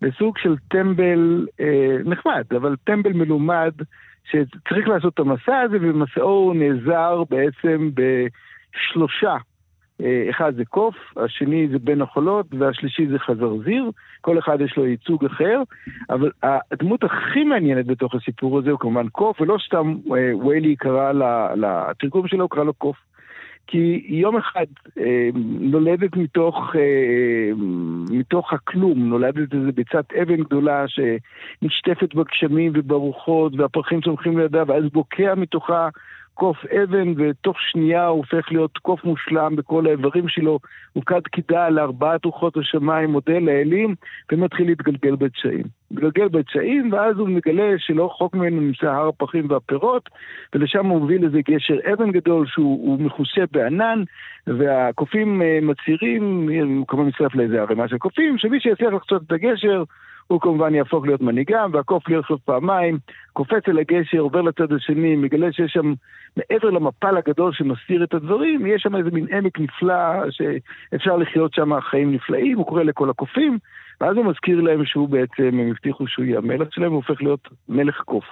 לסוג 0.02 0.38
של 0.38 0.56
טמבל 0.68 1.48
אה, 1.60 1.98
נחמד, 2.06 2.44
אבל 2.52 2.76
טמבל 2.84 3.14
מלומד, 3.14 3.72
שצריך 4.32 4.88
לעשות 4.88 5.14
את 5.14 5.20
המסע 5.20 5.60
הזה, 5.60 5.78
ובמסעו 5.82 6.30
הוא 6.30 6.56
נעזר 6.56 7.24
בעצם 7.30 7.90
בשלושה. 7.94 9.36
אחד 10.30 10.56
זה 10.56 10.66
קוף, 10.66 10.96
השני 11.18 11.68
זה 11.72 11.80
בן 11.80 12.02
החולות, 12.02 12.46
והשלישי 12.60 13.08
זה 13.08 13.20
חזרזיר. 13.20 13.92
כל 14.22 14.40
אחד 14.40 14.62
יש 14.62 14.78
לו 14.78 14.86
ייצוג 14.86 15.26
אחר, 15.26 15.62
אבל 16.10 16.32
הדמות 16.44 17.04
הכי 17.04 17.44
מעניינת 17.44 17.86
בתוך 17.86 18.16
הסיפור 18.16 18.60
הזה 18.60 18.72
הוא 18.72 18.80
כמובן 18.80 19.10
קוף, 19.10 19.42
ולא 19.42 19.58
סתם 19.68 19.96
ויילי 20.46 20.76
קרא 20.76 21.12
לתרגום 21.56 22.28
שלו, 22.28 22.50
קרא 22.50 22.64
לו 22.64 22.74
קוף. 22.74 22.98
כי 23.68 24.06
יום 24.10 24.38
אחד 24.38 24.66
אה, 25.00 25.30
נולדת 25.60 26.16
מתוך, 26.16 26.76
אה, 26.76 27.52
מתוך 28.12 28.54
הכלום, 28.54 29.10
נולדת 29.10 29.54
איזו 29.54 29.72
ביצת 29.76 30.14
אבן 30.22 30.44
גדולה 30.44 30.86
שנשטפת 30.88 32.16
בגשמים 32.16 32.72
וברוחות 32.76 33.54
והפרחים 33.58 34.02
צומחים 34.02 34.40
לידה 34.40 34.64
ואז 34.68 34.84
בוקע 34.94 35.36
מתוכה 35.36 35.90
קוף 36.38 36.66
אבן 36.66 37.14
ותוך 37.18 37.62
שנייה 37.62 38.08
הוא 38.08 38.18
הופך 38.18 38.52
להיות 38.52 38.78
קוף 38.78 39.04
מושלם 39.04 39.56
בכל 39.56 39.88
האיברים 39.88 40.28
שלו, 40.28 40.60
הוא 40.94 41.04
כד 41.06 41.22
קידה 41.32 41.70
לארבעת 41.70 42.26
רוחות 42.26 42.58
השמיים, 42.58 43.12
מודה 43.12 43.40
לאלים 43.40 43.96
ומתחיל 44.32 44.68
להתגלגל 44.68 45.16
בדשאים. 45.16 45.64
מתגלגל 45.92 46.28
בדשאים 46.28 46.94
ואז 46.94 47.18
הוא 47.18 47.30
מגלה 47.30 47.74
שלא 47.78 48.06
רחוק 48.06 48.36
ממנו 48.36 48.62
נמצא 48.62 48.88
הר 48.88 49.08
הפרחים 49.08 49.46
והפירות 49.50 50.10
ולשם 50.56 50.86
הוא 50.86 51.00
מוביל 51.00 51.24
איזה 51.26 51.40
גשר 51.50 51.78
אבן 51.94 52.12
גדול 52.12 52.48
שהוא 52.48 53.00
מכוסה 53.00 53.42
בענן 53.52 54.04
והקופים 54.48 55.42
מצהירים, 55.62 56.50
הוא 56.78 56.88
כמובן 56.88 57.08
מצטרף 57.08 57.36
לאיזה 57.36 57.62
ערימה 57.62 57.88
של 57.88 57.98
קופים, 57.98 58.38
שמי 58.38 58.60
שיצליח 58.60 58.94
לחצות 58.94 59.22
את 59.28 59.32
הגשר 59.32 59.84
הוא 60.28 60.42
כמובן 60.42 60.76
יהפוך 60.76 61.06
להיות 61.06 61.22
מנהיגם, 61.22 61.70
והקוף 61.74 62.10
לרחוב 62.10 62.40
פעמיים, 62.46 62.98
קופץ 63.34 63.68
אל 63.68 63.80
הגשר, 63.80 64.20
עובר 64.20 64.42
לצד 64.42 64.74
השני, 64.74 65.16
מגלה 65.16 65.52
שיש 65.52 65.72
שם, 65.72 65.94
מעבר 66.38 66.70
למפל 66.70 67.18
הגדול 67.18 67.54
שמסתיר 67.54 68.04
את 68.04 68.14
הדברים, 68.14 68.66
יש 68.66 68.82
שם 68.82 68.96
איזה 68.96 69.10
מין 69.12 69.28
עמק 69.32 69.60
נפלא, 69.60 70.32
שאפשר 70.32 71.18
לחיות 71.18 71.54
שם 71.54 71.82
חיים 71.82 72.12
נפלאים, 72.12 72.58
הוא 72.58 72.66
קורא 72.66 72.84
לכל 72.84 73.10
הקופים, 73.10 73.58
ואז 74.02 74.18
הוא 74.18 74.26
מזכיר 74.26 74.62
להם 74.62 74.86
שהוא 74.86 75.10
בעצם, 75.10 75.44
הם 75.44 75.70
הבטיחו 75.72 76.08
שהוא 76.08 76.26
יהיה 76.26 76.38
המלך 76.38 76.74
שלהם, 76.74 76.92
הוא 76.92 77.04
הופך 77.08 77.22
להיות 77.22 77.50
מלך 77.70 78.02
קוף. 78.02 78.26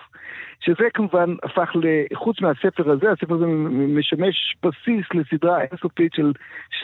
שזה 0.60 0.90
כמובן 0.94 1.36
הפך, 1.44 1.72
חוץ 2.14 2.42
מהספר 2.42 2.92
הזה, 2.92 3.12
הספר 3.12 3.36
הזה 3.36 3.46
משמש 3.88 4.56
בסיס 4.64 5.06
לסדרה 5.14 5.62
אינסופית 5.62 6.14
של 6.14 6.32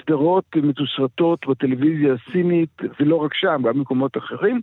סדרות 0.02 0.56
מתושרתות 0.56 1.48
בטלוויזיה 1.48 2.14
הסינית, 2.14 2.82
ולא 3.00 3.16
רק 3.16 3.34
שם, 3.34 3.62
גם 3.66 3.74
במקומות 3.74 4.18
אחרים. 4.18 4.62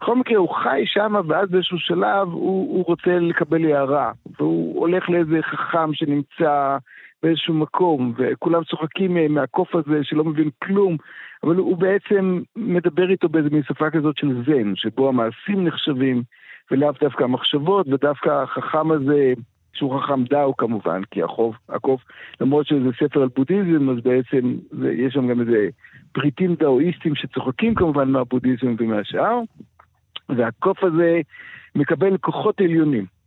בכל 0.00 0.16
מקרה, 0.16 0.38
הוא 0.38 0.54
חי 0.54 0.82
שם, 0.86 1.14
ואז 1.28 1.50
באיזשהו 1.50 1.78
שלב 1.78 2.28
הוא, 2.28 2.76
הוא 2.76 2.84
רוצה 2.86 3.18
לקבל 3.18 3.64
הערה, 3.64 4.12
והוא 4.38 4.80
הולך 4.80 5.10
לאיזה 5.10 5.38
חכם 5.42 5.94
שנמצא 5.94 6.76
באיזשהו 7.22 7.54
מקום, 7.54 8.12
וכולם 8.16 8.64
צוחקים 8.64 9.34
מהקוף 9.34 9.74
הזה 9.74 10.04
שלא 10.04 10.24
מבין 10.24 10.50
כלום, 10.64 10.96
אבל 11.42 11.56
הוא 11.56 11.76
בעצם 11.76 12.40
מדבר 12.56 13.10
איתו 13.10 13.28
באיזה 13.28 13.50
מין 13.50 13.62
שפה 13.62 13.90
כזאת 13.90 14.16
של 14.16 14.42
זן, 14.46 14.76
שבו 14.76 15.08
המעשים 15.08 15.64
נחשבים, 15.64 16.22
ולאו 16.70 16.92
דווקא 17.00 17.24
המחשבות, 17.24 17.88
ודווקא 17.88 18.42
החכם 18.42 18.90
הזה, 18.90 19.32
שהוא 19.72 20.00
חכם 20.00 20.24
דאו 20.24 20.56
כמובן, 20.56 21.02
כי 21.10 21.22
החוף, 21.22 21.56
הקוף, 21.68 22.00
למרות 22.40 22.66
שזה 22.66 22.88
ספר 23.00 23.22
על 23.22 23.28
בודהיזם, 23.36 23.90
אז 23.90 23.96
בעצם 24.02 24.56
יש 24.92 25.14
שם 25.14 25.28
גם 25.28 25.40
איזה 25.40 25.68
פריטים 26.12 26.54
דאואיסטים 26.54 27.14
שצוחקים 27.14 27.74
כמובן 27.74 28.10
מהבודהיזם 28.10 28.74
ומהשאר, 28.78 29.40
והקוף 30.28 30.84
הזה 30.84 31.20
מקבל 31.74 32.16
כוחות 32.16 32.60
עליונים. 32.60 33.17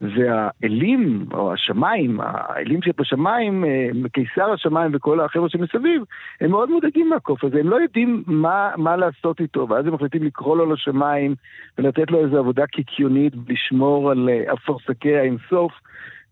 והאלים, 0.00 1.26
או 1.34 1.52
השמיים, 1.52 2.20
האלים 2.22 2.82
שבשמיים, 2.82 3.64
אה, 3.64 4.08
קיסר 4.12 4.52
השמיים 4.52 4.90
וכל 4.94 5.20
החבר'ה 5.20 5.48
שמסביב, 5.48 6.02
הם 6.40 6.50
מאוד 6.50 6.70
מודאגים 6.70 7.08
מהקוף 7.08 7.44
הזה, 7.44 7.60
הם 7.60 7.68
לא 7.68 7.76
יודעים 7.76 8.22
מה, 8.26 8.70
מה 8.76 8.96
לעשות 8.96 9.40
איתו, 9.40 9.66
ואז 9.68 9.86
הם 9.86 9.94
מחליטים 9.94 10.22
לקרוא 10.22 10.56
לו 10.56 10.72
לשמיים 10.72 11.34
ולתת 11.78 12.10
לו 12.10 12.24
איזו 12.24 12.38
עבודה 12.38 12.66
קיקיונית, 12.66 13.32
לשמור 13.48 14.10
על 14.10 14.28
אה, 14.28 14.52
אפרסקי 14.52 15.16
האינסוף. 15.16 15.72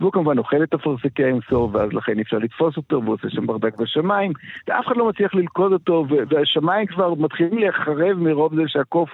והוא 0.00 0.12
כמובן 0.12 0.38
אוכל 0.38 0.62
את 0.62 0.74
אפרסקי 0.74 1.24
האינסוף, 1.24 1.74
ואז 1.74 1.92
לכן 1.92 2.20
אפשר 2.20 2.38
לתפוס 2.38 2.76
אותו, 2.76 3.02
והוא 3.02 3.14
עושה 3.14 3.30
שם 3.30 3.46
ברדק 3.46 3.76
בשמיים, 3.76 4.32
ואף 4.68 4.86
אחד 4.86 4.96
לא 4.96 5.08
מצליח 5.08 5.34
ללכוד 5.34 5.72
אותו, 5.72 6.06
והשמיים 6.28 6.86
כבר 6.86 7.14
מתחילים 7.14 7.58
להיחרב 7.58 8.18
מרוב 8.18 8.54
זה 8.54 8.62
שהקוף, 8.66 9.10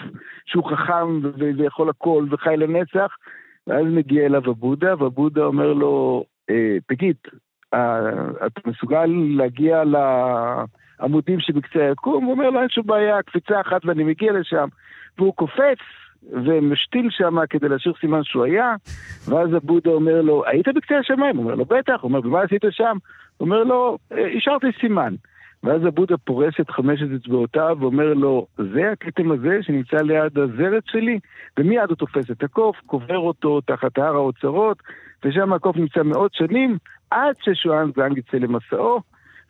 שהוא 0.47 0.71
חכם 0.71 1.21
ויכול 1.57 1.89
הכל 1.89 2.25
וחי 2.31 2.57
לנצח, 2.57 3.17
ואז 3.71 3.87
מגיע 3.87 4.27
אליו 4.27 4.51
הבודה, 4.51 4.95
והבודה 4.99 5.45
אומר 5.45 5.73
לו, 5.73 6.25
אה, 6.51 6.77
תגיד, 6.89 7.17
אה, 7.75 7.99
אתה 8.47 8.61
מסוגל 8.67 9.07
להגיע 9.37 9.83
לעמודים 9.85 11.41
שבקצה 11.41 11.89
היקום? 11.89 12.25
הוא 12.25 12.33
אומר 12.33 12.51
לו, 12.51 12.61
אין 12.61 12.69
שום 12.69 12.87
בעיה, 12.87 13.23
קפיצה 13.23 13.61
אחת 13.61 13.85
ואני 13.85 14.05
מגיע 14.05 14.33
לשם. 14.33 14.69
והוא 15.19 15.35
קופץ 15.35 15.79
ומשתיל 16.33 17.09
שם 17.11 17.37
כדי 17.51 17.69
להשאיר 17.69 17.95
סימן 18.01 18.25
שהוא 18.25 18.45
היה, 18.45 18.75
ואז 19.29 19.55
הבודה 19.55 19.91
אומר 19.91 20.23
לו, 20.23 20.43
היית 20.47 20.69
בקצה 20.69 20.99
השמיים? 20.99 21.37
הוא 21.37 21.45
אומר 21.45 21.55
לו, 21.55 21.65
בטח. 21.65 22.01
הוא 22.01 22.09
אומר, 22.09 22.21
ומה 22.25 22.43
עשית 22.43 22.63
שם? 22.71 22.97
הוא 23.37 23.47
אומר 23.47 23.65
לו, 23.65 23.99
אה, 24.13 24.33
השארתי 24.37 24.67
סימן. 24.81 25.15
ואז 25.65 25.85
הבודה 25.85 26.17
פורס 26.17 26.55
את 26.61 26.71
חמשת 26.71 27.07
אצבעותיו 27.17 27.77
ואומר 27.81 28.15
לו, 28.15 28.47
זה 28.57 28.93
הכתם 28.93 29.33
הזה 29.33 29.59
שנמצא 29.63 29.97
ליד 29.97 30.39
הזרת 30.39 30.83
שלי? 30.87 31.19
ומיד 31.59 31.89
הוא 31.89 31.97
תופס 31.97 32.31
את 32.31 32.43
הקוף, 32.43 32.77
קובר 32.87 33.19
אותו 33.19 33.61
תחת 33.61 33.99
הר 33.99 34.15
האוצרות, 34.15 34.83
ושם 35.25 35.53
הקוף 35.53 35.77
נמצא 35.77 36.03
מאות 36.03 36.35
שנים, 36.35 36.79
עד 37.11 37.35
ששואן 37.43 37.91
זנג 37.97 38.19
יצא 38.19 38.37
למסעו, 38.37 39.01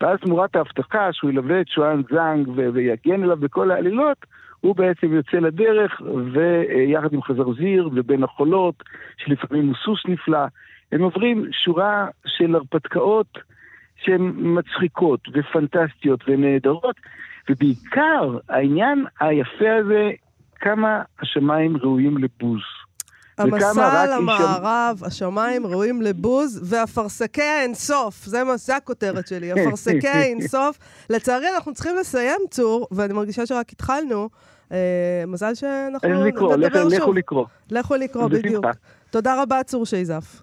ואז 0.01 0.19
תמורת 0.21 0.57
ההבטחה 0.57 1.13
שהוא 1.13 1.31
ילווה 1.31 1.61
את 1.61 1.69
שואן 1.69 2.03
זנג 2.11 2.49
ויגן 2.75 3.25
אליו 3.25 3.37
בכל 3.37 3.71
העלילות, 3.71 4.27
הוא 4.61 4.77
בעצם 4.77 5.13
יוצא 5.13 5.37
לדרך, 5.37 6.03
ויחד 6.33 7.13
עם 7.13 7.23
חזרזיר 7.23 7.89
ובין 7.95 8.25
החולות, 8.25 8.75
שלפעמים 9.17 9.67
הוא 9.67 9.75
סוס 9.85 10.03
נפלא, 10.09 10.45
הם 10.93 11.03
עוברים 11.03 11.47
שורה 11.53 12.07
של 12.27 12.55
הרפתקאות 12.55 13.39
שהן 14.05 14.33
מצחיקות 14.37 15.21
ופנטסטיות 15.35 16.21
ונהדרות, 16.29 16.97
ובעיקר 17.51 18.39
העניין 18.49 19.05
היפה 19.21 19.77
הזה, 19.81 20.11
כמה 20.61 21.03
השמיים 21.23 21.77
ראויים 21.77 22.19
לבוז. 22.19 22.61
המסע 23.39 24.17
למערב, 24.17 24.97
שם... 24.99 25.07
השמיים 25.07 25.67
ראויים 25.67 26.03
לבוז, 26.03 26.73
ואפרסקי 26.73 27.43
האינסוף, 27.43 28.25
זה, 28.25 28.43
זה 28.57 28.77
הכותרת 28.77 29.27
שלי, 29.27 29.53
אפרסקי 29.55 30.09
האינסוף. 30.09 30.79
לצערי, 31.11 31.47
אנחנו 31.55 31.75
צריכים 31.75 31.97
לסיים, 32.01 32.41
צור, 32.51 32.89
ואני 32.91 33.13
מרגישה 33.13 33.47
שרק 33.47 33.73
התחלנו. 33.73 34.29
אה, 34.73 35.25
מזל 35.27 35.55
שאנחנו 35.55 36.25
נדבר 36.57 36.91
שוב. 36.91 36.93
לכו 36.93 37.13
לקרוא. 37.13 37.47
לכו 37.71 37.95
לקרוא, 37.95 38.29
בדיוק. 38.29 38.65
תודה 39.11 39.43
רבה, 39.43 39.63
צור 39.63 39.87
שייזף. 39.87 40.43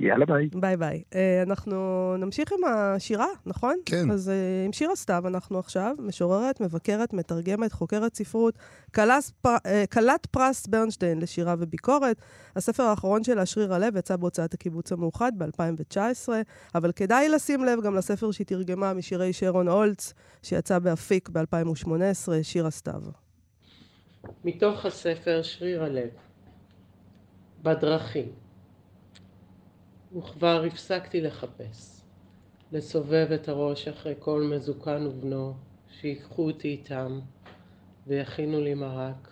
יאללה 0.00 0.26
ביי. 0.26 0.48
ביי 0.54 0.76
ביי. 0.76 1.02
Uh, 1.10 1.16
אנחנו 1.42 2.14
נמשיך 2.18 2.52
עם 2.52 2.64
השירה, 2.64 3.26
נכון? 3.46 3.76
כן. 3.86 4.10
אז 4.10 4.28
uh, 4.28 4.66
עם 4.66 4.72
שירה 4.72 4.96
סתיו 4.96 5.22
אנחנו 5.26 5.58
עכשיו, 5.58 5.96
משוררת, 5.98 6.60
מבקרת, 6.60 7.12
מתרגמת, 7.12 7.72
חוקרת 7.72 8.14
ספרות, 8.14 8.58
כלת 8.94 9.30
פר, 9.40 9.56
uh, 9.56 10.28
פרס 10.30 10.66
ברנשטיין 10.66 11.20
לשירה 11.20 11.54
וביקורת. 11.58 12.16
הספר 12.56 12.82
האחרון 12.82 13.24
שלה, 13.24 13.46
שריר 13.46 13.74
הלב, 13.74 13.96
יצא 13.96 14.16
בהוצאת 14.16 14.54
הקיבוץ 14.54 14.92
המאוחד 14.92 15.32
ב-2019, 15.38 16.28
אבל 16.74 16.92
כדאי 16.92 17.28
לשים 17.28 17.64
לב 17.64 17.82
גם 17.82 17.94
לספר 17.94 18.30
שהיא 18.30 18.46
תרגמה 18.46 18.94
משירי 18.94 19.32
שרון 19.32 19.68
הולץ, 19.68 20.14
שיצא 20.42 20.78
באפיק 20.78 21.28
ב-2018, 21.28 21.88
שירה 22.42 22.70
סתיו. 22.70 23.02
מתוך 24.44 24.86
הספר 24.86 25.42
שריר 25.42 25.84
הלב, 25.84 26.08
בדרכים. 27.62 28.47
וכבר 30.16 30.64
הפסקתי 30.64 31.20
לחפש, 31.20 32.00
לסובב 32.72 33.28
את 33.34 33.48
הראש 33.48 33.88
אחרי 33.88 34.14
כל 34.18 34.42
מזוקן 34.42 35.06
ובנו, 35.06 35.54
שיקחו 35.90 36.46
אותי 36.46 36.68
איתם 36.68 37.20
ויכינו 38.06 38.60
לי 38.60 38.74
מרק. 38.74 39.28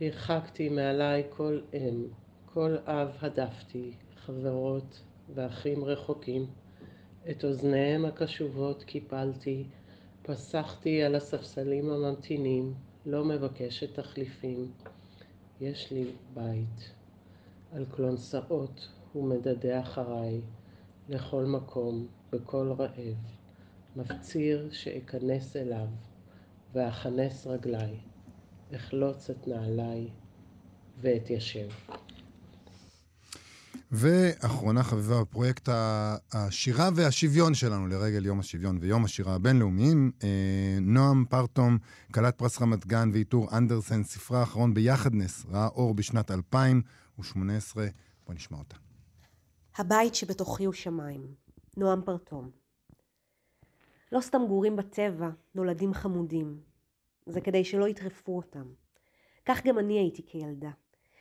הרחקתי 0.00 0.68
מעליי 0.68 1.22
כל 1.30 1.60
אם, 1.74 2.04
כל 2.46 2.76
אב 2.86 3.08
הדפתי, 3.20 3.92
חברות 4.16 5.02
ואחים 5.34 5.84
רחוקים. 5.84 6.46
את 7.30 7.44
אוזניהם 7.44 8.04
הקשובות 8.04 8.82
קיפלתי, 8.82 9.64
פסחתי 10.22 11.02
על 11.02 11.14
הספסלים 11.14 11.90
הממתינים, 11.90 12.74
לא 13.06 13.24
מבקשת 13.24 13.94
תחליפים. 13.94 14.72
יש 15.60 15.90
לי 15.90 16.04
בית, 16.34 16.90
על 17.72 17.84
כלונסאות 17.90 18.88
ומדדה 19.14 19.80
אחריי 19.80 20.40
לכל 21.08 21.44
מקום, 21.44 22.06
בכל 22.32 22.72
רעב, 22.78 23.16
מפציר 23.96 24.68
שאכנס 24.72 25.56
אליו, 25.56 25.86
ואכנס 26.74 27.46
רגליי, 27.46 27.96
אחלוץ 28.76 29.30
את 29.30 29.48
נעליי, 29.48 30.08
ואתיישב. 31.00 31.68
ואחרונה 33.92 34.82
חביבה 34.82 35.20
בפרויקט 35.20 35.68
השירה 36.32 36.88
והשוויון 36.94 37.54
שלנו 37.54 37.86
לרגל 37.86 38.26
יום 38.26 38.40
השוויון 38.40 38.78
ויום 38.80 39.04
השירה 39.04 39.34
הבינלאומיים, 39.34 40.10
אה, 40.22 40.28
נועם 40.80 41.24
פרטום, 41.28 41.78
כלת 42.14 42.38
פרס 42.38 42.62
רמת 42.62 42.86
גן 42.86 43.10
ועיטור 43.12 43.48
אנדרסן, 43.56 44.02
ספרה 44.02 44.40
האחרון 44.40 44.74
ביחדנס, 44.74 45.46
ראה 45.50 45.66
אור 45.66 45.94
בשנת 45.94 46.30
2018. 46.30 47.86
בוא 48.26 48.34
נשמע 48.34 48.58
אותה. 48.58 48.91
הבית 49.76 50.14
שבתוכי 50.14 50.64
הוא 50.64 50.74
שמיים. 50.74 51.34
נועם 51.76 52.02
פרטום. 52.04 52.50
לא 54.12 54.20
סתם 54.20 54.42
גורים 54.48 54.76
בטבע, 54.76 55.30
נולדים 55.54 55.94
חמודים. 55.94 56.60
זה 57.26 57.40
כדי 57.40 57.64
שלא 57.64 57.88
יטרפו 57.88 58.36
אותם. 58.36 58.72
כך 59.46 59.66
גם 59.66 59.78
אני 59.78 59.98
הייתי 59.98 60.26
כילדה. 60.26 60.70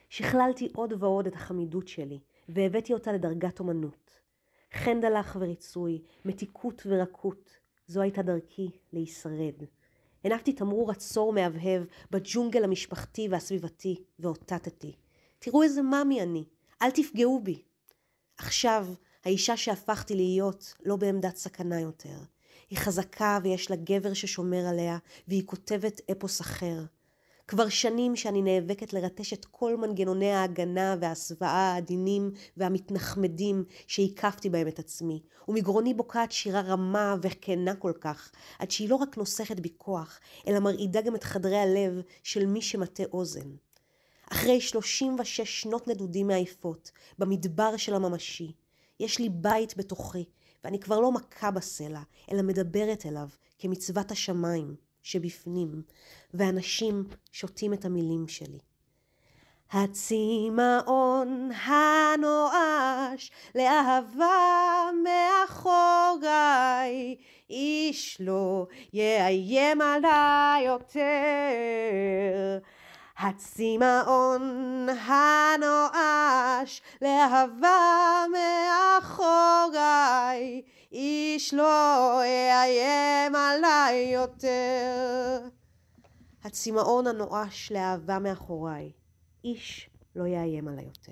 שכללתי 0.10 0.70
עוד 0.76 0.94
ועוד 1.00 1.28
את 1.28 1.36
החמידות 1.36 1.88
שלי, 1.88 2.20
והבאתי 2.50 2.94
אותה 2.94 3.14
לדרגת 3.14 3.60
אומנות. 3.60 4.22
חן 4.74 5.02
דלך 5.02 5.38
וריצוי, 5.40 6.02
מתיקות 6.26 6.82
ורקות, 6.86 7.58
זו 7.88 8.02
הייתה 8.02 8.22
דרכי 8.22 8.72
להישרד. 8.94 9.64
הנפתי 10.24 10.54
תמרור 10.54 10.92
עצור 10.92 11.34
מהבהב 11.34 11.84
בג'ונגל 12.12 12.64
המשפחתי 12.64 13.28
והסביבתי, 13.32 14.04
ואותתתי. 14.20 14.96
תראו 15.40 15.64
איזה 15.64 15.82
מאמי 15.82 16.22
אני, 16.22 16.46
אל 16.82 16.92
תפגעו 16.92 17.40
בי. 17.44 17.62
עכשיו, 18.44 18.88
האישה 19.26 19.58
שהפכתי 19.58 20.16
להיות 20.16 20.74
לא 20.86 20.96
בעמדת 20.96 21.36
סכנה 21.36 21.80
יותר. 21.80 22.18
היא 22.70 22.80
חזקה 22.80 23.40
ויש 23.44 23.72
לה 23.72 23.76
גבר 23.76 24.14
ששומר 24.14 24.66
עליה, 24.68 24.98
והיא 25.28 25.44
כותבת 25.46 26.02
אפוס 26.12 26.42
אחר. 26.42 26.84
כבר 27.48 27.70
שנים 27.70 28.16
שאני 28.16 28.42
נאבקת 28.42 28.94
לרטש 28.94 29.34
את 29.34 29.46
כל 29.46 29.78
מנגנוני 29.78 30.32
ההגנה 30.32 30.96
וההסוואה 31.02 31.74
העדינים 31.74 32.32
והמתנחמדים 32.58 33.64
שהקפתי 33.88 34.50
בהם 34.50 34.68
את 34.68 34.80
עצמי, 34.80 35.22
ומגרוני 35.48 35.94
בוקעת 35.94 36.32
שירה 36.32 36.62
רמה 36.62 37.16
וכנה 37.22 37.76
כל 37.76 37.94
כך, 38.02 38.32
עד 38.60 38.72
שהיא 38.72 38.90
לא 38.90 38.96
רק 38.96 39.18
נוסכת 39.18 39.60
בי 39.60 39.70
כוח, 39.78 40.20
אלא 40.48 40.60
מרעידה 40.60 41.02
גם 41.02 41.16
את 41.16 41.24
חדרי 41.24 41.58
הלב 41.58 42.02
של 42.24 42.46
מי 42.46 42.62
שמטה 42.62 43.04
אוזן. 43.14 43.50
אחרי 44.32 44.62
36 44.62 45.42
שנות 45.62 45.88
נדודים 45.88 46.28
מעייפות, 46.28 46.92
במדבר 47.20 47.78
של 47.78 47.94
הממשי, 47.94 48.52
יש 49.00 49.20
לי 49.20 49.30
בית 49.30 49.78
בתוכי, 49.78 50.26
ואני 50.64 50.80
כבר 50.80 51.00
לא 51.00 51.12
מכה 51.12 51.52
בסלע, 51.52 52.02
אלא 52.32 52.42
מדברת 52.42 53.06
אליו 53.06 53.28
כמצוות 53.60 54.12
השמיים 54.12 54.76
שבפנים, 55.04 55.82
ואנשים 56.34 57.04
שותים 57.32 57.74
את 57.74 57.86
המילים 57.86 58.28
שלי. 58.28 58.60
הצמאון 59.72 61.50
הנואש 61.66 63.32
לאהבה 63.56 64.90
מאחוריי, 65.48 67.16
איש 67.50 68.18
לא 68.22 68.68
יאיים 68.94 69.82
עליי 69.82 70.64
יותר. 70.66 71.02
הצמאון 73.22 74.88
הנואש 74.90 76.82
לאהבה 77.02 78.26
מאחוריי, 79.02 80.62
איש 80.92 81.54
לא 81.54 82.22
יאיים 82.26 83.36
עליי 83.36 84.12
יותר. 84.14 85.48
הצמאון 86.44 87.08
הנואש 87.08 87.72
לאהבה 87.72 88.20
מאחוריי, 88.20 88.92
איש 89.44 89.90
לא 90.16 90.28
יאיים 90.28 90.68
עליי 90.68 90.86
יותר. 90.86 91.12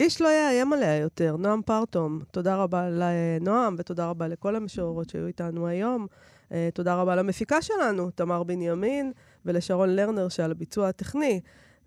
איש 0.00 0.20
לא 0.20 0.28
יאיים 0.28 0.72
עליה 0.72 0.96
יותר. 0.96 1.36
נועם 1.36 1.62
פרטום, 1.62 2.20
תודה 2.30 2.56
רבה 2.56 2.88
לנועם, 2.90 3.74
ותודה 3.78 4.06
רבה 4.10 4.28
לכל 4.28 4.56
המשוררות 4.56 5.08
שהיו 5.10 5.26
איתנו 5.26 5.66
היום. 5.66 6.06
אה, 6.52 6.68
תודה 6.74 6.94
רבה 6.94 7.16
למפיקה 7.16 7.62
שלנו, 7.62 8.10
תמר 8.10 8.42
בנימין, 8.42 9.12
ולשרון 9.46 9.96
לרנר 9.96 10.28
שעל 10.28 10.50
הביצוע 10.50 10.88
הטכני. 10.88 11.40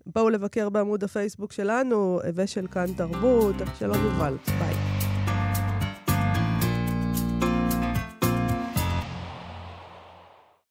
בואו 0.06 0.30
לבקר 0.30 0.68
בעמוד 0.68 1.04
הפייסבוק 1.04 1.52
שלנו 1.52 2.20
ושל 2.34 2.66
כאן 2.66 2.86
תרבות. 2.96 3.56
שלום 3.78 4.04
יובל, 4.04 4.36
ביי. 4.58 4.89